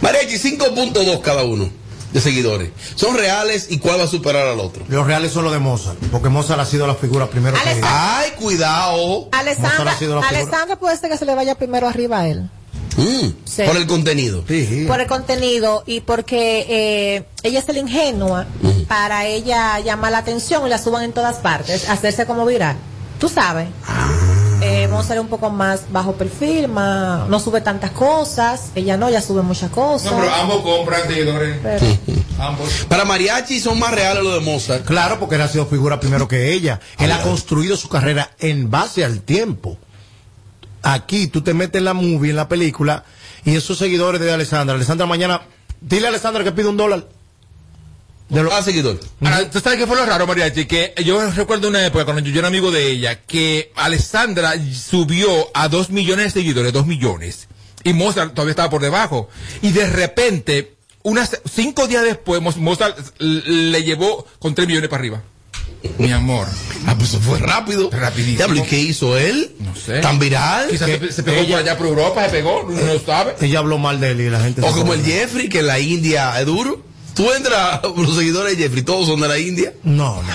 Mariachi, 0.00 0.38
5.2 0.38 1.20
cada 1.20 1.44
uno 1.44 1.70
de 2.12 2.20
seguidores. 2.20 2.70
¿Son 2.94 3.16
reales 3.16 3.66
y 3.70 3.78
cuál 3.78 4.00
va 4.00 4.04
a 4.04 4.08
superar 4.08 4.46
al 4.46 4.60
otro? 4.60 4.84
Los 4.88 5.06
reales 5.06 5.32
son 5.32 5.44
los 5.44 5.52
de 5.52 5.58
Mozart, 5.58 5.98
porque 6.10 6.28
Mozart 6.28 6.60
ha 6.60 6.66
sido 6.66 6.86
la 6.86 6.94
figura 6.94 7.28
primero 7.28 7.56
que 7.62 7.80
Ay, 7.82 8.30
cuidado. 8.38 9.28
Alessandra. 9.32 9.96
Alessandra 10.28 10.76
puede 10.76 10.96
ser 10.96 11.10
que 11.10 11.16
se 11.16 11.24
le 11.24 11.34
vaya 11.34 11.54
primero 11.54 11.88
arriba 11.88 12.20
a 12.20 12.28
él. 12.28 12.50
Mm, 12.96 13.28
Sí. 13.44 13.62
Por 13.64 13.76
el 13.76 13.86
contenido. 13.86 14.44
Por 14.86 15.00
el 15.00 15.06
contenido 15.06 15.82
y 15.86 16.00
porque 16.00 16.66
eh, 16.68 17.24
ella 17.42 17.58
es 17.58 17.68
la 17.68 17.78
ingenua 17.78 18.46
para 18.88 19.26
ella 19.26 19.78
llamar 19.80 20.12
la 20.12 20.18
atención 20.18 20.66
y 20.66 20.70
la 20.70 20.78
suban 20.78 21.02
en 21.02 21.12
todas 21.12 21.36
partes, 21.36 21.88
hacerse 21.88 22.26
como 22.26 22.44
viral. 22.44 22.76
Tú 23.18 23.28
sabes. 23.28 23.68
Eh, 24.62 24.88
a 24.92 25.02
ser 25.02 25.18
un 25.18 25.28
poco 25.28 25.50
más 25.50 25.90
bajo 25.90 26.14
perfil, 26.14 26.68
más, 26.68 27.28
no 27.28 27.40
sube 27.40 27.60
tantas 27.60 27.90
cosas. 27.90 28.70
Ella 28.74 28.96
no, 28.96 29.08
ella 29.08 29.20
sube 29.20 29.42
muchas 29.42 29.70
cosas. 29.70 30.12
No, 30.12 30.18
pero 30.18 30.32
ambos 30.34 30.62
compran 30.62 31.02
seguidores. 31.08 31.58
Pero- 31.62 31.86
Ambos. 32.38 32.86
Para 32.88 33.04
Mariachi 33.04 33.60
son 33.60 33.78
más 33.78 33.92
reales 33.92 34.22
los 34.22 34.34
de 34.34 34.40
Mozart. 34.40 34.84
Claro, 34.84 35.18
porque 35.20 35.36
él 35.36 35.42
ha 35.42 35.48
sido 35.48 35.66
figura 35.66 36.00
primero 36.00 36.26
que 36.28 36.52
ella. 36.52 36.80
Él 36.98 37.12
ha 37.12 37.22
construido 37.22 37.76
su 37.76 37.88
carrera 37.88 38.30
en 38.38 38.70
base 38.70 39.04
al 39.04 39.20
tiempo. 39.20 39.76
Aquí 40.82 41.28
tú 41.28 41.42
te 41.42 41.54
metes 41.54 41.78
en 41.78 41.84
la 41.84 41.94
movie, 41.94 42.30
en 42.30 42.36
la 42.36 42.48
película, 42.48 43.04
y 43.44 43.54
esos 43.54 43.78
seguidores 43.78 44.20
de 44.20 44.32
Alessandra. 44.32 44.74
Alessandra 44.74 45.06
mañana, 45.06 45.42
dile 45.80 46.06
a 46.06 46.10
Alessandra 46.10 46.42
que 46.42 46.52
pide 46.52 46.68
un 46.68 46.76
dólar. 46.76 47.04
De 48.32 48.42
los 48.42 48.64
seguidores. 48.64 49.00
Ahora, 49.20 49.50
¿tú 49.50 49.60
sabes 49.60 49.78
qué 49.78 49.86
fue 49.86 49.96
lo 49.96 50.06
raro, 50.06 50.26
Mariachi? 50.26 50.64
Que 50.66 50.94
yo 51.04 51.30
recuerdo 51.30 51.68
una 51.68 51.84
época 51.86 52.04
cuando 52.06 52.22
yo 52.22 52.38
era 52.38 52.48
amigo 52.48 52.70
de 52.70 52.90
ella, 52.90 53.20
que 53.20 53.70
Alessandra 53.76 54.54
subió 54.72 55.30
a 55.54 55.68
dos 55.68 55.90
millones 55.90 56.26
de 56.32 56.40
seguidores, 56.40 56.72
dos 56.72 56.86
millones. 56.86 57.48
Y 57.84 57.92
Mozart 57.92 58.32
todavía 58.34 58.52
estaba 58.52 58.70
por 58.70 58.80
debajo. 58.80 59.28
Y 59.60 59.72
de 59.72 59.86
repente, 59.90 60.74
unas 61.02 61.40
cinco 61.52 61.86
días 61.88 62.04
después, 62.04 62.40
Mo- 62.40 62.54
Mozart 62.56 62.96
le 63.18 63.82
llevó 63.82 64.26
con 64.38 64.54
tres 64.54 64.66
millones 64.66 64.88
para 64.88 65.00
arriba. 65.00 65.22
Mi 65.98 66.12
amor. 66.12 66.46
Ah, 66.86 66.94
pues 66.96 67.10
fue 67.18 67.38
rápido. 67.40 67.90
Rapidísimo. 67.90 68.36
Diablo, 68.36 68.56
¿y 68.64 68.68
qué 68.68 68.78
hizo 68.78 69.18
él? 69.18 69.50
No 69.58 69.74
sé. 69.74 69.98
¿Tan 69.98 70.18
viral? 70.18 70.68
Quizás 70.70 70.88
Que- 70.88 70.98
se, 71.08 71.12
se 71.12 71.22
pegó 71.24 71.46
por 71.48 71.56
allá 71.58 71.76
por 71.76 71.86
Europa, 71.88 72.24
se 72.24 72.30
pegó, 72.30 72.66
no 72.70 72.98
sabe. 73.04 73.34
Ella 73.40 73.58
habló 73.58 73.78
mal 73.78 74.00
de 74.00 74.12
él 74.12 74.20
y 74.20 74.30
la 74.30 74.40
gente 74.40 74.62
O 74.62 74.68
se 74.72 74.78
como 74.78 74.94
el. 74.94 75.04
Jeffrey, 75.04 75.48
que 75.48 75.58
en 75.58 75.66
la 75.66 75.80
India 75.80 76.38
es 76.40 76.46
duro. 76.46 76.80
Tú 77.14 77.30
entras, 77.32 77.80
los 77.96 78.16
seguidores 78.16 78.56
de 78.56 78.62
Jeffrey, 78.64 78.82
todos 78.82 79.06
son 79.06 79.20
de 79.20 79.28
la 79.28 79.38
India. 79.38 79.74
No, 79.82 80.22
no. 80.22 80.32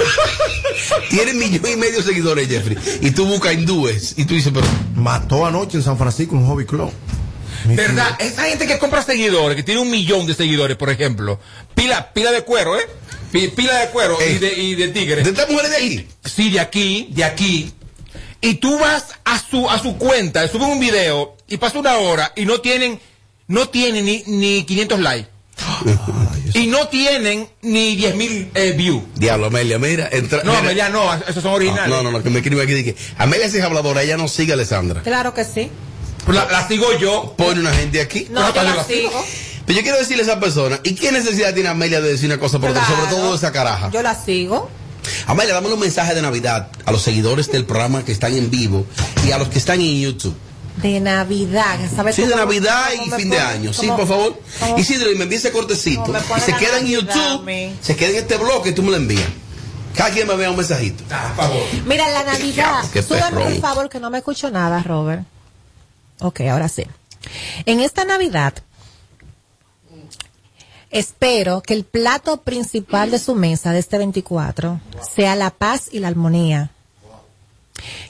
Tiene 1.10 1.34
millón 1.34 1.66
y 1.72 1.76
medio 1.76 1.98
de 1.98 2.04
seguidores 2.04 2.48
Jeffrey. 2.48 2.78
Y 3.02 3.12
tú 3.12 3.26
buscas 3.26 3.54
hindúes. 3.54 4.14
Y 4.18 4.26
tú 4.26 4.34
dices, 4.36 4.52
pero. 4.54 4.68
Mató 4.96 5.46
anoche 5.46 5.78
en 5.78 5.84
San 5.84 5.98
Francisco 5.98 6.36
un 6.36 6.46
hobby 6.48 6.66
club. 6.66 6.92
¿Verdad? 7.66 8.16
Esa 8.20 8.44
gente 8.44 8.68
que 8.68 8.78
compra 8.78 9.02
seguidores, 9.02 9.56
que 9.56 9.64
tiene 9.64 9.82
un 9.82 9.90
millón 9.90 10.26
de 10.28 10.34
seguidores, 10.36 10.78
por 10.78 10.90
ejemplo, 10.90 11.40
pila, 11.74 12.14
pila 12.14 12.32
de 12.32 12.44
cuero, 12.44 12.78
¿eh? 12.80 12.88
Pi- 13.32 13.50
Pila 13.50 13.76
de 13.80 13.90
cuero 13.90 14.18
y, 14.22 14.38
de, 14.38 14.54
y 14.54 14.76
de 14.76 14.88
tigre. 14.90 15.22
¿De 15.24 15.30
estas 15.32 15.50
mujeres 15.50 15.72
de 15.72 15.78
aquí? 15.78 16.08
Sí, 16.24 16.50
de 16.52 16.60
aquí, 16.62 17.10
de 17.12 17.24
aquí. 17.26 17.74
Y 18.40 18.56
tú 18.56 18.78
vas 18.80 19.06
a 19.26 19.38
su, 19.40 19.70
a 19.70 19.80
su 19.80 19.98
cuenta, 19.98 20.48
suben 20.48 20.70
un 20.70 20.80
video 20.80 21.36
y 21.50 21.58
pasa 21.58 21.80
una 21.80 21.98
hora 21.98 22.32
y 22.38 22.46
no 22.46 22.62
tienen, 22.62 23.00
no 23.48 23.68
tienen 23.68 24.06
ni, 24.06 24.24
ni 24.28 24.64
500 24.64 25.00
likes. 25.02 25.30
Y 26.54 26.68
no 26.68 26.88
tienen 26.88 27.48
ni 27.62 27.96
10 27.96 28.16
mil 28.16 28.52
eh, 28.54 28.74
views. 28.78 29.04
Diablo, 29.16 29.48
Amelia, 29.48 29.80
mira. 29.80 30.10
Entra, 30.12 30.44
No, 30.44 30.52
mira. 30.52 30.60
Amelia, 30.60 30.90
no, 30.90 31.14
esos 31.28 31.44
son 31.44 31.54
originales. 31.54 31.90
No, 31.90 32.04
no, 32.04 32.12
no, 32.12 32.24
que 32.24 32.30
me 32.30 32.40
escribe 32.40 32.64
aquí. 32.64 32.74
Dije, 32.74 32.96
Amelia 33.18 33.50
sí 33.50 33.58
es 33.58 33.64
habladora, 33.64 34.04
ella 34.04 34.18
no 34.18 34.28
sigue 34.28 34.52
a 34.54 34.56
Alessandra. 34.56 35.02
Claro 35.02 35.34
que 35.34 35.44
sí. 35.46 35.70
Pues 36.26 36.36
la, 36.38 36.46
la 36.46 36.68
sigo 36.68 36.98
yo. 37.00 37.34
Pone 37.38 37.60
una 37.60 37.74
gente 37.74 38.02
aquí. 38.02 38.28
No, 38.30 38.54
yo 38.54 38.64
la 38.64 38.84
sigo. 38.84 39.12
Pero 39.66 39.80
yo 39.80 39.84
quiero 39.84 39.98
decirle 39.98 40.24
a 40.24 40.26
esa 40.28 40.40
persona, 40.40 40.80
¿y 40.84 40.96
qué 40.96 41.12
necesidad 41.12 41.54
tiene 41.54 41.70
Amelia 41.70 42.00
de 42.00 42.10
decir 42.10 42.28
una 42.30 42.40
cosa 42.40 42.60
por 42.60 42.70
otra? 42.70 42.86
Claro. 42.86 43.02
Sobre 43.04 43.16
todo 43.16 43.36
esa 43.36 43.52
caraja. 43.52 43.90
Yo 43.92 44.02
la 44.02 44.16
sigo. 44.16 44.70
Amelia, 45.26 45.54
dame 45.54 45.68
un 45.72 45.80
mensaje 45.80 46.14
de 46.16 46.22
Navidad 46.22 46.70
a 46.86 46.92
los 46.92 47.02
seguidores 47.02 47.52
del 47.52 47.66
programa 47.66 48.04
que 48.06 48.12
están 48.12 48.34
en 48.36 48.50
vivo 48.50 48.86
y 49.28 49.32
a 49.32 49.38
los 49.38 49.50
que 49.50 49.58
están 49.58 49.80
en 49.82 50.00
YouTube. 50.02 50.36
De 50.78 51.00
Navidad. 51.00 51.80
¿sabes 51.96 52.16
Sí, 52.16 52.24
de 52.24 52.36
Navidad 52.36 52.90
y 53.06 53.10
fin 53.12 53.30
de 53.30 53.40
año. 53.40 53.74
Sí, 53.74 53.88
por 53.88 54.08
favor. 54.08 54.40
cómo- 54.60 54.78
Isidro, 54.78 55.12
y 55.12 55.16
me 55.16 55.24
envía 55.24 55.38
ese 55.40 55.52
cortecito. 55.52 56.06
se 56.40 56.54
queda 56.56 56.80
en 56.80 56.88
YouTube, 56.88 57.72
se 57.82 57.96
queda 57.96 58.10
en 58.10 58.16
este 58.18 58.38
bloque 58.38 58.70
y 58.70 58.74
tú 58.74 58.84
me 58.84 58.92
lo 58.92 58.98
envías. 58.98 59.28
Cada 59.96 60.12
quien 60.12 60.28
me 60.28 60.36
vea 60.36 60.52
un 60.52 60.58
mensajito. 60.58 61.04
Ah, 61.10 61.34
por 61.36 61.46
favor. 61.46 61.64
Mira, 61.88 62.08
la 62.10 62.24
Navidad. 62.24 62.84
Súbeme, 63.02 63.30
por 63.32 63.60
favor, 63.60 63.90
que 63.90 64.00
no 64.00 64.12
me 64.12 64.20
escucho 64.20 64.52
nada, 64.52 64.84
Robert. 64.84 65.24
Ok, 66.20 66.42
ahora 66.42 66.70
sí. 66.70 66.84
En 67.66 67.80
esta 67.80 68.06
Navidad, 68.06 68.54
espero 70.92 71.62
que 71.62 71.74
el 71.74 71.84
plato 71.84 72.42
principal 72.44 73.12
de 73.12 73.20
su 73.20 73.36
mesa 73.36 73.72
de 73.72 73.80
este 73.80 73.98
24 73.98 74.80
sea 75.16 75.36
la 75.36 75.50
paz 75.50 75.90
y 75.92 76.00
la 76.00 76.08
armonía. 76.10 76.72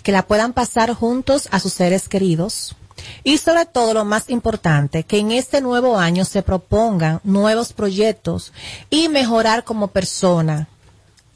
Que 0.03 0.11
la 0.11 0.25
puedan 0.25 0.53
pasar 0.53 0.93
juntos 0.93 1.47
a 1.51 1.59
sus 1.59 1.73
seres 1.73 2.07
queridos. 2.09 2.75
Y 3.23 3.37
sobre 3.37 3.65
todo, 3.65 3.93
lo 3.93 4.05
más 4.05 4.29
importante, 4.29 5.03
que 5.03 5.19
en 5.19 5.31
este 5.31 5.61
nuevo 5.61 5.97
año 5.97 6.25
se 6.25 6.41
propongan 6.41 7.21
nuevos 7.23 7.73
proyectos 7.73 8.53
y 8.89 9.09
mejorar 9.09 9.63
como 9.63 9.87
persona 9.87 10.67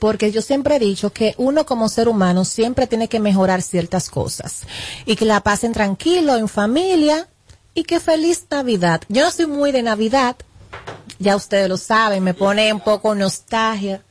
porque 0.02 0.32
yo 0.32 0.41
siempre 0.41 0.78
he 0.78 0.80
dicho 0.80 1.13
que 1.13 1.36
uno 1.38 1.63
como 1.67 1.88
ser 1.88 2.10
humano 2.10 2.44
siempre 2.44 2.88
tiene 2.88 3.08
que 3.08 3.20
mejorar 3.20 3.62
ciertas 3.62 4.10
cosas 4.10 4.63
y 5.06 5.15
que 5.15 5.26
la 5.26 5.41
pasen 5.41 5.74
tranquilo 5.74 6.38
en 6.38 6.48
familia 6.48 7.28
y 7.76 7.84
que 7.84 8.00
feliz 8.00 8.48
Navidad. 8.50 9.02
Yo 9.10 9.24
no 9.24 9.30
soy 9.30 9.46
muy 9.46 9.72
de 9.72 9.84
Navidad, 9.84 10.38
ya 11.20 11.36
ustedes 11.36 11.70
lo 11.70 11.78
saben, 11.78 12.24
me 12.24 12.34
pone 12.34 12.74
un 12.74 12.80
poco 12.80 13.13
nostalgia, 13.13 14.02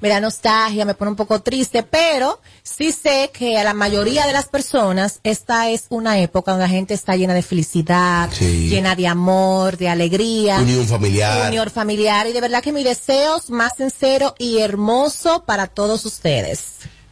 me 0.00 0.08
da 0.08 0.20
nostalgia, 0.20 0.84
me 0.84 0.94
pone 0.94 1.10
un 1.10 1.16
poco 1.16 1.40
triste, 1.40 1.82
pero 1.82 2.40
sí 2.62 2.92
sé 2.92 3.30
que 3.32 3.58
a 3.58 3.64
la 3.64 3.74
mayoría 3.74 4.26
de 4.26 4.32
las 4.32 4.46
personas 4.46 5.20
esta 5.24 5.70
es 5.70 5.86
una 5.88 6.18
época 6.20 6.52
donde 6.52 6.66
la 6.66 6.70
gente 6.70 6.94
está 6.94 7.16
llena 7.16 7.34
de 7.34 7.42
felicidad, 7.42 8.30
Sí. 8.32 8.68
llena 8.68 8.94
de 8.94 9.06
amor, 9.08 9.76
de 9.76 9.88
alegría. 9.88 10.58
Unión 10.58 10.86
familiar. 10.86 11.48
Unión 11.48 11.70
familiar 11.70 12.26
y 12.26 12.32
de 12.32 12.40
verdad 12.40 12.62
que 12.62 12.72
mi 12.72 12.84
deseo 12.84 13.36
es 13.38 13.50
más 13.50 13.72
sincero 13.76 14.34
y 14.38 14.58
hermoso 14.58 15.44
para 15.44 15.66
todos 15.66 16.04
ustedes. 16.04 16.60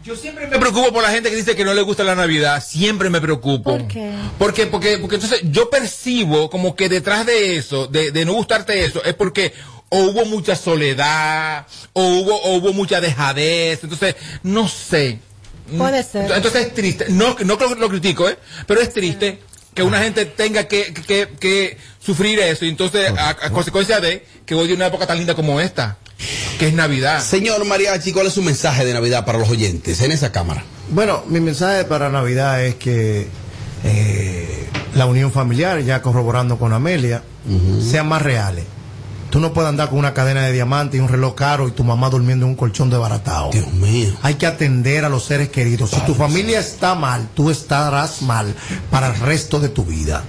Yo 0.05 0.15
siempre 0.15 0.47
me 0.47 0.57
preocupo 0.61 0.93
por 0.93 1.03
la 1.03 1.11
gente 1.11 1.31
que 1.31 1.35
dice 1.37 1.57
que 1.57 1.65
no 1.65 1.75
le 1.75 1.83
gusta 1.83 2.05
la 2.05 2.15
Navidad. 2.15 2.63
Siempre 2.65 3.11
me 3.11 3.21
preocupo. 3.21 3.73
¿Por 3.73 3.89
qué? 3.89 4.13
Porque, 4.39 4.67
porque, 4.69 4.99
porque 4.99 5.17
entonces 5.17 5.41
yo 5.51 5.69
percibo 5.69 6.49
como 6.49 6.77
que 6.77 6.89
detrás 6.89 7.27
de 7.27 7.57
eso, 7.57 7.89
de, 7.89 8.13
de 8.13 8.25
no 8.25 8.35
gustarte 8.35 8.85
eso, 8.85 9.03
es 9.03 9.15
porque 9.15 9.53
o 9.89 9.99
hubo 10.05 10.25
mucha 10.25 10.57
soledad, 10.57 11.67
o 11.93 12.03
hubo, 12.03 12.35
o 12.43 12.57
hubo 12.57 12.73
mucha 12.73 13.01
dejadez. 13.01 13.81
Entonces, 13.83 14.17
no 14.43 14.69
sé. 14.69 15.19
Puede 15.77 16.03
ser. 16.03 16.31
Entonces 16.31 16.67
es 16.67 16.75
triste. 16.75 17.07
No, 17.09 17.37
no 17.45 17.57
lo 17.57 17.89
critico, 17.89 18.29
¿eh? 18.29 18.39
Pero 18.67 18.81
es 18.81 18.93
triste 18.93 19.41
que 19.75 19.83
una 19.83 20.01
gente 20.01 20.25
tenga 20.25 20.65
que, 20.65 20.95
que, 20.95 21.29
que 21.39 21.77
sufrir 22.01 22.39
eso 22.39 22.65
y 22.65 22.71
entonces 22.71 23.11
a, 23.11 23.31
a 23.31 23.51
consecuencia 23.51 24.01
de 24.01 24.25
que 24.47 24.55
hoy 24.55 24.73
una 24.73 24.87
época 24.87 25.07
tan 25.07 25.19
linda 25.19 25.35
como 25.35 25.61
esta, 25.61 25.99
que 26.59 26.69
es 26.69 26.73
Navidad. 26.73 27.23
Señor 27.23 27.63
Mariachi, 27.65 28.13
¿cuál 28.13 28.29
es 28.29 28.33
su 28.33 28.43
mensaje 28.43 28.87
de 28.87 28.95
Navidad 28.95 29.27
para 29.27 29.39
los 29.39 29.51
oyentes 29.51 30.01
en 30.01 30.13
esa 30.13 30.33
cámara? 30.33 30.65
Bueno, 30.89 31.25
mi 31.27 31.41
mensaje 31.41 31.85
para 31.85 32.09
Navidad 32.09 32.65
es 32.65 32.77
que 32.77 33.27
eh, 33.85 34.69
la 34.95 35.05
unión 35.07 35.31
familiar, 35.31 35.81
ya 35.83 36.01
corroborando 36.01 36.59
con 36.59 36.73
Amelia, 36.73 37.23
sean 37.91 38.09
más 38.09 38.23
reales. 38.23 38.65
Tú 39.31 39.41
no 39.41 39.53
puedes 39.53 39.69
andar 39.69 39.91
con 39.91 39.99
una 39.99 40.15
cadena 40.15 40.43
de 40.47 40.53
diamantes 40.53 40.99
y 40.99 41.03
un 41.03 41.09
reloj 41.09 41.35
caro 41.35 41.69
y 41.69 41.73
tu 41.73 41.85
mamá 41.85 42.09
durmiendo 42.11 42.47
en 42.47 42.51
un 42.53 42.57
colchón 42.57 42.89
de 42.91 42.97
baratao. 42.97 43.51
Dios 43.51 43.71
mío. 43.75 44.15
Hay 44.23 44.35
que 44.35 44.47
atender 44.47 45.05
a 45.05 45.09
los 45.09 45.25
seres 45.25 45.49
queridos. 45.51 45.91
Si 45.91 46.01
tu 46.01 46.15
familia 46.15 46.61
está 46.61 46.95
mal, 46.95 47.29
tú 47.35 47.51
estarás 47.51 48.23
mal 48.23 48.55
para 48.91 49.09
el 49.09 49.19
resto 49.21 49.61
de 49.61 49.69
tu 49.69 49.85
vida. 49.85 50.23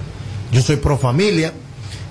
Yo 0.51 0.61
soy 0.61 0.77
pro 0.77 0.97
familia. 0.97 1.53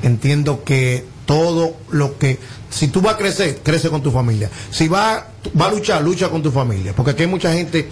Entiendo 0.03 0.63
que 0.65 1.05
todo 1.27 1.75
lo 1.91 2.19
que 2.19 2.39
si 2.71 2.89
tú 2.89 3.01
vas 3.01 3.15
a 3.15 3.19
crecer, 3.19 3.61
crece 3.63 3.89
con 3.91 4.03
tu 4.03 4.11
familia. 4.13 4.51
Si 4.71 4.87
va, 4.89 5.27
va 5.61 5.67
a 5.67 5.71
luchar, 5.71 6.03
lucha 6.03 6.29
con 6.29 6.43
tu 6.43 6.51
familia. 6.53 6.93
Porque 6.95 7.13
aquí 7.13 7.23
hay 7.23 7.29
mucha 7.29 7.53
gente 7.53 7.89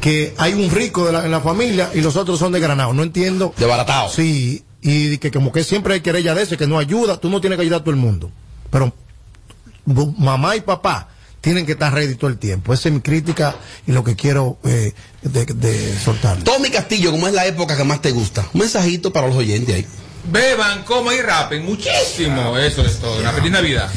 que 0.00 0.34
hay 0.36 0.52
un 0.54 0.70
rico 0.70 1.06
de 1.06 1.12
la- 1.12 1.24
en 1.24 1.30
la 1.30 1.40
familia 1.40 1.90
y 1.94 2.00
los 2.00 2.16
otros 2.16 2.38
son 2.38 2.52
de 2.52 2.60
granado. 2.60 2.92
No 2.92 3.02
entiendo. 3.02 3.54
De 3.56 3.64
baratao. 3.66 4.10
Sí, 4.10 4.62
y 4.86 5.18
que 5.18 5.32
como 5.32 5.50
que 5.50 5.64
siempre 5.64 5.94
hay 5.94 6.00
querella 6.00 6.32
de 6.34 6.42
ese, 6.42 6.56
que 6.56 6.68
no 6.68 6.78
ayuda. 6.78 7.18
Tú 7.18 7.28
no 7.28 7.40
tienes 7.40 7.56
que 7.56 7.62
ayudar 7.62 7.80
a 7.80 7.84
todo 7.84 7.90
el 7.90 8.00
mundo. 8.00 8.30
Pero 8.70 8.92
mamá 9.84 10.54
y 10.54 10.60
papá 10.60 11.08
tienen 11.40 11.66
que 11.66 11.72
estar 11.72 11.92
ready 11.92 12.14
todo 12.14 12.30
el 12.30 12.38
tiempo. 12.38 12.72
Esa 12.72 12.88
es 12.88 12.94
mi 12.94 13.00
crítica 13.00 13.56
y 13.84 13.90
lo 13.90 14.04
que 14.04 14.14
quiero 14.14 14.58
eh, 14.64 14.92
de, 15.22 15.44
de 15.44 15.98
soltar. 15.98 16.40
Tommy 16.44 16.70
Castillo, 16.70 17.10
¿cómo 17.10 17.26
es 17.26 17.34
la 17.34 17.46
época 17.46 17.76
que 17.76 17.82
más 17.82 18.00
te 18.00 18.12
gusta? 18.12 18.46
Un 18.54 18.60
mensajito 18.60 19.12
para 19.12 19.26
los 19.26 19.36
oyentes 19.36 19.74
ahí. 19.74 19.86
Beban, 20.30 20.84
coman 20.84 21.16
y 21.16 21.20
rapen 21.20 21.64
muchísimo. 21.64 22.56
Eso 22.56 22.82
es 22.82 22.98
todo. 23.00 23.20
Una 23.20 23.32
feliz 23.32 23.50
Navidad. 23.50 23.90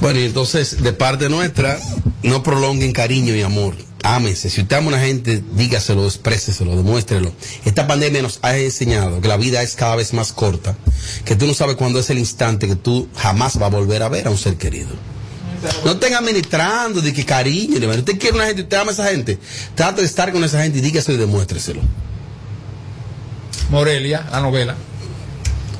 Bueno, 0.00 0.20
y 0.20 0.24
entonces, 0.24 0.82
de 0.82 0.92
parte 0.92 1.28
nuestra, 1.28 1.78
no 2.22 2.42
prolonguen 2.42 2.92
cariño 2.92 3.34
y 3.34 3.42
amor. 3.42 3.74
Ámense. 4.02 4.50
Si 4.50 4.60
usted 4.60 4.76
ama 4.76 4.86
a 4.86 4.88
una 4.94 5.00
gente, 5.00 5.42
dígaselo, 5.54 6.04
expréseselo, 6.06 6.76
demuéstrelo. 6.76 7.32
Esta 7.64 7.86
pandemia 7.88 8.22
nos 8.22 8.38
ha 8.42 8.56
enseñado 8.56 9.20
que 9.20 9.26
la 9.26 9.36
vida 9.36 9.62
es 9.62 9.74
cada 9.74 9.96
vez 9.96 10.12
más 10.12 10.32
corta, 10.32 10.76
que 11.24 11.34
tú 11.34 11.46
no 11.46 11.54
sabes 11.54 11.74
cuándo 11.76 11.98
es 11.98 12.08
el 12.10 12.18
instante 12.18 12.68
que 12.68 12.76
tú 12.76 13.08
jamás 13.16 13.58
vas 13.58 13.72
a 13.72 13.74
volver 13.74 14.02
a 14.02 14.08
ver 14.08 14.28
a 14.28 14.30
un 14.30 14.38
ser 14.38 14.56
querido. 14.56 14.90
No 15.84 15.92
estén 15.92 16.14
administrando 16.14 17.00
de 17.00 17.12
que 17.12 17.24
cariño. 17.24 17.80
ni- 17.80 17.86
Usted 17.86 18.18
quiere 18.18 18.36
una 18.36 18.46
gente, 18.46 18.62
usted 18.62 18.76
ama 18.76 18.90
a 18.90 18.94
esa 18.94 19.06
gente. 19.08 19.38
Trate 19.74 20.02
de 20.02 20.06
estar 20.06 20.30
con 20.30 20.44
esa 20.44 20.62
gente 20.62 20.78
y 20.78 20.82
dígaselo 20.82 21.16
y 21.16 21.20
demuéstreselo. 21.20 21.80
Morelia, 23.70 24.24
la 24.30 24.40
novela. 24.40 24.76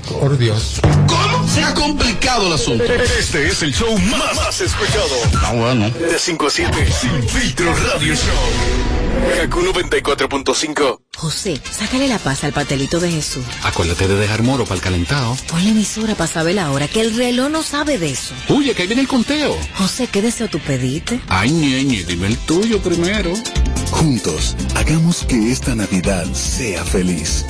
Por 0.09 0.39
Dios. 0.39 0.81
¿Cómo 1.09 1.49
se 1.49 1.63
ha 1.63 1.75
complicado 1.75 2.47
el 2.47 2.53
asunto? 2.53 2.85
Este 2.85 3.49
es 3.49 3.63
el 3.63 3.75
show 3.75 3.97
más, 3.99 4.35
más 4.37 4.61
escuchado. 4.61 5.09
Ah, 5.43 5.53
bueno. 5.55 5.91
De 5.91 6.19
5 6.19 6.47
a 6.47 6.51
7, 6.51 6.93
Sin 7.01 7.29
Filtro 7.29 7.75
Radio 7.75 8.15
Show. 8.15 9.37
Kaku 9.37 9.61
94.5. 9.61 11.01
José, 11.17 11.61
sácale 11.71 12.07
la 12.09 12.19
paz 12.19 12.45
al 12.45 12.53
pastelito 12.53 13.01
de 13.01 13.11
Jesús. 13.11 13.45
Acuérdate 13.65 14.07
de 14.07 14.15
dejar 14.17 14.43
moro 14.43 14.65
para 14.65 14.77
el 14.77 14.81
calentado. 14.83 15.37
Ponle 15.49 15.71
emisora 15.71 16.15
para 16.15 16.31
saber 16.31 16.55
la 16.55 16.71
hora, 16.71 16.87
que 16.89 17.01
el 17.01 17.17
reloj 17.17 17.49
no 17.51 17.63
sabe 17.63 17.99
de 17.99 18.11
eso. 18.11 18.35
Oye, 18.49 18.75
que 18.75 18.83
ahí 18.83 18.89
viene 18.89 19.03
el 19.03 19.09
conteo. 19.09 19.57
José, 19.75 20.07
¿qué 20.07 20.23
deseo 20.23 20.49
tú 20.49 20.59
pediste? 20.61 21.21
Ay, 21.29 21.51
ñeñe, 21.51 22.05
dime 22.05 22.29
el 22.29 22.37
tuyo 22.39 22.81
primero. 22.81 23.33
Juntos, 23.91 24.55
hagamos 24.75 25.25
que 25.25 25.51
esta 25.51 25.75
Navidad 25.75 26.27
sea 26.35 26.85
feliz. 26.85 27.45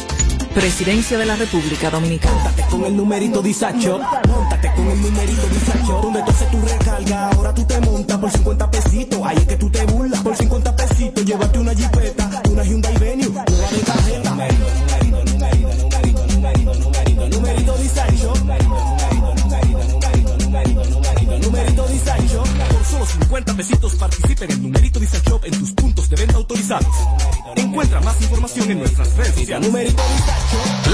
Presidencia 0.56 1.18
de 1.18 1.26
la 1.26 1.36
República 1.36 1.90
Dominicana. 1.90 2.50
con 2.70 2.82
el 2.86 2.96
numerito 2.96 3.42
disacho. 3.42 4.00
Móntate 4.26 4.72
con 4.74 4.88
el 4.88 5.02
numerito 5.02 5.46
disacho. 5.48 6.00
Donde 6.00 6.22
tú 6.22 6.30
haces 6.30 6.50
tu 6.50 6.60
recarga, 6.62 7.28
ahora 7.28 7.52
tú 7.52 7.62
te 7.64 7.78
montas 7.82 8.16
por 8.18 8.30
50 8.30 8.70
pesitos. 8.70 9.20
Ahí 9.22 9.36
es 9.36 9.46
que 9.46 9.56
tú 9.56 9.68
te 9.68 9.84
burlas. 9.84 10.22
Por 10.22 10.34
50 10.34 10.74
pesitos, 10.74 11.24
llévate 11.26 11.58
una 11.58 11.74
jipeta, 11.74 12.42
una 12.48 12.64
Hyundai 12.64 12.95
sociales. 29.46 29.68
Numerito 29.68 30.02
disacho. 30.02 30.75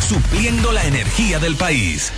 supliendo 0.00 0.72
la 0.72 0.84
energía 0.84 1.38
del 1.38 1.56
país. 1.56 2.12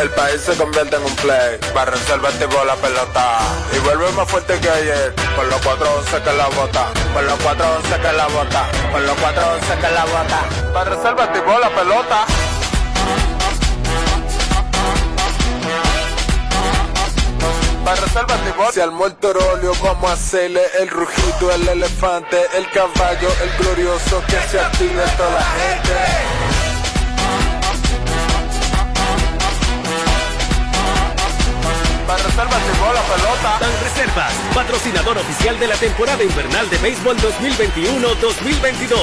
El 0.00 0.08
país 0.10 0.40
se 0.40 0.54
convierte 0.54 0.96
en 0.96 1.02
un 1.02 1.14
play, 1.16 1.58
para 1.74 1.90
reservar 1.90 2.32
tipo 2.32 2.64
la 2.64 2.74
pelota. 2.76 3.38
Y 3.74 3.78
vuelve 3.80 4.10
más 4.12 4.28
fuerte 4.28 4.58
que 4.58 4.70
ayer, 4.70 5.14
por 5.36 5.44
los 5.46 5.60
411 5.60 6.22
que 6.22 6.32
la 6.32 6.48
bota, 6.48 6.88
por 7.12 7.22
los 7.24 7.38
411 7.40 8.00
que 8.00 8.12
la 8.16 8.26
bota, 8.28 8.70
por 8.90 9.00
los 9.02 9.16
411 9.18 9.66
que 9.76 9.94
la 9.94 10.04
bota, 10.04 10.72
para 10.72 10.90
reservar 10.90 11.32
tipo 11.32 11.58
la 11.58 11.70
pelota. 11.70 12.26
Para 17.84 18.00
tipo, 18.00 18.72
si 18.72 18.80
al 18.80 18.92
muerto 18.92 19.30
óleo 19.54 19.72
vamos 19.82 20.08
a 20.08 20.12
hacerle 20.12 20.62
el 20.80 20.88
rugido, 20.88 21.50
el 21.52 21.68
elefante, 21.68 22.36
el 22.56 22.70
caballo, 22.70 23.28
el 23.42 23.50
glorioso 23.58 24.22
que 24.26 24.38
se 24.48 24.60
active 24.60 25.02
toda 25.16 25.30
la 25.30 25.42
gente. 25.42 25.92
Para 32.06 32.22
reservas 32.22 32.60
llegó 32.66 32.92
la 32.92 33.02
pelota. 33.02 33.58
Ban 33.60 33.72
Reservas, 33.82 34.32
patrocinador 34.54 35.18
oficial 35.18 35.58
de 35.58 35.66
la 35.66 35.74
temporada 35.74 36.22
invernal 36.22 36.70
de 36.70 36.78
béisbol 36.78 37.16
2021-2022. 37.16 38.96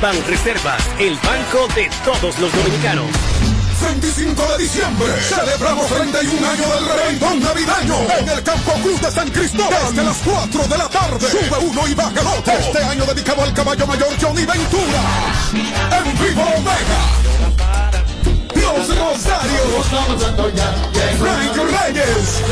Ban 0.00 0.26
Reservas, 0.26 0.82
el 0.98 1.16
banco 1.16 1.68
de 1.74 1.90
todos 2.04 2.38
los 2.38 2.50
dominicanos. 2.52 3.51
25 3.82 4.42
de 4.52 4.58
diciembre 4.58 5.12
celebramos 5.22 5.86
31 5.86 6.48
años 6.48 6.74
del 6.74 6.88
reventón 6.88 7.40
navideño 7.40 7.96
en 8.18 8.28
el 8.28 8.42
Campo 8.42 8.72
Cruz 8.82 9.00
de 9.00 9.10
San 9.10 9.30
Cristóbal 9.30 9.88
desde 9.88 10.04
las 10.04 10.16
4 10.18 10.62
de 10.68 10.78
la 10.78 10.88
tarde. 10.88 11.30
Sube 11.30 11.58
uno 11.60 11.88
y 11.88 11.94
baja 11.94 12.20
el 12.20 12.26
otro. 12.26 12.52
Este 12.52 12.78
año 12.82 13.04
dedicado 13.06 13.42
al 13.42 13.52
caballo 13.52 13.86
mayor 13.86 14.08
Johnny 14.20 14.44
Ventura. 14.44 15.02
En 15.52 16.18
vivo 16.22 16.42
Omega. 16.42 17.22
Los 18.54 18.88
Rosarios. 18.96 19.86
Frank 21.18 21.56
Reyes. 21.56 22.42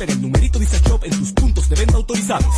en 0.03 0.09
el 0.09 0.21
numerito 0.21 0.59
disacho 0.59 0.99
en 1.03 1.11
tus 1.11 1.31
puntos 1.31 1.69
de 1.69 1.75
venta 1.75 1.95
autorizados. 1.95 2.53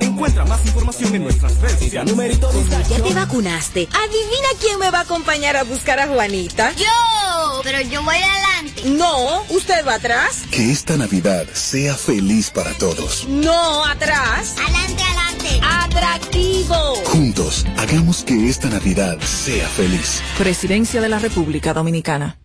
Encuentra 0.00 0.44
más 0.44 0.64
información 0.64 1.14
en 1.14 1.24
nuestras 1.24 1.58
redes 1.60 1.78
sociales. 1.80 2.12
Numerito 2.12 2.50
¿Ya 2.88 3.02
te 3.02 3.14
vacunaste? 3.14 3.88
Adivina 3.92 4.48
quién 4.60 4.78
me 4.78 4.90
va 4.90 4.98
a 4.98 5.02
acompañar 5.02 5.56
a 5.56 5.64
buscar 5.64 5.98
a 5.98 6.06
Juanita. 6.06 6.72
Yo, 6.72 7.60
pero 7.62 7.80
yo 7.80 8.02
voy 8.02 8.16
adelante. 8.16 8.82
No, 8.86 9.42
usted 9.50 9.86
va 9.86 9.94
atrás. 9.94 10.42
Que 10.50 10.70
esta 10.70 10.96
Navidad 10.96 11.46
sea 11.52 11.94
feliz 11.94 12.50
para 12.50 12.72
todos. 12.74 13.26
No, 13.28 13.84
atrás. 13.84 14.54
Adelante, 14.58 15.02
adelante. 15.02 15.60
Atractivo. 15.62 16.94
Juntos, 17.06 17.66
hagamos 17.76 18.24
que 18.24 18.48
esta 18.48 18.68
Navidad 18.68 19.18
sea 19.20 19.68
feliz. 19.68 20.20
Presidencia 20.38 21.00
de 21.00 21.08
la 21.08 21.18
República 21.18 21.72
Dominicana. 21.72 22.38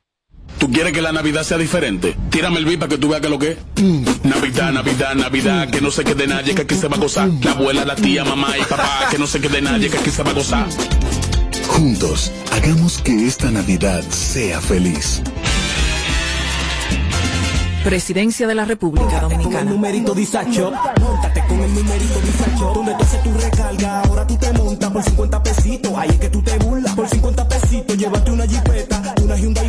¿Tú 0.61 0.69
quieres 0.71 0.93
que 0.93 1.01
la 1.01 1.11
Navidad 1.11 1.41
sea 1.41 1.57
diferente? 1.57 2.15
Tírame 2.29 2.59
el 2.59 2.65
beat 2.65 2.77
para 2.77 2.89
que 2.89 2.99
tú 2.99 3.09
veas 3.09 3.19
que 3.19 3.29
lo 3.29 3.39
que 3.39 3.51
es. 3.53 3.57
Navidad, 4.23 4.71
Navidad, 4.71 5.15
Navidad, 5.15 5.67
que 5.71 5.81
no 5.81 5.89
se 5.89 6.03
quede 6.03 6.27
nadie, 6.27 6.53
que 6.53 6.61
aquí 6.61 6.75
se 6.75 6.87
va 6.87 6.97
a 6.97 6.99
gozar. 6.99 7.29
La 7.43 7.53
abuela, 7.53 7.83
la 7.83 7.95
tía, 7.95 8.23
mamá 8.23 8.55
y 8.59 8.61
papá, 8.65 9.07
que 9.09 9.17
no 9.17 9.25
se 9.25 9.41
quede 9.41 9.59
nadie, 9.59 9.89
que 9.89 9.97
aquí 9.97 10.11
se 10.11 10.21
va 10.21 10.29
a 10.29 10.33
gozar. 10.35 10.67
Juntos, 11.67 12.31
hagamos 12.51 12.99
que 12.99 13.25
esta 13.25 13.49
Navidad 13.49 14.03
sea 14.11 14.61
feliz. 14.61 15.23
Presidencia 17.83 18.45
de 18.45 18.53
la 18.53 18.63
República 18.63 19.07
Con 19.21 19.31
el 19.31 19.37
Dominicana. 19.39 19.71
numerito 19.71 20.13
disacho. 20.13 20.71
Móntate 21.01 21.43
con 21.47 21.59
el 21.59 21.73
numerito 21.73 22.19
disacho. 22.21 22.71
Donde 22.75 22.93
tú 22.93 23.03
haces 23.03 23.23
tu 23.23 23.33
recarga, 23.33 24.01
ahora 24.01 24.27
tú 24.27 24.37
te 24.37 24.53
montas 24.53 24.91
por 24.91 25.03
50 25.03 25.41
pesitos. 25.41 25.91
Ahí 25.97 26.09
es 26.11 26.19
que 26.19 26.29
tú 26.29 26.43
te 26.43 26.55
burlas. 26.59 26.93
Por 26.93 27.09
50 27.09 27.47
pesitos, 27.47 27.97
llévate 27.97 28.29
una 28.29 28.45
jipeta, 28.45 29.15
una 29.23 29.35
Hyundai 29.35 29.67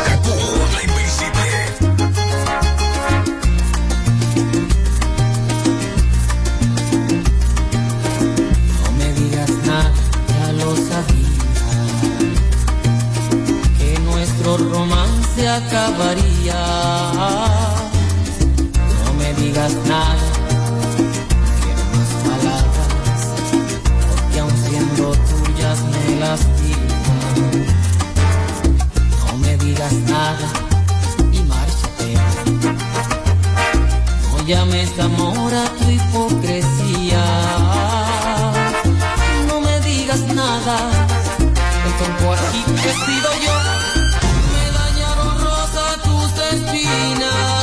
Cacu, 0.06 0.36
la. 0.74 1.60
No 8.82 8.92
me 8.98 9.14
digas 9.14 9.50
nada, 9.68 9.92
ya 10.30 10.52
lo 10.54 10.76
sabía. 10.76 11.44
Que 13.78 14.00
nuestro 14.00 14.58
romance 14.58 15.48
acabaría. 15.48 16.62
No 19.06 19.14
me 19.14 19.34
digas 19.36 19.74
nada 19.88 20.31
No 29.26 29.38
me 29.38 29.58
digas 29.58 29.94
nada 29.94 30.48
y 31.32 31.39
márchate. 31.44 32.14
No 34.32 34.46
llames 34.46 35.00
amor 35.00 35.54
a 35.54 35.66
tu 35.78 35.89
hipocresía. 35.89 37.24
No 39.48 39.62
me 39.62 39.80
digas 39.82 40.22
nada. 40.34 40.78
Estoy 41.88 42.26
por 42.26 42.38
aquí 42.38 42.64
vestido 42.68 43.30
yo. 43.46 43.56
Me 44.54 44.66
dañaron 44.80 45.39
rosa 45.44 45.84
tus 46.04 46.32
espinas. 46.54 47.61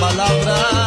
palabra. 0.00 0.81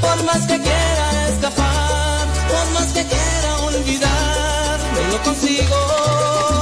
Por 0.00 0.24
más 0.24 0.46
que 0.46 0.60
quiera 0.60 1.28
escapar, 1.28 2.28
por 2.48 2.70
más 2.74 2.92
que 2.92 3.04
quiera 3.04 3.56
olvidar, 3.62 4.78
no 4.94 5.16
lo 5.16 5.22
consigo. 5.24 6.55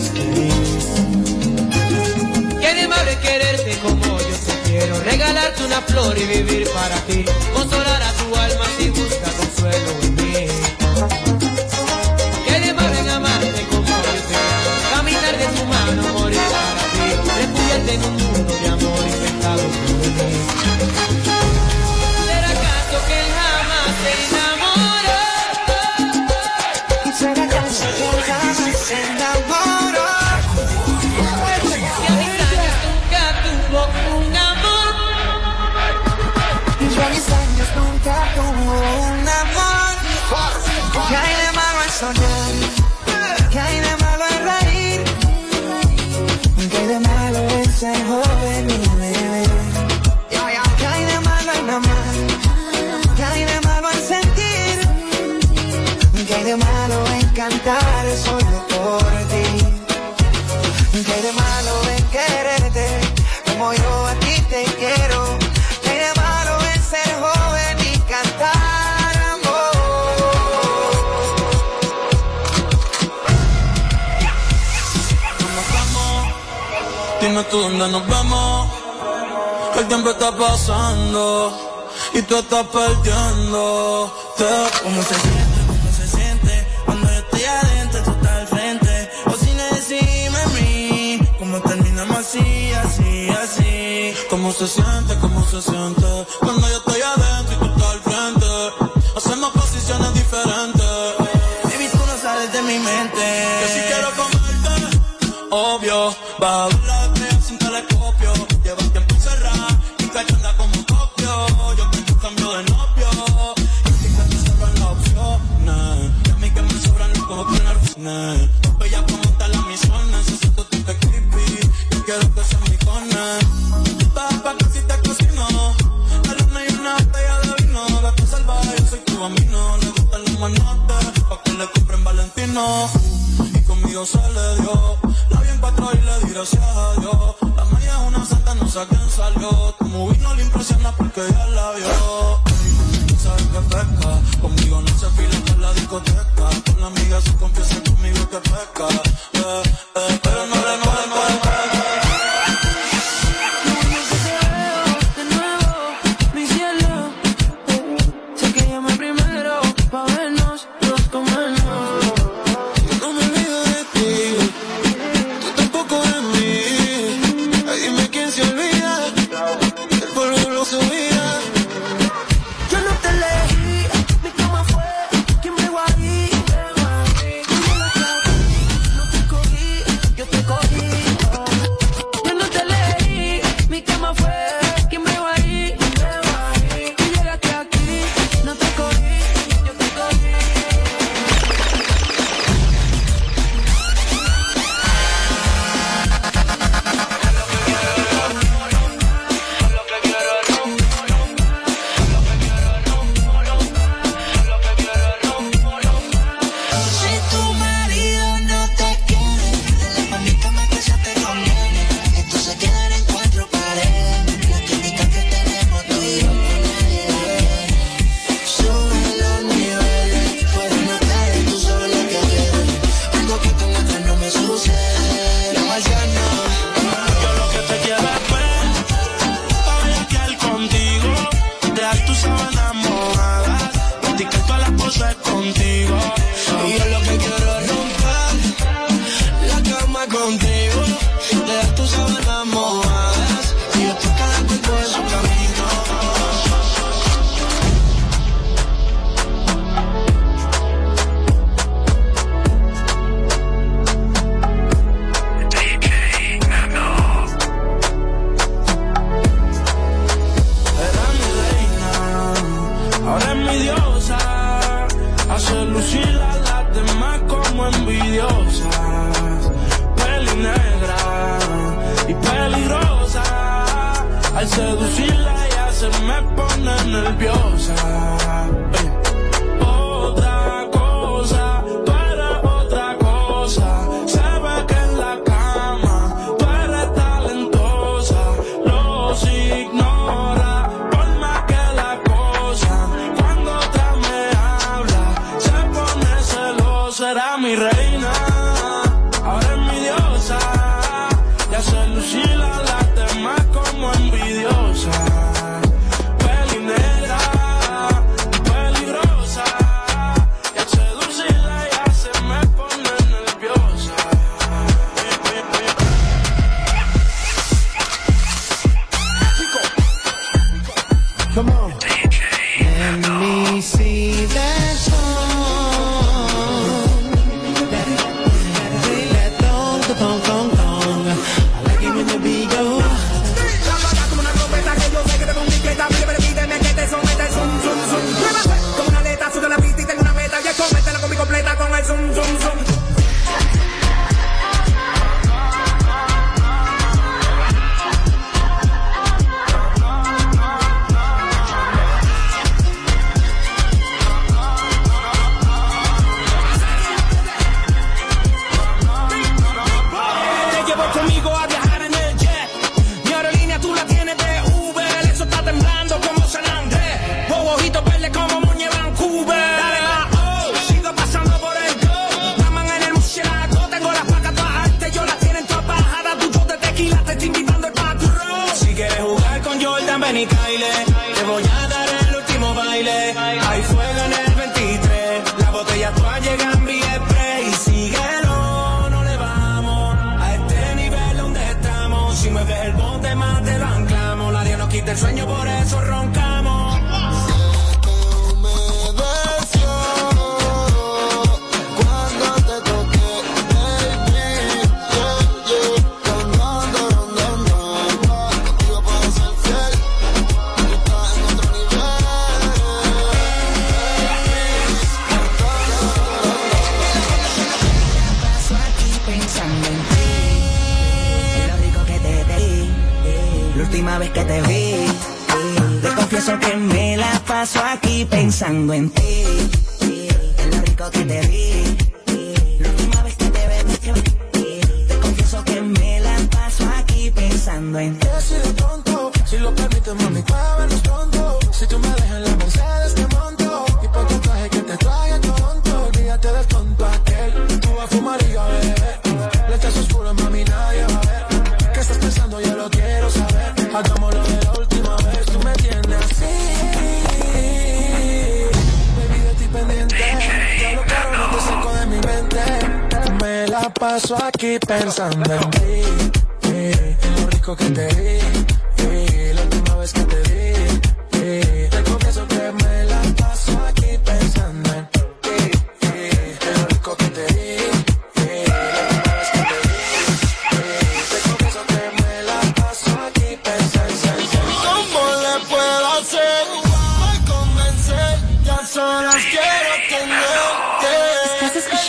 puedes 0.00 0.10
querer. 0.10 0.52
Qué 2.60 2.66
animable 2.66 3.18
quererte 3.18 3.78
como 3.82 4.18
yo 4.18 4.36
te 4.46 4.70
quiero, 4.70 5.00
regalarte 5.00 5.64
una 5.64 5.80
flor 5.82 6.18
y 6.18 6.24
vivir 6.24 6.68
para 6.72 6.96
ti, 7.06 7.24
consolar 7.54 7.99
que 80.10 80.24
está 80.24 80.36
pasando 80.36 81.52
y 82.14 82.22
tú 82.22 82.36
estás 82.36 82.66
perdiendo. 82.66 84.12
¿Cómo 84.82 85.02
se 85.02 85.14
siente? 85.14 85.60
¿Cómo 85.66 85.92
se 85.96 86.08
siente? 86.08 86.66
Cuando 86.84 87.06
yo 87.06 87.18
estoy 87.18 87.44
adentro, 87.44 88.02
tú 88.02 88.10
estás 88.10 88.32
al 88.40 88.48
frente. 88.48 89.10
O 89.26 89.32
si 89.36 89.52
no 89.52 89.64
decime 89.74 90.38
a 90.38 90.48
mí, 90.48 91.20
¿cómo 91.38 91.60
terminamos 91.60 92.16
así, 92.16 92.72
así, 92.72 93.28
así? 93.28 94.14
¿Cómo 94.28 94.52
se 94.52 94.66
siente? 94.66 95.16
¿Cómo 95.20 95.46
se 95.46 95.62
siente? 95.62 96.26
Cuando 96.40 96.68
yo 96.68 96.79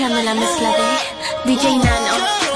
escuchando 0.01 0.23
la 0.23 0.33
mezcla 0.33 0.69
de 1.45 1.51
DJ 1.51 1.77
Nano. 1.77 2.50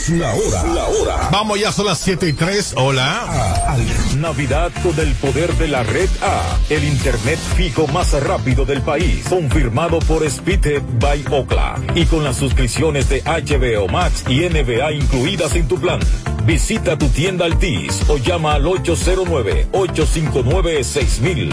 es 0.00 0.08
la 0.10 0.34
hora. 0.34 0.64
La 0.74 0.86
hora. 0.86 1.28
Vamos 1.30 1.60
ya, 1.60 1.72
son 1.72 1.86
las 1.86 1.98
7 1.98 2.28
y 2.28 2.32
3. 2.32 2.74
Hola. 2.76 3.24
Ah, 3.26 3.76
Navidad 4.16 4.72
con 4.82 4.98
el 4.98 5.12
poder 5.14 5.52
de 5.54 5.68
la 5.68 5.82
red 5.82 6.08
A. 6.22 6.58
El 6.70 6.84
internet 6.84 7.38
fijo 7.56 7.86
más 7.88 8.12
rápido 8.22 8.64
del 8.64 8.82
país. 8.82 9.24
Confirmado 9.28 9.98
por 10.00 10.24
Speed 10.24 10.82
by 11.00 11.24
Ocla. 11.30 11.80
Y 11.94 12.06
con 12.06 12.24
las 12.24 12.36
suscripciones 12.36 13.08
de 13.08 13.22
HBO 13.22 13.88
Max 13.88 14.24
y 14.28 14.40
NBA 14.48 14.92
incluidas 14.92 15.54
en 15.54 15.68
tu 15.68 15.78
plan. 15.78 16.00
Visita 16.44 16.96
tu 16.96 17.08
tienda 17.08 17.44
Altis 17.44 18.00
o 18.08 18.16
llama 18.16 18.54
al 18.54 18.66
809 18.66 19.68
859 19.72 20.84
6000. 20.84 21.52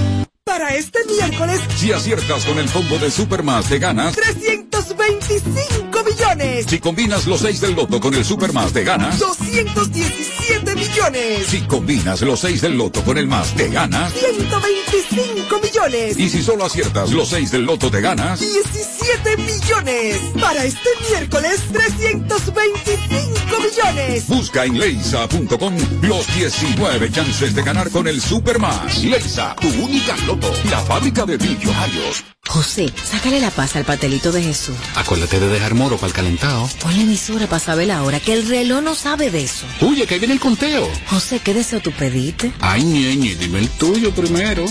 Para 0.51 0.75
este 0.75 0.99
miércoles, 1.05 1.61
Si 1.77 1.93
aciertas 1.93 2.43
con 2.43 2.59
el 2.59 2.69
combo 2.69 2.97
de 2.97 3.09
Supermas 3.09 3.69
de 3.69 3.79
ganas, 3.79 4.13
325 4.13 6.03
millones. 6.03 6.65
si 6.67 6.77
combinas 6.77 7.25
los 7.25 7.39
6 7.39 7.61
del 7.61 7.73
loto 7.73 8.01
con 8.01 8.13
el 8.13 8.25
Supermas 8.25 8.73
de 8.73 8.83
ganas, 8.83 9.17
217 9.17 10.75
millones. 10.75 11.47
si 11.47 11.61
combinas 11.61 12.19
los 12.21 12.41
6 12.41 12.61
del 12.63 12.77
loto 12.77 13.01
con 13.05 13.17
el 13.17 13.27
más 13.27 13.55
de 13.55 13.69
ganas, 13.69 14.11
125 14.11 15.59
millones. 15.61 16.17
y 16.19 16.29
si 16.29 16.43
solo 16.43 16.65
aciertas 16.65 17.11
los 17.11 17.29
6 17.29 17.49
del 17.51 17.61
loto 17.63 17.89
de 17.89 18.01
ganas, 18.01 18.41
17 18.41 19.37
millones. 19.37 20.17
Para 20.39 20.65
este 20.65 20.89
miércoles, 21.09 21.61
325 21.71 23.59
millones. 23.59 23.61
millones. 23.61 24.27
Busca 24.27 24.65
en 24.65 24.77
leisa.com 24.77 25.75
los 26.01 26.35
19 26.35 27.09
chances 27.11 27.55
de 27.55 27.63
ganar 27.63 27.89
con 27.89 28.07
el 28.07 28.21
Supermas. 28.21 29.03
Leisa, 29.03 29.55
tu 29.59 29.67
única 29.83 30.15
loto, 30.25 30.40
la 30.69 30.79
fábrica 30.79 31.25
de 31.25 31.37
millonarios. 31.37 32.23
José, 32.47 32.91
sácale 33.03 33.39
la 33.39 33.49
paz 33.51 33.75
al 33.75 33.85
pastelito 33.85 34.31
de 34.31 34.43
Jesús. 34.43 34.75
Acuérdate 34.95 35.39
de 35.39 35.47
dejar 35.47 35.73
moro 35.73 35.95
para 35.95 36.07
el 36.07 36.13
calentado. 36.13 36.69
Ponle 36.81 37.01
emisora 37.03 37.47
para 37.47 37.59
saber 37.59 37.87
la 37.87 38.03
hora, 38.03 38.19
que 38.19 38.33
el 38.33 38.47
reloj 38.47 38.81
no 38.81 38.95
sabe 38.95 39.31
de 39.31 39.43
eso. 39.43 39.65
Oye, 39.81 40.05
que 40.05 40.15
ahí 40.15 40.19
viene 40.19 40.33
el 40.33 40.39
conteo. 40.39 40.87
José, 41.07 41.39
¿qué 41.39 41.53
deseo 41.53 41.79
tú 41.79 41.91
pediste? 41.91 42.51
Ay, 42.59 42.83
ñeñe, 42.83 43.35
dime 43.35 43.59
el 43.59 43.69
tuyo 43.69 44.11
primero. 44.13 44.65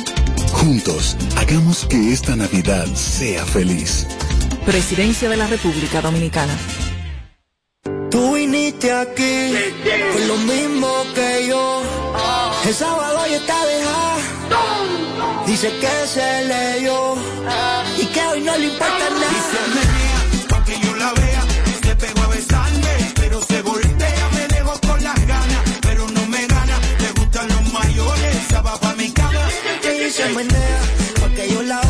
Juntos, 0.52 1.16
hagamos 1.36 1.86
que 1.86 2.12
esta 2.12 2.36
Navidad 2.36 2.86
sea 2.94 3.46
feliz. 3.46 4.06
Presidencia 4.66 5.28
de 5.28 5.36
la 5.36 5.46
República 5.46 6.02
Dominicana. 6.02 6.56
Tú 8.10 8.34
viniste 8.34 8.92
aquí 8.92 9.52
con 10.12 10.28
lo 10.28 10.36
mismo 10.38 10.88
que 11.14 11.46
yo. 11.48 11.82
El 12.66 12.74
sábado 12.74 13.26
ya 13.26 13.36
está 13.36 13.64
dejada. 13.64 14.29
Dice 15.60 15.76
que 15.78 16.06
se 16.06 16.44
leyó 16.46 17.16
y 17.98 18.06
que 18.06 18.26
hoy 18.28 18.40
no 18.40 18.56
le 18.56 18.64
importa 18.68 19.10
nada. 19.10 19.28
Pa' 20.48 20.64
que 20.64 20.80
yo 20.80 20.96
la 20.96 21.12
vea, 21.12 21.42
se 21.82 21.96
pegó 21.96 22.22
a 22.22 22.28
besarme, 22.28 23.12
pero 23.16 23.42
se 23.42 23.60
voltea, 23.60 24.28
me 24.36 24.48
dejo 24.48 24.80
con 24.80 25.04
las 25.04 25.26
ganas, 25.26 25.60
pero 25.82 26.08
no 26.08 26.26
me 26.28 26.46
gana, 26.46 26.78
le 27.00 27.12
gustan 27.12 27.46
los 27.48 27.72
mayores, 27.74 28.36
esa 28.36 28.62
va 28.62 28.80
pa' 28.80 28.94
mi 28.94 29.10
cama. 29.10 29.50
Y 29.84 30.10
se 30.10 30.30
menea, 30.30 30.80
pa' 31.20 31.28
que 31.28 31.52
yo 31.52 31.62
la 31.62 31.82
vea, 31.82 31.89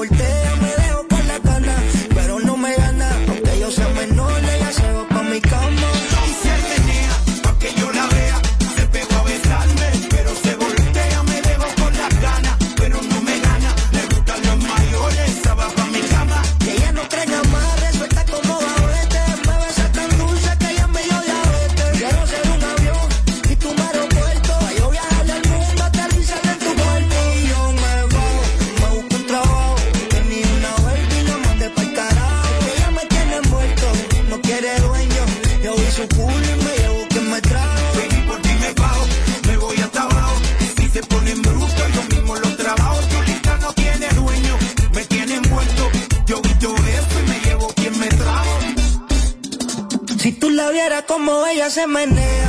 ella 51.61 51.69
se 51.69 51.85
menea, 51.85 52.40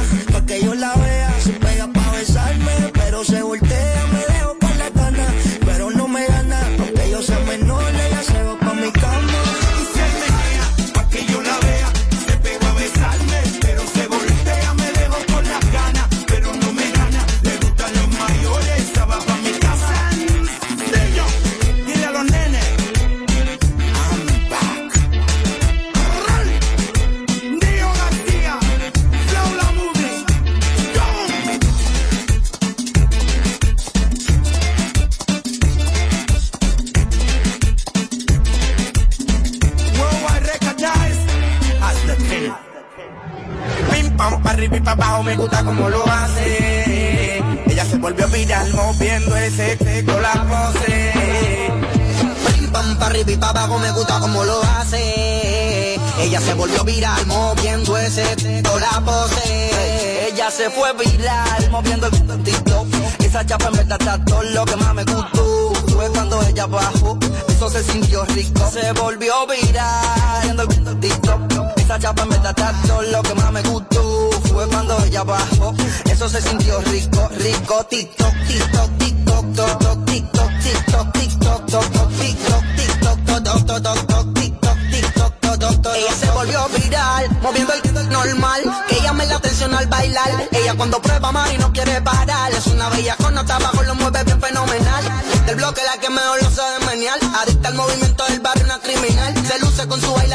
normal, 87.92 88.62
que 88.88 89.00
llame 89.00 89.26
la 89.26 89.36
atención 89.36 89.74
al 89.74 89.86
bailar. 89.86 90.48
Ella 90.52 90.74
cuando 90.74 91.00
prueba 91.00 91.32
mar 91.32 91.52
y 91.52 91.58
no 91.58 91.72
quiere 91.72 92.00
parar, 92.02 92.52
es 92.52 92.66
una 92.66 92.88
bella 92.88 93.16
con 93.16 93.34
nota 93.34 93.56
abajo, 93.56 93.82
lo 93.82 93.94
mueve 93.94 94.24
bien 94.24 94.40
fenomenal. 94.40 95.04
Del 95.46 95.56
bloque 95.56 95.82
la 95.84 96.00
que 96.00 96.10
mejor 96.10 96.42
lo 96.42 96.50
sabe 96.50 96.84
menear, 96.86 97.18
adicta 97.42 97.68
al 97.68 97.74
movimiento 97.74 98.24
del 98.24 98.40
barrio, 98.40 98.64
una 98.64 98.78
criminal. 98.78 99.34
Se 99.46 99.58
luce 99.58 99.86
con 99.86 100.00
su 100.00 100.12
baile 100.12 100.34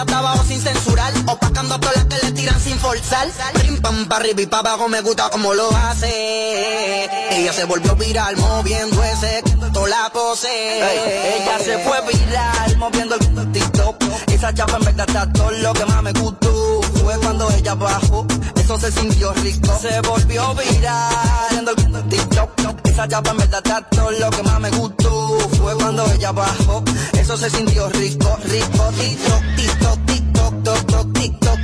sin 2.56 2.78
forzar. 2.80 3.28
Pam 3.82 4.08
pa' 4.08 4.26
y 4.26 4.46
pa' 4.48 4.60
abajo 4.60 4.88
me 4.88 5.02
gusta 5.02 5.30
como 5.30 5.54
lo 5.54 5.70
hace. 5.72 7.10
Ella 7.32 7.54
se 7.54 7.66
volvió 7.66 7.96
viral 7.96 8.36
moviendo 8.38 9.04
ese 9.04 9.44
toda 9.72 9.90
la 9.90 10.10
pose. 10.12 10.48
Ella 10.48 11.60
se 11.60 11.78
fue 11.80 11.98
viral 12.02 12.78
moviendo 12.78 13.16
el 13.16 13.52
TikTok. 13.52 14.04
Esa 14.28 14.54
chapa 14.54 14.78
en 14.78 14.86
verdad 14.86 15.08
está 15.08 15.32
todo 15.32 15.52
lo 15.52 15.74
que 15.74 15.86
más 15.86 16.04
me 16.04 16.12
gustó. 16.14 16.82
Fue 17.04 17.18
cuando 17.20 17.50
ella 17.52 17.76
bajó, 17.76 18.26
eso 18.56 18.80
se 18.80 18.92
sintió 18.92 19.34
rico. 19.34 19.80
Se 19.80 20.02
volvió 20.02 20.56
viral 20.56 21.76
viendo 21.78 22.00
el 22.00 22.08
TikTok. 22.10 22.52
Esa 22.86 23.08
chapa 23.08 23.30
en 23.32 23.38
verdad 23.38 23.62
está 23.64 23.82
todo 23.90 24.12
lo 24.12 24.30
que 24.32 24.44
más 24.44 24.60
me 24.60 24.70
gustó. 24.72 25.38
Fue 25.62 25.76
cuando 25.76 26.12
ella 26.12 26.32
bajó, 26.32 26.84
eso 27.14 27.38
se 27.38 27.50
sintió 27.50 27.90
rico, 27.90 28.38
rico. 28.44 28.92
TikTok, 28.98 29.44
TikTok, 29.56 30.07
Toc, 30.48 31.14
TikTok, 31.14 31.60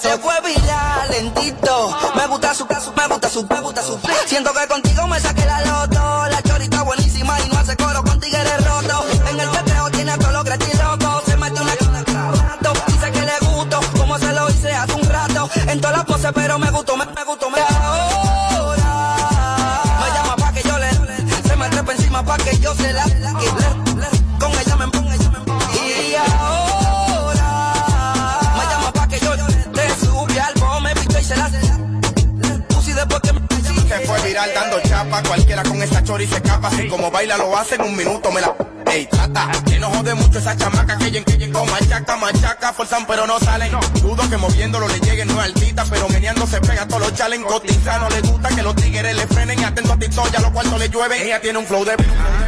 se 0.00 0.18
fue 0.18 0.34
viral 0.44 1.10
lentito. 1.10 1.96
Me 2.14 2.26
gusta 2.28 2.54
su 2.54 2.66
caso, 2.66 2.92
me 2.96 3.08
gusta 3.08 3.28
su, 3.28 3.44
me 3.44 3.60
gusta 3.60 3.82
su. 3.82 3.98
Siento 4.26 4.52
que 4.52 4.68
contigo 4.68 5.06
me 5.08 5.18
saqué 5.18 5.44
la 5.44 5.60
loto. 5.62 6.28
La 6.30 6.42
chorita 6.42 6.82
buenísima 6.82 7.40
y 7.40 7.48
no 7.48 7.58
hace 7.58 7.76
coro 7.76 8.04
con 8.04 8.20
tigres 8.20 8.64
roto. 8.64 9.04
En 9.30 9.40
el 9.40 9.48
peteo 9.48 9.90
tiene 9.90 10.16
todo 10.18 10.32
lo 10.32 10.44
gratis 10.44 10.74
loco. 10.78 11.22
Se 11.26 11.36
mete 11.36 11.60
una. 11.60 11.72
Dice 12.86 13.12
que 13.12 13.20
le 13.20 13.38
gusto, 13.52 13.80
como 13.96 14.18
se 14.18 14.32
lo 14.32 14.48
hice 14.50 14.72
hace 14.72 14.92
un 14.94 15.08
rato. 15.08 15.50
En 15.66 15.80
todas 15.80 15.96
las 15.96 16.06
poses, 16.06 16.30
pero 16.34 16.58
me 16.58 16.70
gustó, 16.70 16.96
me, 16.96 17.06
me 17.06 17.24
gustó, 17.24 17.50
dando 34.58 34.80
chapa, 34.80 35.22
cualquiera 35.22 35.62
con 35.62 35.82
esa 35.82 36.02
chori 36.02 36.26
se 36.26 36.36
escapa. 36.36 36.68
Así 36.68 36.88
como 36.88 37.10
baila 37.10 37.36
lo 37.36 37.56
hace 37.56 37.76
en 37.76 37.82
un 37.82 37.96
minuto, 37.96 38.30
me 38.32 38.40
la... 38.40 38.54
Ey, 38.90 39.06
trata, 39.06 39.50
que 39.66 39.78
no 39.78 39.90
jode 39.90 40.14
mucho 40.14 40.38
esa 40.38 40.56
chamaca 40.56 40.96
que 40.96 41.10
yen, 41.10 41.22
que 41.22 41.36
yen, 41.36 41.52
con 41.52 41.70
machaca, 41.70 42.16
machaca, 42.16 42.72
forzan 42.72 43.06
pero 43.06 43.26
no 43.26 43.38
salen. 43.38 43.70
Dudo 44.00 44.28
que 44.30 44.36
moviéndolo 44.38 44.88
le 44.88 44.98
lleguen, 45.00 45.28
no 45.28 45.34
es 45.42 45.46
altita, 45.48 45.84
pero 45.90 46.08
meneando 46.08 46.46
se 46.46 46.58
pega 46.60 46.88
todos 46.88 47.02
los 47.02 47.14
challenge. 47.14 47.46
Cotiza, 47.46 47.98
no 47.98 48.08
le 48.08 48.20
gusta 48.22 48.48
que 48.48 48.62
los 48.62 48.74
tigres 48.76 49.14
le 49.14 49.26
frenen, 49.26 49.62
atento 49.64 49.92
a 49.92 49.98
TikTok, 49.98 50.32
ya 50.32 50.40
los 50.40 50.50
cuartos 50.52 50.78
le 50.78 50.88
llueven. 50.88 51.22
Ella 51.22 51.40
tiene 51.40 51.58
un 51.58 51.66
flow 51.66 51.84
de... 51.84 51.96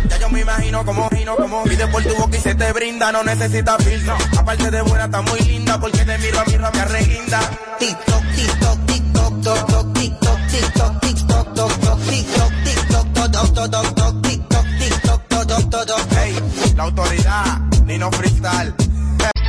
Ya 0.09 0.19
yo 0.19 0.31
me 0.31 0.41
imagino 0.41 0.85
como 0.85 1.11
gino, 1.11 1.37
como 1.37 1.63
pide 1.65 1.87
por 1.89 2.03
tu 2.03 2.15
boca 2.17 2.37
y 2.37 2.41
se 2.41 2.55
te 2.55 2.73
brinda, 2.73 3.13
no 3.13 3.23
necesita 3.23 3.77
filtro. 3.79 4.17
Aparte 4.39 4.71
de 4.71 4.81
buena, 4.81 5.05
está 5.05 5.21
muy 5.21 5.41
linda, 5.41 5.79
porque 5.79 6.05
te 6.07 6.19
miro 6.19 6.41
a 6.41 6.45
mi 6.47 6.59
me 6.59 6.67
arreguinda. 6.67 7.41
TikTok, 7.79 8.23
TikTok, 8.35 8.87
TikTok, 8.87 9.43
toc, 9.43 9.93
TikTok, 9.93 10.40
TikTok, 10.51 11.01
TikTok, 11.01 11.55
toc, 11.55 11.73
toc, 11.81 11.99
TikTok, 12.09 12.53
TikTok, 12.65 13.07
toc, 13.15 13.55
toc, 13.55 13.95
toc, 13.95 14.23
TikTok, 14.23 14.67
TikTok, 14.79 15.87
toc. 15.87 16.13
Hey, 16.13 16.35
la 16.77 16.83
autoridad, 16.85 17.61
Nino 17.85 18.11
Freestyle, 18.11 18.75